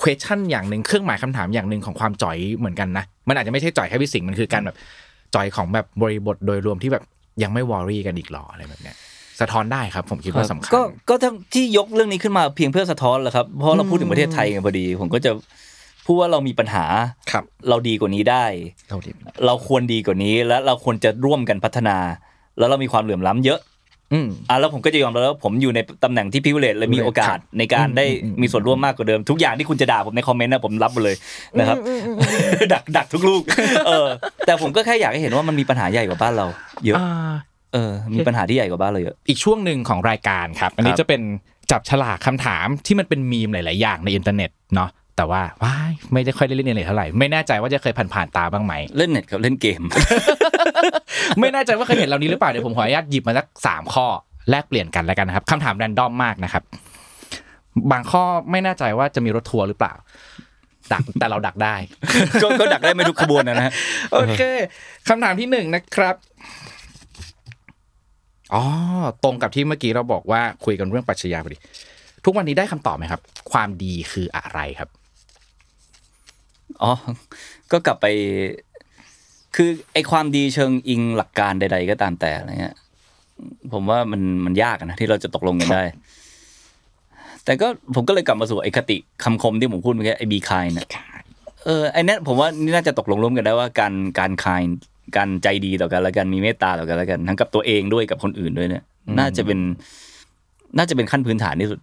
[0.00, 4.76] question อย่างหนึ่งเครื่องหมายคำถามอย่างหนึ่งของความจ่อยเหมือนกันนะมันอาจจะไม่ใช่จ่อยแค่พิสิงห์มันคือการแบบ
[5.34, 7.04] จ่อยของแบบบริบทโดยรวมที่แบบ
[7.42, 8.96] ยังไม่วอรี่กันอีกหรออะไรแบบเนี้ย
[9.40, 15.30] สะท้อนได้ครับ ผมคิดว่าสำคัญก็ก็ทั้งที่ยกเรื่องนี้ขึ้นมาเพียงเพื่อสะท้อนแหละครับเพราะเราพูดถึงประเทศไทยกันพอดี ผมก็จะ
[16.06, 16.84] พูดว่าเรามีปัญหา
[17.30, 18.44] ครับ เราดีกว่านี้ได้
[18.90, 19.10] เราดี
[19.46, 21.96] เราควรดีกว่านี้ และเราควรจะร่วมกันพัฒนา
[22.58, 23.60] แล้วเรามีความเหลื่อมล้ำเยอะ
[24.12, 31.16] อืมอะแล้วผมก็จะยอมรับว่าผมอยู่ในตำแหน่งที่พิเวเลตและมีโอกาสในการได้อืมอืมอืมมีส่วนร่วมมากกว่าเดิม ทุกอย่างที่คุณจะด่าผมในคอมเมนต์นะผมรับหมดเลย
[31.58, 31.76] นะครับ
[32.72, 33.42] ดักดักทุกลูก
[33.86, 34.06] เออ
[34.46, 36.46] แต่ผมก็แค่อยากให้เห็นว่ามันมีปัญหาใหญ่กว่าบ้านเรา
[36.86, 37.34] เยอะอ่า
[37.74, 41.20] เออ มีปัญหาที่ใหญ่กว่าบ้านเราเยอะอีกช่วงหนึ่งของรายการครับ อันนี้ครับจะเป็น
[41.70, 49.82] จับฉลากคำถามที่มันเป็นมีมหลาย ๆ อย่างในอินเทอร์เน็ตเนาะ แต่ว่าว้ายไม่ได้ค่อยได้เล่นอินเทอร์เน็ตเท่าไหร่ไม่แน่ใจว่าจะเคยผ่านๆตาบ้างไหมเล่นเน็ตกับเล่นเกม
[51.40, 54.06] ไม่แน่ใจว่าเคยเห็นเหล่านี้หรือเปล่าเดี๋ยวผมขออนุญาตหยิบมาสักสามข้อ
[54.50, 56.62] แลกเปลี่ยนกันแล้วกันนะครับคำถาม random มากนะครับ
[57.90, 59.94] บางข้อไม่แน่ใจว่าจะมีรถทัวร์หรือเปล่า
[60.92, 61.74] ดักแต่เราดักได้
[62.42, 63.72] ก็ก็ดักได้ไม่ทุกขบวนนะนะฮะ
[64.12, 64.40] โอเค
[65.08, 66.16] คำถามที่หนึ่งนะครับ
[68.54, 68.62] อ๋อ
[69.24, 71.58] ตรงกับที่เมื่อกี้เราบอกว่าคุยกันเรื่องปรัชญาพอดี
[72.24, 73.20] ทุกวันนี้ได้คำตอบไหมครับ
[73.52, 74.88] ความดีคืออะไรครับ
[76.82, 76.92] อ๋อ
[77.72, 78.06] ก็กลับไป
[79.56, 82.76] คือไอความดีเชิงอิงหลักการใด ๆ ก็ตามแต่อะไรเงี้ย
[83.72, 85.82] ผมว่ามันมันยากนะที่เราจะตกลงกันได้
[87.44, 90.88] แต่ก็ผมก็เลยกลับมาสู่ไอคติคำคมที่ผมพูดเมื่อกี้ไอบีคายนี่ย
[91.64, 94.62] เออไอเนี้ยผมว่านี่น่าจะตกลงร่วมกันได้ว่าการการคาย
[95.16, 98.84] การใจดีต่อกันและกันมีเมตตาต่อกันและกันทั้งกับตัวเองด้วยกับคนอื่นด้วยเนี่ย
[99.18, 99.58] น่าจะเป็น
[100.76, 101.80] น่าจะเป็นขั้นพื้นฐานที่สุด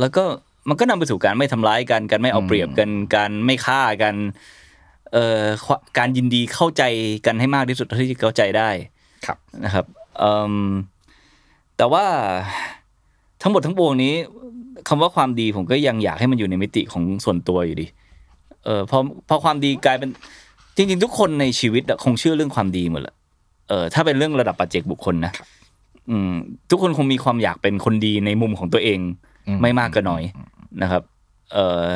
[0.00, 0.24] แล้วก็
[0.68, 4.14] มันก็นำไปสู่การไม่ทำร้ายกันการไม่เอาเปรียบกันการไม่ฆ่ากัน
[5.12, 6.82] เอ่อควการยินดีเข้าใจ
[7.26, 8.70] กันให้มากที่สุดเท่าที่จะเข้าใจได้
[9.26, 9.84] ครับนะครับ
[10.18, 10.54] เอิ่ม
[11.76, 12.04] แต่ว่า
[13.42, 14.14] ทั้งหมดทั้งปวงนี้
[14.88, 17.86] คำว่าความดีผมก็ยังอยากให้มันอยู่ในมิติของส่วนตัวอยู่ดี
[18.64, 18.98] เออพอ
[19.28, 20.10] พอความดีกลายเป็น
[20.76, 23.14] จริง ๆ ทุกคนในชีวิตอะคงเชื่อเรื่องความดีหมดแหละ
[23.68, 25.32] เออถ้าเป็นเรื่องระดับปัจเจกบุคคลนะ
[26.10, 26.32] อืม
[26.70, 28.98] ทุกคนคงมีความอยากเป็นคนดีในมุมของตัวเอง
[29.46, 30.22] อืมไม่มากก็น้อย
[30.82, 31.02] นะครับ
[31.52, 31.58] เอ
[31.88, 31.90] อ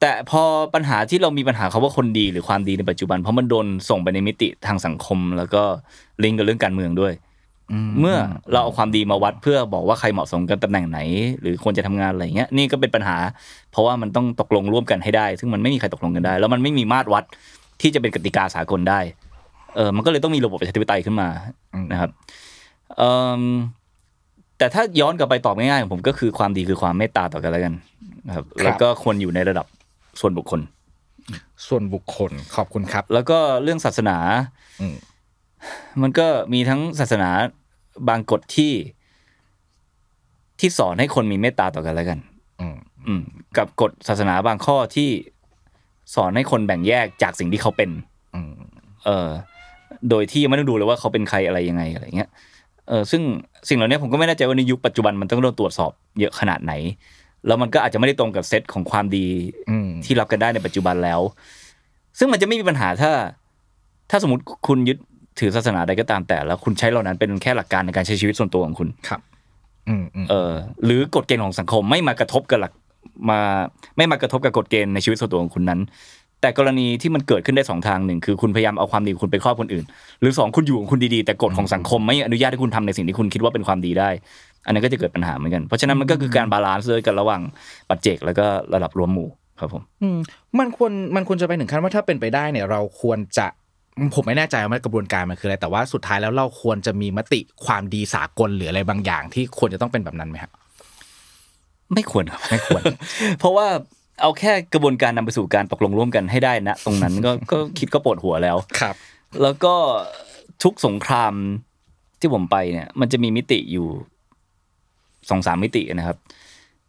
[0.00, 0.42] แต่พอ
[0.74, 5.62] ปัญหาที่เรามีปัญหาคาว่าคนดีหรือความดีในปัจจุบัน เพราะมันโดนส่งไปในมิติทางสังคม แล้วก็
[6.22, 7.14] ลิงก์กับเรื่องการเมืองด้วย
[8.00, 8.16] เมื่อ
[8.52, 10.98] เราเอาความดีมาวัดเพื่อบอกว่าใครเหมาะสมกับตำแหน่งไหน
[11.40, 13.16] หรือควรจะทำงานอะไรเงี้ยนี่ก็เป็นปัญหา
[13.70, 17.24] เพราะว่ามันต้องตกลงร่วมกันให้ได้ ซึ่งมันไม่มีใครตกลงกันได้ แล้วมันไม่มีมาตรวัด
[17.80, 19.00] ที่จะเป็นกติกาสากลได้
[19.76, 21.28] เออมันก็เลยต้องมีระบบประชาธิปไตยขึ้นมา
[21.92, 22.10] นะครับ
[22.96, 23.02] เอ
[23.38, 23.42] อ
[24.58, 27.74] แต่ถ้าย้อนกลับไปตอบง่ายๆของผมก็คือความดีคือความเมตตาต่อกันแล้วกัน
[28.26, 29.66] นะครับ แล้วก็ควรอยู่ในระดับ
[30.20, 30.60] ส่วนบุคคล
[31.66, 34.16] ส่วนบุคคลขอบคุณครับ แล้วก็เรื่องศาสนา
[34.80, 34.96] อืม
[36.02, 37.28] มันก็มีทั้งศาสนา
[38.08, 38.72] บางกฎที่
[40.60, 42.18] ที่สอนให้คนมีเมตตาต่อกันแล้วกัน
[42.60, 42.76] อืม
[43.06, 43.22] อืม
[43.56, 45.10] กับกฎศาสนาบางข้อที่
[46.14, 47.90] สอนให้คนแบ่งแยกจากสิ่งที่เขาเป็น
[48.34, 48.52] อืม
[49.04, 49.28] เออ
[50.10, 52.30] โดยที่ยังไม่ต้องดูเลยว่าเขาเป็นใครอะไรยังไงอะไรเงี้ย
[52.88, 53.22] เออซึ่ง
[53.68, 56.72] สิ่งเหล่านี้ผมก็ไม่แน่ใจว่าในยุคปัจจุบันมันต้องโดนตรวจสอบเยอะขนาดไหน
[57.46, 59.26] แล้วมันก็อาจจะไม่ได้ตรงกับเซตของความดี
[59.70, 61.20] อืมที่รับกันได้ในปัจจุบันแล้ว
[62.18, 63.12] ซึ่งมันจะไม่มีปัญหาถ้า
[64.10, 64.98] ถ้าสมมติคุณยึด
[65.40, 69.20] ถือศาสนาใดก็ตามแต่แล้วคุณใช้เหล่านั้นเป็นแค่หลักการในการใช้ชีวิตส่วนตัวของคุณครับ
[69.88, 70.52] อืมอืมเออ
[70.84, 72.72] หรือกฎเกณฑ์ของสังคมไม่มากระทบกับหลัก
[73.30, 73.40] มา
[73.96, 75.80] ไม่มากระทบกับกฎเกณฑ์ในชีวิตส่วนตัวของคุณนั้น
[76.44, 79.84] แต่กรณีที่มันเกิดขึ้นได้สองทางหนึ่งคือคุณพยายามเอาความดีของคุณไปครอบคนอื่น
[80.20, 84.08] หรือสองคุณอยู่ของคุณดีๆแต่กฎของสังคมไม่อนุญาตให้คุณทำในสิ่งที่คุณคิดว่าเป็นความดีได้
[84.66, 87.42] อันนั้นก็จะเกิดปัญหาเหมือนกัน เพราะฉะนั้นมันก็คือการ balance เลยกันระหว่าง
[87.88, 89.28] ปัจเจกแล้วก็ระดับรวมหมู่
[89.60, 90.18] ครับผมอืม
[90.58, 93.46] มันควรมันควรจะไปถึงขั้นว่าถ้าเป็นไปได้เนี่ยเราควรจะ
[94.14, 100.52] ผมไม่แน่ใจว่ามันกระบวนการมันคืออะไรแต่ว่าสุดท้ายแล้วเราควรจะมีมติความดีสากลหรืออะไรบางอย่างที่ควรจะต้องเป็นแบบนั้นไหมครับ
[101.94, 102.82] ไม่ควรครับไม่ควร
[103.38, 103.66] เพราะว่า
[104.20, 108.94] เอาแค่กระบวนการนำไปสู่การตกลงร่วมกันให้ได้นะตรงนั้นก็ก็คิดก็ปวดหัวแล้วครับ
[109.42, 109.74] แล้วก็
[110.62, 111.32] ทุกสงคราม
[112.20, 113.86] ที่ผมไปเนี่ย มันจะมีมิติอยู่
[115.30, 116.16] สองสามมิตินะครับ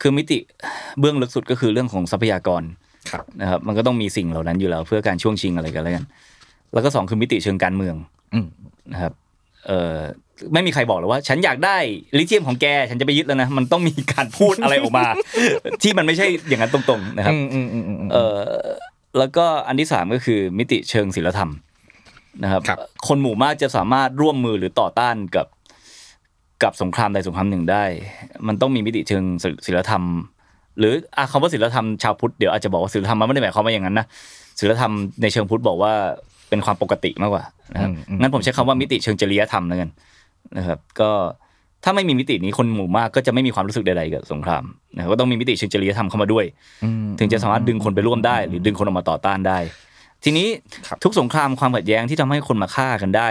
[0.02, 0.38] คือมิติ
[1.00, 2.64] เบื้องลึกสุดก็คือเรื่องของทรัพยากร
[3.12, 6.06] ครับนะครับ มันก็ต้องมีสิ่งเหล่านั้นอยู่แล้ว เพื่อการช่วงชิงอะไรกันแล้วกัน
[6.74, 7.96] แล้วก็สองคือมิติเชิงการเมือง
[8.34, 8.48] อืม
[8.94, 9.14] นะครับ
[9.68, 9.98] เอ่อ
[10.54, 11.78] ไม่มีใครบอกเลยว่า ฉันอยากได้
[12.18, 15.08] ลิเธียมของแก ฉันจะไปยึดแล้วนะมันต้องมีการพูดอะไรออกมา
[15.84, 18.38] ที่มันไม่ใช่อย่างนั้นตรงๆนะครับอืมอืมอืมอืมเออ
[19.18, 21.50] แล้วก็อันที่สามก็คือมิติเชิงศิลธรรม
[22.44, 22.78] นะครับครับ
[23.08, 25.48] คนหมู่มากจะสามารถร่วมมือหรือต่อต้านกับ
[26.64, 27.84] กับสงครามใดสงครามหนึ่งได้
[28.48, 30.04] มันต้องมีมิติเชิงศิศิลธรรม
[30.80, 34.06] หรืออะคำว่าศิลธรรมชาวพุทธเดี๋ยวอาจจะบอกว่าศิลธรรมมันไม่ได้หมายความว่าอย่างนั้นนะ
[34.60, 35.94] ศิลธรรมในเชิงพุทธบอกว่า
[36.50, 39.90] เป็นความปกติมากกว่านะครับอืมอืมงั้นผมใช้คำว่ามิติเชิงจริยธรรมแล้วกัน
[40.58, 41.12] นะครับ ก็
[41.84, 44.64] ถ้าไม่มีมิตินี้คนหมู่มากก็จะไม่มีความรู้สึกใดๆกับสงคราม
[44.96, 46.46] นะครับก็ต้องมีมิติเชิงจริยธรรมเข้ามาด้วย
[46.84, 49.60] อืมถึงจะสามารถดึงคนไปร่วมได้ หรือดึงคนออกมาต่อต้านได้
[50.24, 50.48] ทีนี้
[50.88, 53.28] ครับทุกสงครามความขัดแย้งที่ทำให้คนมาฆ่ากันได้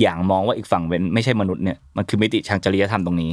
[0.00, 3.30] อย่างมองว่าอีกฝั่งเป็นไม่ใช่มนุษย์เนี่ยมันคือมิติทางจริยธรรมตรงนี้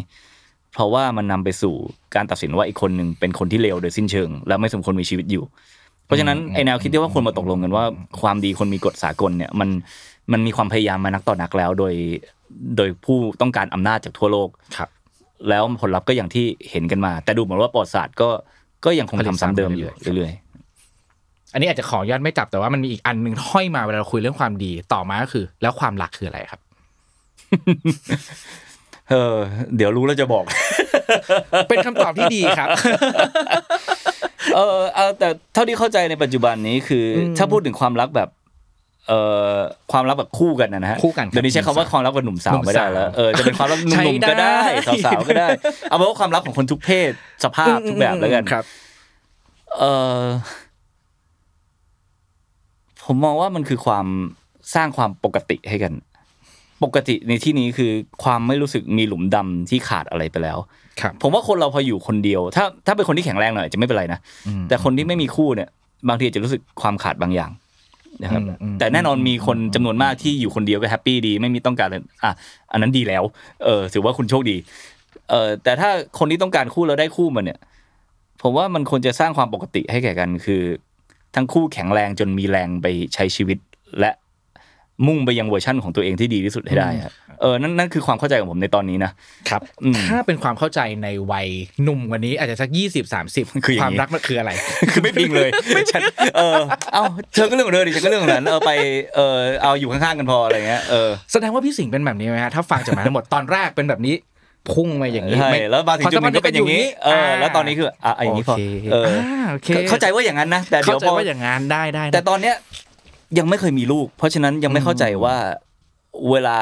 [0.73, 1.75] เพราะว่ามันนำไปสู่
[2.15, 5.43] การตัดสินว่าอีกคนหนึ่งเป็นคนที่เลวโดยสิ้นเชิง และไม่สมควรมีชีวิตอยู่
[6.05, 7.85] เพราะฉะนั้นไอแนวคิดที่ว่าคนมาตกลงกันว่า
[8.21, 9.69] ความดีคนมีกฎสากลเนี่ยมัน
[10.31, 11.93] มันมีความพยายามมานักต่อนักแล้วโดย
[12.77, 14.89] โดยผู้ต้องการอำนาจจากทั่วโลกครับ
[15.49, 18.29] แล้วผลลัพธ์ก็อย่างที่เห็นกันมา แต่ดูเหมือนว่าประวัติศาสตร์ก็
[18.85, 20.33] ก็ยังคงทำซ้ำเดิมอยู่เรื่อย
[21.53, 29.35] อันนี้อาจจะขออนุญาตไม่จับแต่ว่ามันมีอีกอันหนึ่งห้อยมาเวลาเราคุยเรื่องความดีต่อมาก็คือ แล้วความรักคืออะไรครับๆเออ
[29.75, 30.43] เดี๋ยวรู้แล้วจะบอก
[31.69, 32.69] เป็นคำตอบที่ดีครับ
[34.55, 38.29] เออเอาแต่เท่าที่เข้าใจในปัจจุบันนี้คืออมถ้าพูดถึงความรักแบบ
[39.07, 39.19] เอ่
[39.53, 39.57] อ
[39.91, 45.47] ความรักแบบคู่กันนะฮะคู่กันครับเดี๋ยวนี้ใช้คำว่าความรักแบบหนุ่มสาวไม่ได้แล้วหนุ่มสาวเออจะเป็นความรักหใช้นุ่มๆก็ได้ได้สาวๆก็ได้
[45.89, 47.11] เอาเป็นว่าความรักของคนทุกเพศ
[47.43, 48.65] สภาพทุกแบบแล้วกันครับ
[49.79, 49.83] เอ
[50.21, 50.23] อ
[53.05, 54.05] ผมมองว่ามันคือความ
[54.75, 55.93] สร้างความปกติให้กัน
[56.83, 57.91] ปกติในที่นี้คือ
[58.23, 60.57] ความไม่รู้สึกมีหลุมดำที่ขาดอะไรไปแล้ว
[61.01, 65.69] ครับผมว่าคนเราพออยู่คนเดียว ถ้าถ้าเป็นคนที่แข็งแรงหน่อยอาจจะไม่เป็นไรนะอืมแต่คนที่ไม่มีคู่เนี่ย
[66.09, 67.51] บางทีอาจจะรู้สึกความขาดบางอย่าง
[68.23, 72.31] นะครับอืมอืมแต่แน่นอนมีคนจำนวนมากที่อยู่คนเดียวก็แฮปปี้ดี ไม่มีต้องการเลยอะ
[72.71, 73.23] อันนั้นดีแล้ว
[73.63, 74.57] เออถือว่าคุณโชคดี
[75.29, 75.89] เออแต่ถ้า
[76.19, 77.59] คนที่ต้องการคู่แล้วได้คู่มาเนี่ย
[78.41, 80.61] ผมว่ามันควรจะสร้างความปกติให้แก่กันคือ
[81.35, 83.57] ทั้งคู่แข็งแรงจนมีแรงไปใช้ชีวิต
[83.99, 84.11] และ
[85.07, 89.11] มุ่งไปยังเวอร์ชั่นของตัวเองที่ดีที่สุดให้ได้ครับเออนั่นนั่นคือความเข้าใจของผมในตอนนี้นะ
[89.49, 91.47] ครับอืมถ้าเป็นความเข้าใจในวัย
[91.83, 94.51] หนุ่มกวันนี้อาจจะสักยี่สิบสามสิบคืออย่างนี้ความรักมันคืออะไร
[94.91, 95.49] คือไม่พิงเลย
[95.91, 96.01] ฉัน
[96.37, 96.61] เออ
[96.93, 98.71] เอาเธอก็เรื่องของเธอดิฉันก็เรื่องของนั้นเออไป
[99.15, 104.15] เออเอาอยู่ข้างๆกันพออะไรเงี้ยเออแสดงว่าพี่สิงห์เป็นแบบนี้ไหมฮะถ้าฟังจากมาทั้งหมดตอนแรกเป็นแบบนี้
[104.71, 108.61] พุ่งมาอย่างนี้ใช่ไม่แล้วมาถึงจุดหนึงก็เป็นอย่างนี้เออแล้วตอนนี้คืออะอย่างนี้พอโเค
[108.93, 109.15] เออ
[109.51, 112.55] โอเคเข้าใจว่าอย่างนั้นนะแต่เดี๋เข้ายวใจพอว่าอย่างงานได้ได้ได้แต่ตอนเนี้ย
[113.37, 115.35] ยังไม่เคยมีลูก เพราะฉะนั้นยังไม่เข้าใจว่า
[116.31, 116.57] เวลา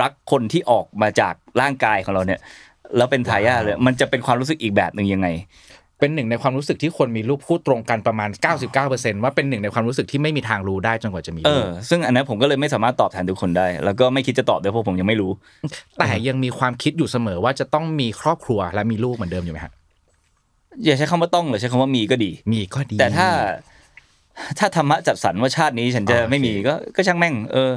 [0.00, 2.40] รักคนที่ออกมาจากร่างกายของเราเนี่ย
[2.96, 5.28] แล้วเป็นทายาทเลยมันจะเป็นความรู้สึกอีกแบบหนึ่งยังไง
[5.98, 8.28] เป็นหนึ่งในความรู้สึกที่คนมีลูกพูดตรงกันประมาณ
[8.76, 15.30] 99%ว่าเป็นหนึ่งในความรู้สึกที่ไม่มีทางรู้ได้จนกว่าจะมีเอลูอกซึ่งอันนั้นผมก็เลยไม่สามารถตอบแทนทุกคนได้ แล้วก็ไม่คิดจะตอบด้วยเพราะผมยังไม่รู้
[15.98, 19.72] แต่ยังมีความคิดอยู่เสมอว่าจะต้องมีครอบครัวและมีลูกเหมือนเดิมอยู่ไหมฮะ
[20.84, 23.28] อย่าใช้คำว่าต้องเลยใช้คำว่ามีก็ดี มีก็ดี แต่ถ้า
[24.58, 27.70] ถ้าธรรมะจัดสรรว่าชาตินี้ฉันจะโอเคไม่มีก็ก็ช่างแม่ง เออ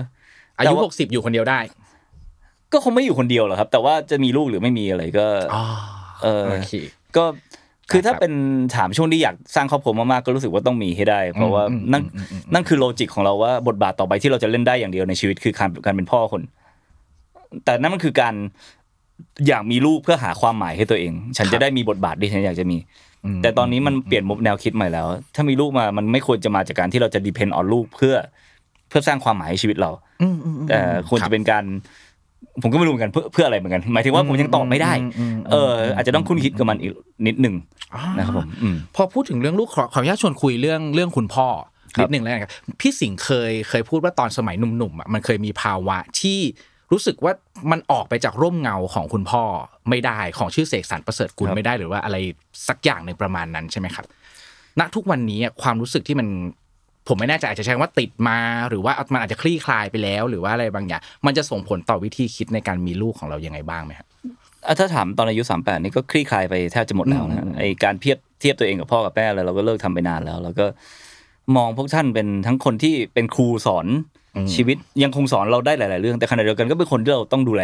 [0.58, 1.60] อายุแต่ว่าหกสิบอยู่คนเดียวได้
[2.74, 5.26] ก็คงไม่อยู่คนเดียวหรอกครับ แต่ว่าจะมีลูกหรือไม่มีอะไรก็
[5.56, 5.64] อ๋อ
[6.24, 6.74] เออโอเค
[7.18, 7.26] ก็
[7.92, 8.34] คือถ้าครับเป็น
[8.76, 16.42] ถามช่วงที่อยากสร้างครอบครัวมากๆก็รู้สึกว่าต้องมีให้ได้ เพราะว่าอืมนั่นอืมอืมอืมนั่นคือโลจิกของเราว่าบทบาทต่อไปที่เราจะเล่นได้อย่างเดียวในชีวิตคือการการเป็นพ่อคน
[17.66, 18.36] แต่นั่นมันคือการ
[19.48, 22.80] อยากมีลูกเพื่อหาความหมายให้ตัวเอง ฉันจะได้มีบทบาทที่ฉันอยากจะมีม
[23.42, 28.16] แต่ตอนนี้มันเปลี่ยนมุมแนวคิดใหม่แล้ว ถ้ามีลูกมามันไม่ควรจะมาจากการที่เราจะดิพ e n อ on ลูกเพื่อ
[28.90, 31.64] เพื่อสร้างความหมายให้ชีวิตเราอืมอืมอืมแต่ควรคจะบเป็นการ
[32.62, 36.92] ผมก็ไม่รู้เหมือนกันเพื่อเพื่ออะไรเหมือนกัน หมายถึงว่าผมยังตอบไม่ได้อืมอืมอืมเออ อาจจะต้องคุ้นคิดกับมันอีก
[37.28, 37.56] นิดหนึ่ง
[37.96, 41.48] อ่านะครับผมอืมพอพูดถึงเรื่องลูกขอขออนุญาตชวนคุยเรื่องเรื่องคุณพ่อ
[41.96, 42.52] ครับนิดหนึ่งแล้วกันครับ
[42.82, 46.40] พี่สิงห์เคยเคยพูดว่าตอนสมัยหนุ่มๆอะมันเคยมีภาวะที่
[46.92, 47.34] รู้สึกว่า
[47.72, 49.44] มันออกไปจากร่มเงาของคุณพ่อ
[49.90, 52.18] ไม่ได้ของชื่อเสกสรรประเสริฐกุลไม่ได้หรือว่าอะไร
[52.68, 54.06] สักอย่างในงประมาณนั้นใช่ไหมครับ
[54.80, 56.28] ณทุกวันนี้อะความรู้สึกที่มัน
[57.08, 64.08] ผมไม่แน่ใจอาจจะใช้คำว่าติดมา หรือว่ามันอาจจะคลี่คลายไปแล้ว หรือว่าอะไรบางอย่าง มันจะส่งผลต่อวิธีคิดในการมีลูกของเรายังไงบ้างไหมครับ
[64.68, 70.66] อะถ้าถามตอนอายุสามแปดนี่ก็คลี่คลายไปแทบจะหมดแล้วนะไอการเทียบเทียบตัวเองกับพ่อกับแม่อะไรเราก็เลิกทำไปนานแล้ว แล้วก็
[71.56, 77.64] มองพวกท่านเป็นทั้งคนที่เป็นครูสอนอืม ชีวิตยังคงสอนเราได้หลาย ๆ เรื่อง แต่ขณะเดียวกันก็เป็นคนที่เราต้องดูแล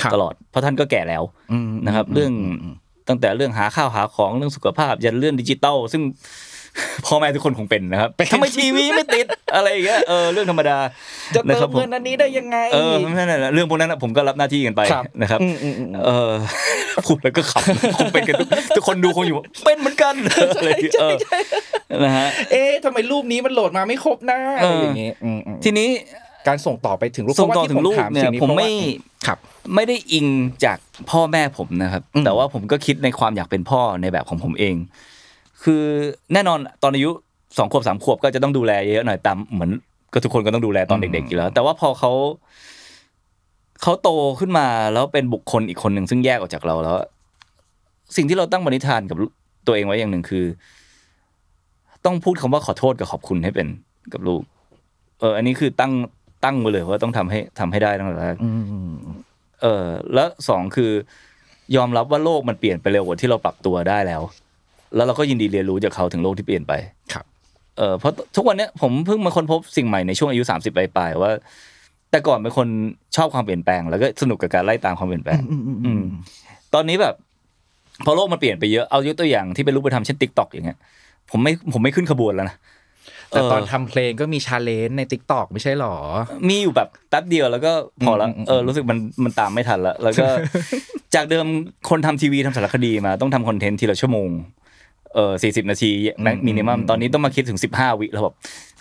[0.00, 2.32] ครับตลอด เพราะท่านก็แก่แล้วอืมนะครับ เรื่อง
[3.08, 6.02] ตั้งแต่เรื่องหาข้าวหาของเรื่องสุขภาพยันเรื่องดิจิตอลซึ่ง
[7.06, 10.78] พ่อแม่ทุกคนคงเป็นนะครับทำไมทีวีไม่ติดอะไรอย่างเงี้ยเออเรื่องธรรมดา
[11.34, 16.30] จะนะเติครับมผมเงินอันนี้ได้ยังไงเออนั่นแหละเรื่องพวกนั้นนะผมก็รับหน้าที่กันไปครับนะครับอืมอืมอืมเออ
[17.06, 20.14] พูดแล้วก็ขำคงเป็นกันทุกทุกคนดูคงอยู่เป็นเหมือนกัน
[20.58, 21.16] อะไรอย่างเงี้ยเออ
[22.04, 25.88] นะฮะเอ๊ะทำไมรูปนี้มันโหลดมาไม่ครบนะอะไรอย่างเงี้ยอืมอืมทีนี้
[26.48, 29.38] การส่งต่อไปถึงลูกส่งต่อพราะว่าที่ถึงลูกถาเนี่ยสิ่งผมไม่เพราะว่าครับ
[29.74, 30.26] ไม่ได้อิง
[30.64, 30.78] จาก
[31.10, 34.74] พ่อแม่ผมนะครับอืมแต่ว่าผมก็คิดในความอยากเป็นพ่อในแบบของผมเอง
[35.62, 35.82] คือ
[36.32, 37.10] แน่นอนตอนอายุ
[37.58, 39.70] สองขวบสามขวบก็จะต้องดูแลเยอะหน่อยตามเหมือน
[40.12, 42.12] ก็ทุกคนก็ต้องดูแลตอนเด็กๆอยู่แล้ว แต่ว่าพอเขา
[43.82, 46.96] เขาโตขึ้นมาแล้วเป็นบุคคลอีกคนหนึ่งซึ่งแยกออกจากเราแล้ว
[48.16, 49.16] สิ่งที่เราตั้งบณิธานกับ
[49.66, 50.44] ตัวเองไว้อย่างหนึ่งคือ
[52.04, 53.66] ต้องพูดคำว่าขอโทษกับขอบคุณให้เป็น
[54.12, 54.42] กับลูก
[55.20, 55.92] เออ อันนี้คือตั้ง
[56.44, 58.50] ตั้งไว้เลยว่าต้องทำให้ทำให้ได้ตั้งแต่แรกอื
[58.92, 58.96] ม
[59.62, 59.84] เออ
[60.14, 60.90] แล้วสองคือ
[61.76, 64.22] ยอมรับว่าโลกมันเปลี่ยนไปเร็วกว่าที่เราปรับตัวได้แล้ว
[64.96, 66.72] แล้วเราก็ยินดีเรียนรู้จากเขาถึงโลกที่เปลี่ยนไป
[67.12, 67.24] ครับ
[67.78, 71.32] เออเพราะทุกวันเนี้ยผมเพิ่งมาค้นพบสิ่งใหม่ในช่วงอายุสามสิบปลายๆว่า
[72.10, 72.68] แต่ก่อนเป็นคน
[73.16, 75.40] ชอบความเปลี่ยนแปลง แล้วก็สนุกกับการไล่ตามความเปลี่ยนแปลง
[75.84, 76.02] อืม
[76.74, 77.14] ตอนนี้แบบ
[78.04, 80.78] พอโลกมันเปลี่ยนไปเยอะเอายกตัวอย่างที่เป็นรูปธรรมเช่น TikTok อย่างเงี้ย
[81.30, 82.56] ผมไม่ผมไม่ขึ้นขบวนแล้วนะ
[83.30, 85.96] แต่ตอนเออทำเพลงก็มี challenge ใน TikTok ไม่ใช่หรอ
[86.48, 87.72] มีอยู่แบบแป๊บเดียวแล้วก็
[88.06, 90.26] พอละอืมอืมอืมเออรู้สึกมันมันตามไม่ทันละแล้วก็
[91.14, 91.46] จากเดิม
[91.90, 94.28] คนทำทีวีทำสารคดีมาต้องทำ content ทีละชั่วโมง
[95.16, 95.90] เออสี่สิบนาที
[96.22, 98.34] max minimum ตอนนี้ต้องมาคิดถึงสิบห้าวิแล้วแบบ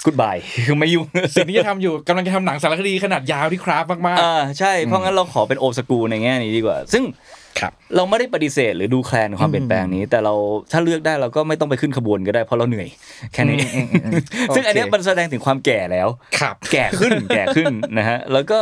[0.05, 1.05] กูดบายคือไม่ยุ่ง
[1.35, 10.33] สิ่งที่จะทำอยู่กำลังจะทำหนังสารคดีขนาดยาวที่ craft มากอ่าใช่เพราะงั้นเราขอเป็นโอสกูในแง่นี้ดีกว่า ซึ่งๆครับเราไม่ได้ปฏิเสธหรือดูแคลนความเปลี่ยนแปลงนี้ แต่เรา
[10.71, 12.87] ถ้าเลือกได้เราก็ไม่ต้องไปขึ้นขบวนก็ได้เพราะเราเหนื่อย
[13.33, 14.13] แค่นี้อืมอืมอืม
[14.55, 16.07] ซึ่งอันเนี้ยโอเคมันแสดงถึงความแก่แล้ว
[16.39, 18.59] ครับแก่ขึ้นแก่ขึ้นนะฮะแล้วก็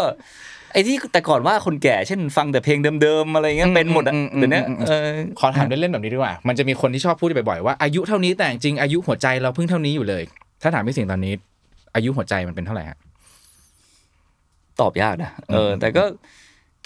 [0.73, 5.07] ไอ้ที่แต่ก่อนว่าคนแก่เช่นฟังแต่เพลงเดิมๆอะไรเงี้ยเป็นหมดอะอืมอืมเดี๋ยวนี้อืมอืมเออ
[5.39, 10.23] ขอถามเล่นๆแบบนี้ดีกว่า มันจะมีคนที่ชอบพูดบ่อยๆว่าอายุเท่านี้แต่จริงๆอายุหัวใจเราเพิ่งเท่านี้อยู่เลย
[10.61, 11.33] ถ้าถามพี่สิงห์ตอนนี้
[11.95, 12.97] อายุหัวใจมันเป็นเท่าไหร่ฮะ
[14.81, 16.03] ตอบยากนะเออ แต่ก็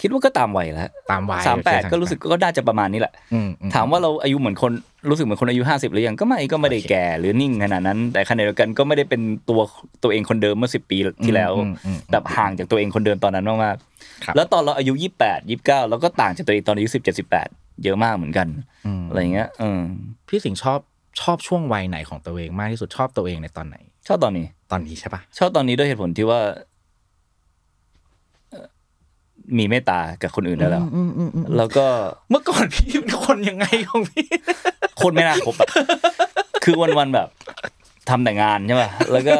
[0.01, 4.71] คิดว่าก็ตามวัยแล้วตามวัยสามแปดโอเคก็รู้สึกก็น่าจะประมาณนี้แหละอืมอืมถามว่าเราอายุเหมือนคน
[5.09, 9.59] รู้สึกเหมือนคนอายุห้าสิบหรือยังก็ไม่ก็ไม่ได้แก่หรือนิ่งขนาดนั้น แต่ขณะเดียวกันก็ไม่ได้เป็นตัว
[10.03, 13.77] ตัวเองคนเดิมเมื่อสิบปีที่แล้วอืมอืมอืมแบบห่างจากตัวเองคนเดิมตอนนั้นมาก
[14.25, 17.47] ครับๆแล้วตอนเราอายุยี่แปดยี่เก้าเราก็ต่างจากตัวเองตอนอายุสิบเจ็ดสิบแปด
[17.83, 18.47] เยอะมากเหมือนกัน
[18.85, 19.81] อืมอะไรเงี้ยเออ
[20.29, 20.79] พี่สิงห์ชอบ
[21.21, 23.75] ชอบช่วงวัยไหนของตัวเองมากที่สุดชอบตัวเองในตอนไหน
[24.07, 26.55] ชอบตอนนี้ ตอนนี้ใช่ปะชอบตอนนี้ด้วยเหตุผลที่ว่าเอ่อ
[29.57, 30.83] มีเมตตากับคนอื่นได้แล้ว
[31.57, 31.85] แล้วก็
[32.29, 34.27] เมื่อก่อนพี่เป็นคนยังไงของพี่
[35.01, 35.69] คนไม่น่าคบอะ
[36.63, 37.27] คือวันๆแบบ
[38.09, 39.35] ทำแต่งานใช่ป่ะแล้วก็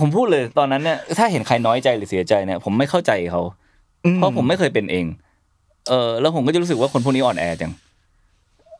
[0.00, 3.42] ผมพูดเลยตอนนั้นเนี่ยถ้าเห็นใครน้อยใจหรือเสียใจเนี่ยผมไม่เข้าใจเขา
[4.16, 5.06] เพราะผมไม่เคยเป็นเอง
[5.88, 7.72] เออ แล้วผมก็จะรู้สึกว่าคนพวกนี้อ่อนแอจัง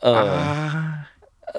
[0.03, 0.35] เออ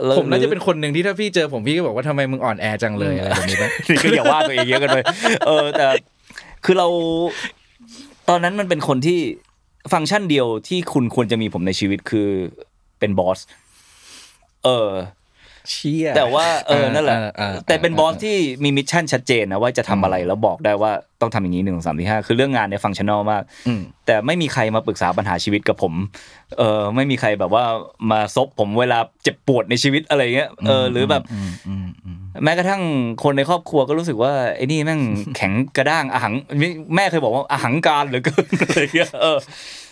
[0.05, 5.03] แล้วผมน่าจะเป็นคนหนึ่งที่ถ้าพี่เจอผมพี่ก็บอกว่าทำไมมึงอ่อนแอจังเลยอะไรแบบนี้ปะนี่ก็อย่าว่าตัวเองเยอะกันเลย
[5.47, 5.85] เออ แต่
[6.65, 6.87] คือเรา
[8.29, 9.19] ตอนนั้นมันเป็นคนที่
[9.93, 12.27] ฟังก์ชันเดียวที่คุณควรจะมีผมในชีวิตคือ
[12.99, 13.39] เป็น boss
[14.63, 14.91] เออ
[15.71, 25.93] เชี่ยแต่ว่าเออนั่นแหละเออเออแต่เป็น boss ที่มี mission ชัดเจนนะว่าจะทำอะไรแล้วบอกได้ว่าต้องทำอย่างนี้หนึ่งสองสามสี่ห้าคือเรื่องงานเนี่ย functional มากอืมแต่ไม่มีใครมาปรึกษาปัญหาชีวิตกับผม
[26.57, 27.63] เออไม่มีใครแบบว่า
[28.11, 32.81] มาซบผมเวลาเจ็บปวดในชีวิตอะไรเงี้ยเออหรือแบบอืมอืมอืม แม้กระทั่ง
[33.23, 35.01] คนในครอบครัวก็รู้สึกว่าไอ้นี่แม่ง
[35.35, 36.33] แข็งกระด้างอหัง
[36.95, 39.37] แม่เคยบอกว่าอหังการเหลือเกินอะไรเงี้ยเออ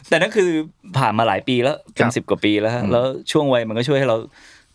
[0.09, 0.49] แต่นั่นคือ
[0.97, 4.17] ผ่านมาหลายปีแล้วเป็นสิบกว่าปีแล้วฮะแล้วช่วงวัยมันก็ช่วยให้เรา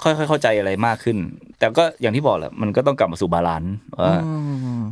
[0.03, 1.17] ค่อยๆเข้าใจอะไรมากขึ้น
[1.59, 3.73] แต่ก็อย่างที่บอกแหละมันก็ต้องกลับมาสู่ balance
[4.03, 4.15] ว่า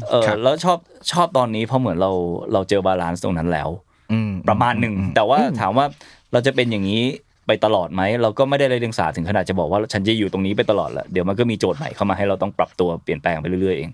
[0.08, 0.78] เออครับแล้วชอบ
[1.12, 2.12] ชอบตอนนี้เพราะเหมือนเรา
[2.52, 3.68] เราเจอ balance ตรงนั้นแล้ว
[4.12, 5.86] อืมประมาณหนึ่งแต่ว่าถามว่า
[6.32, 7.04] เราจะเป็นอย่างนี้
[7.48, 13.90] ไปตลอดไหมเราก็ไม่ได้ไร้เดียงสาถึงขนาดจะบอกว่าฉันจะอยู่ตรงนี้ไปตลอดแหละเดี๋ยวมันก็มีโจทย์ใหม่เข้ามาให้เราต้องปรับตัวเปลี่ยนแปลงไปเรื่อยๆเอง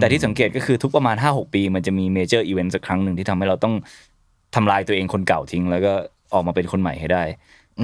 [0.00, 3.74] แต่ที่สังเกตก็คือทุกประมาณ 5-6 ปี มันจะมี major event สักครั้งหนึ่งที่ทำให้เราต้อง
[4.54, 5.92] ทำลายตัวเองคนเก่าทิ้ง แล้วก็
[6.34, 7.22] ออกมาเป็นคนใหม่ให้ได้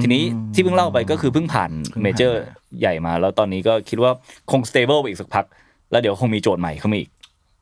[0.01, 0.23] ทีนี้
[0.53, 1.71] ที่เพิ่งเล่าไปก็คือเพิ่งผ่าน
[2.01, 2.39] major
[2.79, 4.11] ใหญ่มา แล้วตอนนี้ก็คิดว่า
[4.51, 5.45] คง stable ไปอีกสักพัก
[5.91, 7.09] แล้วเดี๋ยวคงมีโจทย์ใหม่เข้ามาอีก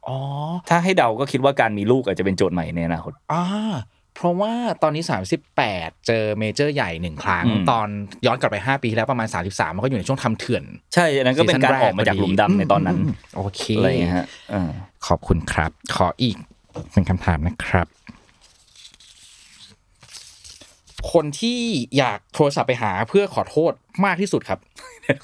[0.07, 0.17] อ๋อ
[0.69, 3.43] ถ้าให้เดาก็คิดว่าการมีลูกอาจจะเป็นโจทย์ใหม่ในอนาคตอ่า
[4.21, 4.53] เพราะว่า
[4.83, 5.03] ตอนนี้
[5.53, 7.87] 38 เจอ major ใหญ่หนึ่งครั้งอืมตอน
[8.25, 14.69] ย้อนกลับไป 5 ปีที่แล้วประมาณ 33 มันก็อยู่ในช่วงทำเถื่อน ใช่อันนั้นก็เป็นการออกมาจากหลุมดำในตอนนั้นมโอเคอะไรอย่างเงี้ยฮะเออ
[15.07, 16.37] ขอบคุณครับ ขออีก
[16.91, 17.87] เป็นคำถามนะครับ
[21.13, 21.59] คนที่
[21.97, 23.71] อยากโทรศัพท์ไปหาเพื่อขอโทษ
[24.05, 24.59] มากที่สุดครับ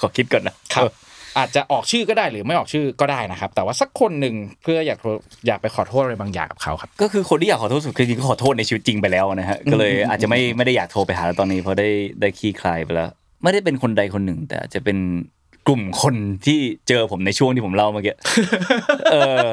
[0.01, 0.91] ขอคิดก่อนนะครับ
[1.37, 5.09] อาจจะออกชื่อก็ได้หรือไม่ออกชื่อก็ได้นะครับ แต่ว่าสักคนหนึ่งเพื่ออยากโทร
[5.47, 11.89] อยากไปขอโทษอะไรบางอย่างกับเขาครับ ก็คือคนที่อยากขอโทษสุดคือจริงๆก็ขอโทษในชีวิตจริงไปแล้วนะฮะก็เลยอาจจะไม่ไม่ได้อยากโทรไปหาแล้วตอนนี้เพราะได้
[12.21, 13.09] ได้คลี่คลายไปแล้ว
[13.43, 14.97] ไม่ได้เป็นคนใดคนหนึ่ง แต่อาจจะเป็น
[15.67, 16.15] กลุ่มคน
[16.45, 18.15] ที่เจอผมในช่วงที่ผมเล่าเมื่อกี้
[19.11, 19.15] เอ
[19.45, 19.47] อ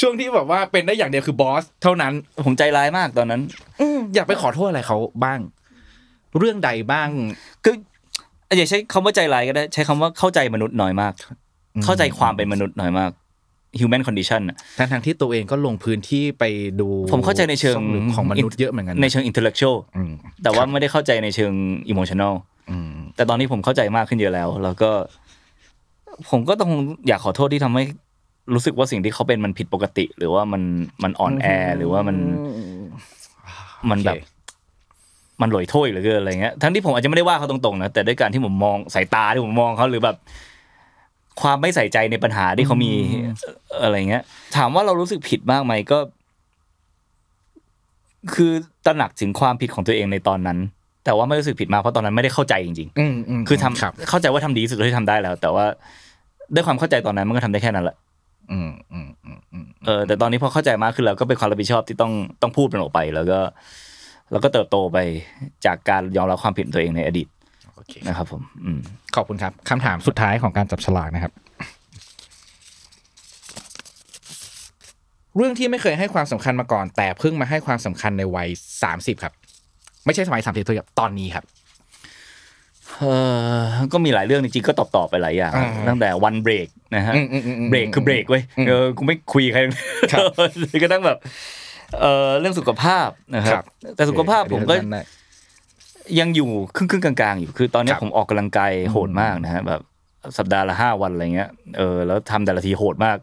[0.00, 2.12] ช่วงที่แบบว่าเป็นได้อย่างเดียวคือบอสเท่านั้น
[2.44, 3.42] ผมใจร้ายมากตอนนั้น
[4.14, 5.40] อยากไปขอโทษอะไรเขาบ้าง
[6.38, 7.08] เรื่องใดบ้าง
[7.64, 7.76] คือ
[8.56, 11.12] อย่าใช้คำว่าใจร้ายก็ได้ ใช้คำว่าเข้าใจมนุษย์น้อยมาก
[11.84, 13.10] เข้าใจความเป็นมนุษย์น้อยมาก
[13.80, 16.44] human condition อะทั้งทงๆที่ตัวเองก็ลงพื้นที่ไป
[16.80, 20.12] ดู ผมเข้าใจในเชิงช่อลึกของมนุษย์เยอะเหมือนกันนะในเชิง intellectual อืม
[20.42, 21.52] แต่ว่าไม่ได้เข้าใจในเชิง
[21.92, 22.34] emotional
[22.70, 24.90] อืมแต่ตอนนี้ผมเข้าใจมากขึ้นเยอะแล้ว แล้วก็
[26.30, 26.70] ผมก็ต้อง
[27.08, 27.84] อยากขอโทษที่ทำให้
[28.54, 30.62] รู้สึกว่าสิ่งที่เขาเป็นมันผิดปกติ หรือว่ามัน
[31.02, 31.46] มันอ่อนแอ
[31.76, 32.16] หรือว่ามัน
[33.90, 34.16] มันแบบ
[35.42, 40.16] มันหลอยถ้วยเหลือเกินอะไรเงี้ยทั้งที่ผมอาจจะไม่ได้ว่าเขาตรงๆนะแต่ด้วยการที่ผมมองสายตาที่ผมมองเขาหรือแบบ
[41.40, 42.92] ความไม่ใส่ใจในปัญหาที่เขามี
[43.82, 44.22] อะไรเงี้ย
[44.56, 45.98] ถามว่าเรารู้สึกผิดมากไหมก็
[48.34, 48.52] คือ
[48.86, 50.58] ตระหนักถึงความผิดของตัวเองในตอนนั้น
[51.04, 55.64] แต่ว่าไม่รู้สึกผิดมากเพราะตอนนั้นไม่ได้เข้าใจจริงอืมอืมๆคือทำครับเข้าใจว่าทำดีที่สุดเท่าที่ทำได้แล้ว แต่ว่า
[56.54, 57.96] ด้วยความเข้าใจตอนนั้นมันก็ทำได้แค่นั้นแหละ
[58.52, 62.12] อืมอืมอืมอืมเออแต่ตอนนี้พอเข้าใจมากขึ้นแล้วก็เป็นความรับผิดชอบที่ต้อง
[62.42, 63.40] ต้องพูดมันออกไปแล้วก็
[64.30, 64.98] แล้วก็เติบโตไป
[65.66, 67.28] จากการยอมรับความผิดตัวเองในอดีต
[67.74, 68.80] โอเคนะครับผมอืม
[69.16, 71.32] ขอบคุณครับคำถามสุดท้ายของการจับฉลากนะครับ
[75.36, 78.48] เรื่องที่ไม่เคยให้ความสำคัญมาก่อน แต่เพิ่งมาให้ความสำคัญในวัย
[78.82, 79.32] สามสิบครับ
[80.04, 81.44] ไม่ใช่สมัยสามสิบตัวครับตอนนี้ครับ
[82.98, 83.04] เอ
[83.58, 83.62] อ
[83.92, 89.60] ก็มีหลายเรื่องจริงๆก็ตอบต่อไปหลายอย่างอ่าตั้งแต่วันเบรกนะฮะอืมอืมอืมอืมเบรกคือเบรกเว้ยอืมเออกูไม่คุยกับใคร
[90.12, 90.24] ครับ
[90.82, 91.18] ก็ตั้งแบบ
[92.00, 93.64] เออเรื่องสุขภาพนะคครัรับบ
[93.96, 95.02] แต่สุขภาพผมก็อันนี้ได้
[96.20, 99.80] ยังอยู่ครึ่งครึ่งๆกลางๆ อยู่คือตอนนี้ครับผมออกกำลังกายโหดมากนะฮะแบบ
[100.38, 103.16] สัปดาห์ละห้าวันอะไรเงี้ยเออแล้วทำแต่ละทีโหดมาก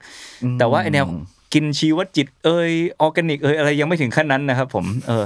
[0.59, 1.05] แต่ว่าไอแนว
[1.53, 2.69] กินชีวจิต เอย
[3.01, 5.25] ออร์แกนิก เอยอะไรยังไม่ถึงขั้นนั้นนะครับผมเออ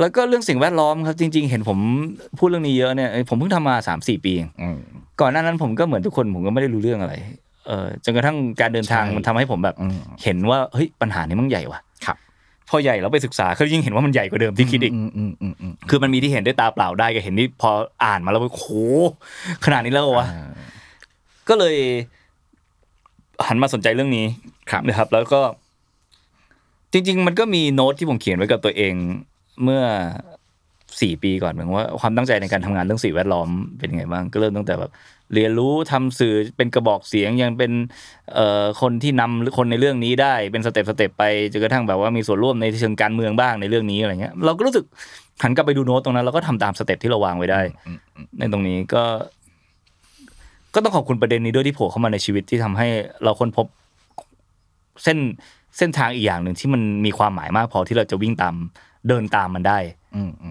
[0.00, 1.78] แล้วก็เรื่องสิ่งแวดล้อมครับ จริง ๆ เห็นผม
[2.38, 4.78] พูดเรื่องนี้เยอะเนี่ยเอ้ยผมเพิ่งทำมาสามสี่ปีเองอืม
[5.20, 7.14] ก่อนหน้านั้นผมก็เหมือนทุกคนผมก็ไม่ได้รู้เรื่องอะไร
[7.66, 11.89] เออจนกระทั่งการเดินทางใช่มันทำให้ผมแบบอืมเห็นว่าเฮ้ยปัญหานี้มันใหญ่ว่ะครับ
[12.70, 17.70] พอใหญ่แล้วไปศึกษาก็ยิ่งเห็นว่ามันใหญ่กว่าเดิมที่คิดอีกอืมอืมอืมอืมคือมันมีที่เห็นด้วยตาเปล่าได้กับเห็นที่พอ
[18.04, 18.66] อ่านมาแล้วโอ้โห
[19.64, 20.48] ขนาดนี้แล้วเหรอวะอ่า
[21.48, 21.76] ก็เลย
[23.46, 24.26] หันมาสนใจเรื่องนี้
[24.70, 25.40] ครับนะครับ แล้วก็
[26.92, 28.94] จริง ๆ มันก็มีโน้ตที่ผมเขียนไว้กับตัวเอง
[29.62, 29.82] เมื่อ
[31.00, 33.48] สี่ปีก่อนเหมือนว่าความตั้งใจในการทำงานเรื่องสิ่งแวดล้อม
[33.78, 34.90] เป็นยังไงบ้างก็เริ่มตั้งแต่แบบ
[35.34, 37.72] เรียนรู้ทำสื่อเป็นกระบอกเสียงยังเป็น
[38.34, 44.84] เอ่อคนที่นำคนในเรื่องนี้ได้เป็น step step ไปจนกระทั่งแบบว่ามีส่วนร่วมในเชิงการเมืองบ้างในเรื่องนี้อะไรเงี้ยเราก็รู้สึก
[45.42, 47.60] หันกลับไปดูโน้ตตรงนั้นเราก็ทำตาม step ที่เราวางไว้ได้
[48.38, 49.04] ในตรงนี้ก็
[50.74, 52.88] ก็ต้องขอบคุณประเด็นนี้ด้วยที่โผล่เข้ามาในชีวิตที่ทำให้
[53.24, 53.66] เราค้นพบ
[55.04, 55.18] เส้น
[55.78, 58.54] เส้นทางอีกอย่างหนึ่งที่มันมีความหมายมากพอที่เราจะวิ่งตาม
[59.08, 59.99] เดินตามมันได้อืมอืม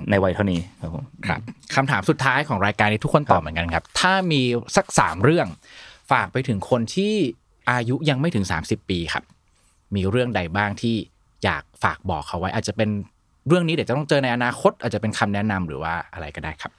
[0.09, 1.39] ในวัยเท่านี้ครับผมครับ
[1.75, 4.41] คำถามสุดท้ายของรายการนี้ทุกคนตอบเหมือนกันครับ ถ้ามี
[4.75, 5.47] สักสามเรื่อง
[6.11, 7.13] ฝากไปถึงคนที่
[7.71, 9.23] อายุยังไม่ถึง 30 ปีครับ
[9.95, 10.95] มีเรื่องใดบ้างที่
[11.43, 12.89] อยากฝากบอกเขาไว้ อาจจะเป็น
[13.47, 16.71] เรื่องนี้เดี๋ยวจะต้องเจอในอนาคต อาจจะเป็นคำแนะนำหรือว่าอะไรก็ได้ครับ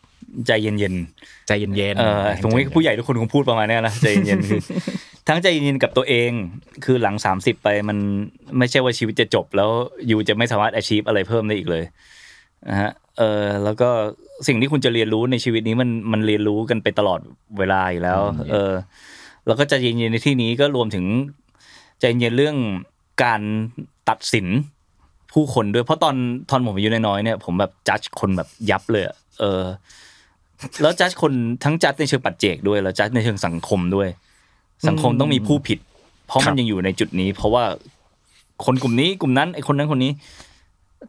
[0.46, 0.94] ใจเย็น
[1.46, 4.60] ใจเย็นๆเออผมว่าผู้ใหญ่ทุกคนคงพูดประมาณเนี้ยนะใจเย็นๆคือ
[5.28, 6.30] ทั้งใจเย็นๆกับตัวเอง
[6.84, 7.98] คือหลังสามสิบไปมัน
[8.58, 9.70] ไม่ใช่ว่าชีวิตจะจบ แล้ว
[10.06, 11.84] อยู่จะไม่สามารถ achieve อะไรเพิ่มได้อีกเลย
[12.68, 13.88] นะฮะเออแล้วก็
[14.46, 17.20] สิ่งที่คุณจะเรียนรู้ในชีวิตนี้มันมันเรียนรู้กันไปตลอด
[17.58, 18.20] เวลาอยู่แล้ว
[18.50, 18.72] เออ
[19.46, 21.04] แล้วก็ใจเย็นๆในที่นี้ก็รวมถึง
[22.00, 22.56] ใจเย็นเรื่อง
[23.24, 23.40] การ
[24.08, 24.46] ตัดสิน
[25.32, 26.16] ผู้คนด้วย เพราะตอน
[26.50, 29.62] ตอนผมอายุน้อยๆเนี่ยผมแบบจัดคนแบบยับเลยอะเออ
[30.82, 31.32] แล้วจัดคน
[31.64, 34.08] ทั้งจัดในเชิงปัจเจกด้วยแล้วจัดในเชิงสังคมด้วย
[34.88, 35.78] สังคมต้องมีผู้ผิด
[36.26, 37.64] เพราะมันยังอยู่ในจุดนี้ เพราะว่า
[38.64, 40.12] คนกลุ่มนี้กลุ่มนั้นไอ้คนนั้นคนนี้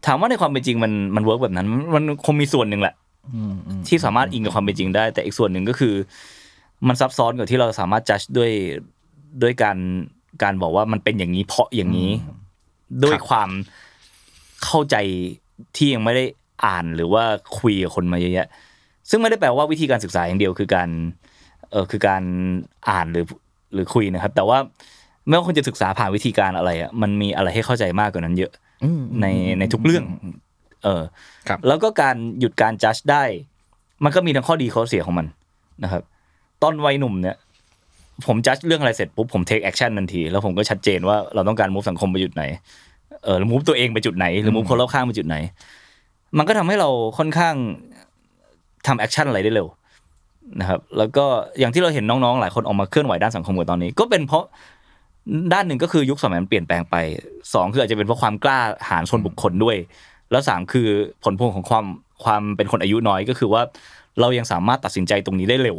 [0.06, 2.94] ถามว่าในความเป็นจริงมันมัน work แบบนั้น มันคงมีส่วนหนึ่งแหละ
[3.88, 5.94] ที่สามารถอิงกับความเป็นจริงได้ แต่อีกส่วนหนึ่งก็คือ
[6.88, 8.50] มันซับซ้อนกว่าที่เราสามารถจัดด้วย
[9.42, 9.76] ด้วยการ
[10.42, 12.10] การบอกว่ามันเป็นอย่างนี้เพราะอย่างนี้
[13.04, 13.50] ด้วยความ
[14.64, 14.96] เข้าใจ
[15.76, 16.24] ที่ยังไม่ได้
[16.64, 17.24] อ่านหรือว่า
[17.58, 18.48] คุยกับคนมาเยอะแยะ
[19.10, 20.88] ซึ่งไม่ได้แปลว่าวิธีการศึกษาอย่างเดียวคือการ
[21.70, 22.22] เออคือการ
[22.90, 23.26] อ่านหรือ
[23.74, 24.58] หรือคุยนะครับ แต่ว่า
[25.26, 28.71] ไม่ว่าคุณจะศึกษาผ่านวิธีการอะไรอะมันมีอะไรให้เข้าใจมากกว่านั้นเยอะอืม
[29.20, 29.26] ใน
[29.58, 30.04] ในทุกเรื่อง
[30.84, 31.02] เออ
[31.48, 33.22] ครับแล้วก็การหยุดการจัดได้
[34.04, 35.26] มันก็มีทั้งข้อดีข้อเสียของมัน
[35.84, 36.02] นะครับ
[36.62, 37.36] ตอนวัยหนุ่มเนี่ย
[38.26, 42.42] ผมจัดเรื่องอะไรเสร็จปุ๊บผม take action ทันที แล้วผมก็ชัดเจนว่าเราต้องการ move สังคมไปจุดไหน
[43.24, 45.36] เออหรือ move ตัวเองไปจุดไหนหรือ move คนรอบข้างไปจุดไหน
[46.38, 46.88] มันก็ทำให้เรา
[47.18, 47.54] ค่อนข้าง
[48.86, 49.68] ทำ action อะไรได้เร็ว
[50.60, 51.24] นะครับแล้วก็
[51.58, 54.44] อย่างที่เราเห็นน้องๆ หลายคนออกมาเคลื่อนไหวด้านสังคมกันตอนนี้ ก็เป็นเพราะ
[55.52, 56.96] ด้านหนึ่งก็คือยุคสมัยมันเปลี่ยนแปลงไป
[57.54, 58.58] สองคืออาจจะเป็นเพราะความกล้า
[58.90, 59.76] หาญส่วนบุคคลด้วย
[60.30, 60.88] แล้วสามคือ
[61.24, 61.84] ผลพวงของความ
[62.24, 63.62] ความเป็นคนอายุน้อยก็คือว่า
[64.20, 65.78] เรายังสามารถตัดสินใจตรงนี้ได้เร็ว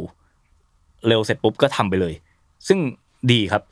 [1.08, 2.14] เร็วเสร็จปุ๊บก็ทำไปเลย
[2.68, 2.78] ซึ่ง
[3.32, 3.62] ดีครับ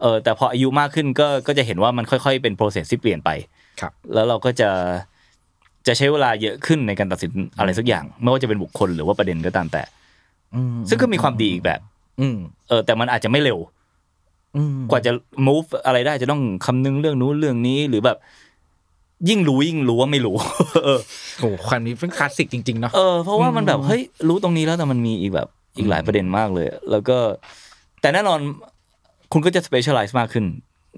[0.00, 3.30] เออแต่พออายุมากขึ้นก็ก็จะเห็นว่ามันค่อยๆเป็น process ที่เปลี่ยนไป
[3.80, 4.70] ครับ แล้วเราก็จะ
[5.86, 9.82] จะใช้เวลาเยอะขึ้นในการตัดสินอะไรสักอย่าง ไม่ว่าจะเป็นบุคคลหรือว่าประเด็นก็ตามแต่
[10.54, 11.80] อืมซึ่งก็มีความดีอีกแบบ
[12.20, 12.36] อืม
[12.68, 13.76] เออแต่มันอาจจะไม่เร็วอืม
[14.90, 15.12] กว่าจะ
[15.46, 18.18] move อะไรได้จะต้องคำนึงเรื่องนู้นเรื่องนี้หรือแบบ
[19.28, 20.36] ยิ่งรู้ยิ่งรู้ว่าไม่รู้
[20.84, 21.00] เออ
[21.40, 27.18] โอ้โหความนี้เป็นคลาสสิกจริงๆเนาะเออเพราะว่ามันแบบเฮ้ยรู้ตรงนี้แล้วแต่มันมีอีกแบบอีกหลายประเด็นมากเลย แล้วก็
[28.00, 28.38] แต่แน่นอน
[29.32, 30.44] คุณก็จะ specialize มากขึ้น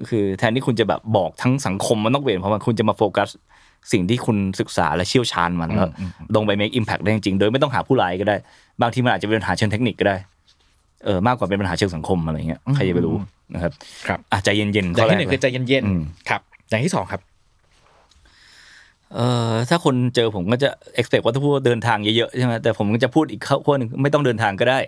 [0.09, 3.29] คือแทนที่คุณจะแบบบอกทั้งสังคมมันต้องเปลี่ยนเพราะว่าคุณจะมาโฟกัส
[3.93, 5.91] สิ่งที่คุณศึกษาและเชี่ยวชาญมันแล้ว
[6.37, 8.37] ลงไป make impact ได้จริงๆโดยไม่ต้องหาผู้ร้ายก็ได้
[8.81, 10.17] บางทีมันอาจจะเป็นปัญหาเชิงเทคนิคก็ได้
[11.05, 13.17] เออมากกว่าเป็นปัญหาเชิงสังคมอะไรเงี้ยใครจะไปรู้
[13.55, 13.73] นะครับ
[14.07, 17.21] ครับอะใจเย็นๆอย่างข้ที่หนึ่งแรกคือใจเย็นอืมๆครับ อย่างที่สองครับ
[19.17, 19.21] เอ
[19.51, 20.69] อถ้าคนเจอผมก็จะ
[21.01, 24.79] expect ว่าถ้าพูดว่าเดินทางเยอะๆใช่ไหมแต่ผมก็จะพูดอีกข้อหนึ่งไม่ต้องเดินทางก็ได้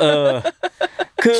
[0.00, 0.26] เออ
[1.24, 1.38] คือ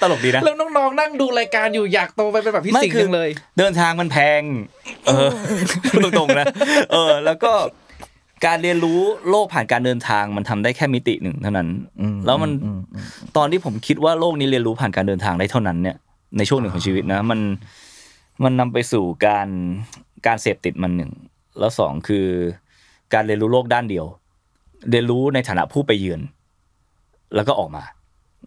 [0.00, 3.28] ตลกดีนะแล้วน้องๆนั่งดูรายการอยู่อยากโตไปเป็นแบบพี่ไม่สิงห์คือจังเลย
[3.58, 4.42] เดินทางมันแพง
[5.06, 5.28] เออ
[5.90, 6.46] พูดตรงๆนะ
[6.92, 7.52] เออ แล้วก็
[8.46, 9.00] การเรียนรู้
[9.30, 11.68] โลกผ่านการเดินทางมันทำได้แค่มิติหนึ่งเท่านั้น
[12.26, 12.50] แล้วมัน
[13.36, 15.96] ตอนที่ผมคิดว่าโลกนี้เรียนรู้ผ่านการเดินทางได้เท่านั้นเนี่ย
[16.36, 17.40] ในช่วงหนึ่งของชีวิตนะ มัน
[18.44, 19.48] มันนำไปสู่การ
[20.26, 21.10] การเสพติดมันหนึ่ง
[21.58, 22.26] แล้วสองคือ
[23.14, 24.06] การเรียนรู้โลกด้านเดียว
[24.90, 26.20] เรียนรู้ในฐานะผู้ไปเยือน
[27.34, 27.84] แล้วก็ออกมา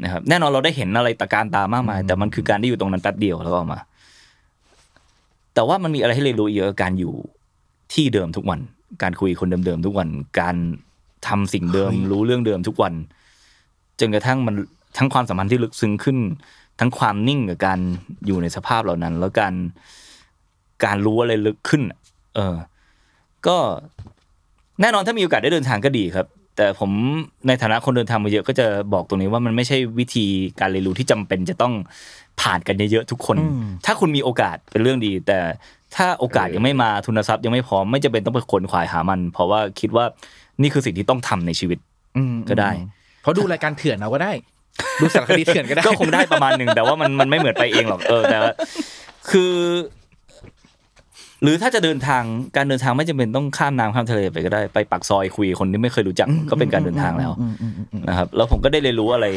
[0.03, 3.79] นะครับ แน่นอนเราได้เห็นอะไรตะการตามากมาย แต่มันคือการที่อยู่ตรงนั้นแป๊บเดียวแล้วก็ออกมา
[5.53, 7.13] แต่ว่ามันมีอะไรให้เรียนรู้อีกเยอะการอยู่
[7.93, 8.59] ที่เดิมทุกวัน
[9.01, 10.09] การคุยคนเดิมๆทุกวัน
[10.39, 10.55] การ
[11.27, 12.93] ทำสิ่งเดิมรู้เรื่องเดิมทุกวัน
[13.99, 14.55] จนกระทั่งมัน
[14.97, 16.17] ทั้งความสัมพันธ์ที่ลึกซึ้งขึ้น
[16.79, 17.79] ทั้งความนิ่งกับการ
[18.25, 19.53] อยู่ในสภาพเหล่านั้น แล้วการ
[20.85, 21.99] การรู้อะไรลึกขึ้นอะ
[22.35, 22.55] เออ
[23.47, 23.57] ก็
[24.81, 26.91] แน่นอนถ้ามีโอกาสได้เดินทางก็ดีครับ แต่ผม
[27.47, 30.25] ในฐานะคนเดินทางมาเยอะก็จะบอกตรงนี้ว่ามันไม่ใช่วิธี
[30.59, 31.73] การเรียนรู้ที่จำเป็นจะต้อง
[32.41, 33.37] ผ่านกันเยอะๆทุกคน
[33.85, 35.37] ถ้าคุณมีโอกาสเป็นเรื่องดี แต่
[35.97, 40.05] ถ้าโอกาสยังไม่มาทุนทรัพย์ยังไม่พร้อมไม่จำเป็นต้องไปขนขวายหามัน เพราะว่าคิดว่า
[40.61, 41.79] นี่คือสิ่งที่ต้องทำในชีวิต
[42.49, 42.71] ก็ได้
[43.21, 44.31] เพราะดูรายการเถื่อนเอาก็ได้
[45.01, 48.53] ดูสารคดีเถื่อนก็ได้ก็คงได้ประมาณหนึ่งแต่ว่ามันมันไม่เหมือนไปเองหรอกเออแต่ว่า
[49.31, 49.53] คือ
[51.43, 52.23] หรือถ้าจะเดินทาง
[52.55, 57.31] การเดินทางไม่จำเป็นต้องข้ามน้ำข้ามทะเลไปก็ได้ไปปักซอยคุยกับคนที่ไม่เคยรู้จักก็เป็นการเดินทางแล้ว
[58.09, 59.27] นะครับ แล้วผมก็ได้เรียนรู้อะไร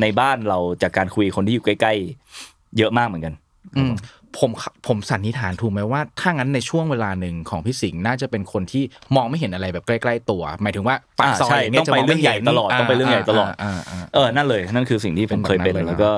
[0.00, 1.92] ในบ้านเราจากการคุยกับคนที่อยู่ใกล้
[2.34, 3.34] ๆ เยอะมากเหมือนกัน
[3.76, 3.92] อืม
[4.38, 4.50] ผม
[4.86, 8.82] ผมสันนิษฐานถูกไหมว่าถ้างั้นในช่วงเวลาหนึ่งของพี่สิงห์น่าจะเป็นคนที่
[9.16, 16.10] มองไม่เห็นอะไรแบบใกล้ ๆ ตัว หมายถึงว่าปากซอยใช่ย่างเงี้ยต้องไปจะมเรื่องใหญ่ตลอดต้องไปเรื่องใหญ่ตลอดาาาเออนั่นเลยนั่นคือสิ่งที่ผมเคยเป็นเป็นแบบนั้นเลยนะแล้วก็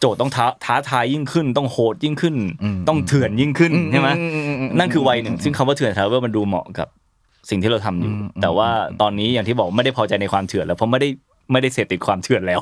[0.00, 6.88] โจทย์ต้องท้าท้าทายยิ่งขึ้น ต้องโหดยิ่งขึ้นอืมต้องเถื่อนยิ่งขึ้นใช่ไหมอืมอืมอืมนั่นคือวัยหนึ่งซึ่งคำว่าเถื่อน Travel มันดูเหมาะกับ
[7.50, 8.68] สิ่งที่เราทำอยู่อืมแต่ว่า
[9.02, 11.08] ตอนนี้อย่างที่บอกไม่ได้พอใจในความเถื่อนแล้วเพราะไม่ได้
[11.52, 12.60] ไม่ได้เสพติดความเถื่อนแล้ว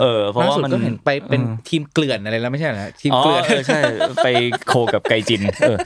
[0.00, 3.80] เออ เพราะล่าว่าสุดมันก็เห็นไปเป็นทีมเกลื่อนอะไรแล้วไม่ใช่เหรอทีมอ๋อเกลื่อนเออใช่
[4.24, 4.28] ไป
[4.68, 5.76] โคกับไกจินเออ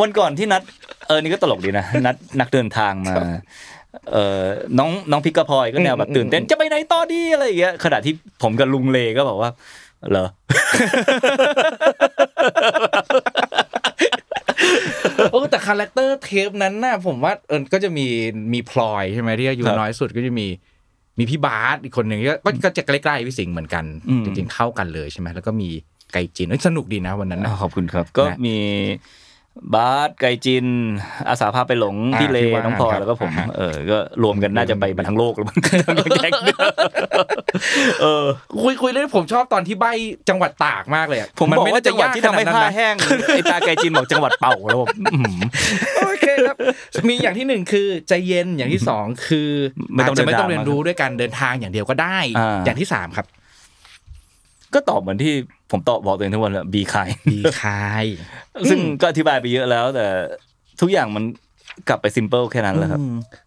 [0.00, 0.62] วันก่อนที่นัด
[1.08, 3.14] เออนี่ก็ตลกดีนะนัดนักเดินทางมา
[4.12, 4.42] เออ
[4.78, 9.50] น้องน้องพิกกะพลอยก็แนวแบบตื่นเต้นจะไปไหนต่อดีอะไรอย่างเงี้ยขณะที่ผมกับลุงเลก็บอกว่า
[10.10, 10.26] เหรอ
[15.32, 18.06] โอ้แต่ character เทปนั้นน่ะผมว่าเออก็จะมี
[18.52, 20.46] มีพลอยใช่ไหมที่อายุครับน้อยสุดก็จะมี
[21.18, 25.68] มีพี่บาสอีกคนหนึ่งก็ก็ก็จะใกล้ๆพี่สิงห์เหมือนกันอืมจริงๆเท่ากันเลยใช่ไหมแล้วก็มี
[26.12, 28.56] ไกจินเอ้ยสนุกดีนะวันนั้นอ่านะขอบคุณครับ ก็นะมี
[29.74, 30.66] บาสไกจิน
[31.28, 35.58] อาสาพาไปหลงอ่าพี่เลที่ว่าน้องพลอยครับแล้วก็ผมอ่าฮะเออ ก็รวมกันน่าจะไปมาทั้งโลกแล้วมั้ง
[36.16, 36.58] แก๊งเนี่ย
[38.02, 38.24] เออ
[38.62, 39.86] คุยคุยเรื่องผมชอบตอนที่ใบ
[40.28, 42.94] จังหวัดตากมากเลยอะผมบอกไน่ว่าจังหวัดที่ทำให้ยกขผ้านาดนั้นนะแห้ง
[43.34, 45.40] ไอ้ตาไกจินบอกจังหวัดเป่าแล้วผมอื้อหือ
[46.06, 46.56] โอเคครับ
[47.08, 49.50] มีอย่างที่หนึ่งคือใจเย็นอย่างที่สองคือ
[49.94, 53.26] ไม่ต้องาจจะไม่ต้องเดินทางเรียนรู้ด้วยการเดินทางอย่างเดียวก็ได้อ่าอย่างที่สามครับ
[54.74, 55.32] ก็ตอบเหมือนที่
[55.70, 58.04] ผมตอบบอกตัวเองทุกวันแหละบีคายดีคาย
[58.70, 60.06] ซึ่งก็อธิบายไปเยอะแล้ว แต่
[60.80, 61.24] ทุกอย่างมัน
[61.88, 63.02] กลับไปซิมเปิลแค่นั้นแหละครับ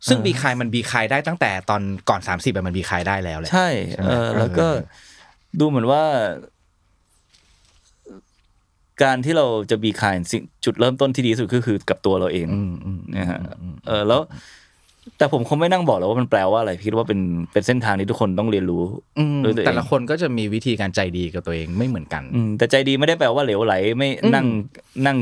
[0.07, 4.77] ซึ่งบีคายมันบีคายได้ตั้งแต่ตอนก่อน30แบบมันบีคายได้แล้วแหละใช่ใช่ไหมเออแล้วก็เออ
[5.59, 6.03] ดูเหมือนว่า
[9.03, 13.39] การที่เราจะบีคายสิ่งจุดเริ่มต้นที่ดีที่สุดก็คือกับตัวเราเองอืมอืมนะฮะ
[13.87, 14.21] เออแล้ว
[15.17, 17.19] แต่ผมคงไม่นั่งบอกแล้วว่ามันแปลว่าอะไรคิดว่าเป็น
[17.51, 18.83] เป็นเส้นทางที่ทุกคนต้องเรียนรู้
[19.19, 24.45] อืมด้วยตัวเองแต่ละคนก็จะมีวิธีการใจดีกับตัวเองไม่เหมือนกัน อืมแต่ใจดีไม่ได้แปลว่าเหลวไหลไม่นั่ง
[25.05, 25.17] นั่ง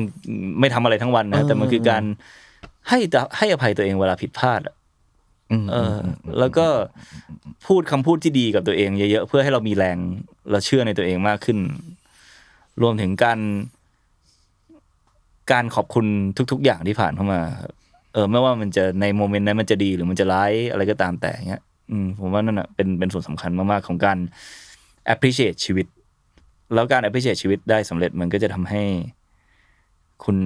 [0.60, 2.04] ไม่ทำอะไรทั้งวันนะเออแต่มันคือการ
[2.90, 3.00] ให้
[3.38, 4.76] ให้อภัยตัวเองเวลาผิดพลาดอะ
[5.64, 5.96] มเออ
[6.40, 6.68] แล้วก็
[7.68, 9.98] พูดคำพูดที่ดีกับตัวเองเยอะๆเพื่อให้เรามีแรง
[10.52, 11.58] เราเชื่อในตัวเองมากขึ้น
[12.82, 13.40] รวมถึงการ
[15.52, 16.06] การขอบคุณ
[16.52, 17.42] ทุก ๆ อย่างที่ผ่านเข้ามา
[18.14, 21.62] เออไม่ว่ามันจะในโมเมนต์นั้นมันจะดีหรือมันจะร้ายอะไรก็ตามแต่เงี้ย
[21.92, 24.18] อืมผมว่านั่นอะเป็นเป็นส่วนสำคัญมากๆของการ
[25.14, 25.86] appreciate ชีวิต
[26.74, 28.84] แล้วการ appreciate ชีวิตได้สำเร็จมันก็จะทำให้
[30.24, 30.38] คุณ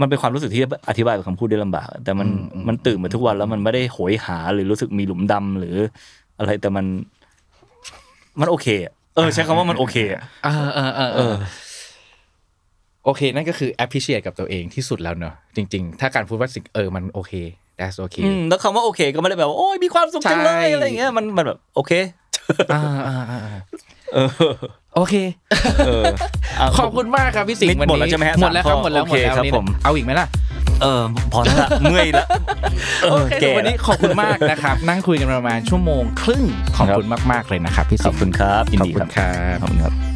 [0.00, 2.28] มันเป็นความรู้สึกที่อธิบายเป็นคำพูดได้ลำบาก แต่มัน
[2.68, 5.76] มันตื่นมาทุกวันแล้วมันไม่ได้โหยหาหรือรู้สึกมีหลุมดำหรือ
[6.38, 6.86] อะไรแต่มัน
[8.40, 11.34] มันโอเคอะเออ ใช้คำว่ามันโอเคอะเออเออเออเอเอออ
[13.04, 17.32] โอเค นั่นก็คือ appreciate กับตัวเองที่สุดแล้วเนอะจริง ๆ ถ้าการพูดว่าสิ่งเออมันโอเค
[17.78, 21.92] that's okay อืมแล้วคำว่าโอเค ก็ไม่ได้แปลว่าโอ้ยมีความสุขจังเลยใช่อะไรอย่างเงี้ยมันมันแบบโอเค
[22.72, 23.40] อ่าอ่าอ่า
[24.14, 24.30] เออ
[24.96, 25.14] โอเค
[25.86, 26.04] เออ
[26.58, 30.26] เอาขอบคุณมากครับพี่สิงนิดห์วันหมนี้ดแล้วใช่ไหมฮะหมดแล้วครับสามข้อหมดแล้วหมดแล้วโอเคครับนี่ผมเอาอีกไหมล่ะ
[30.82, 31.02] เออ
[31.32, 32.26] พอแล้วละเมื่อยละ
[33.02, 36.42] เอโออเคแก่วันนี้ขอบคุณมากนะครับ นั่งคุยกันประมาณชั่วโมงครึ่ง
[36.76, 40.09] ขอบคุณมากๆเลยนะครับพี่ขสิอบงห์คุณครับยินขอบดีคุครัณบครับขอบคุณครับ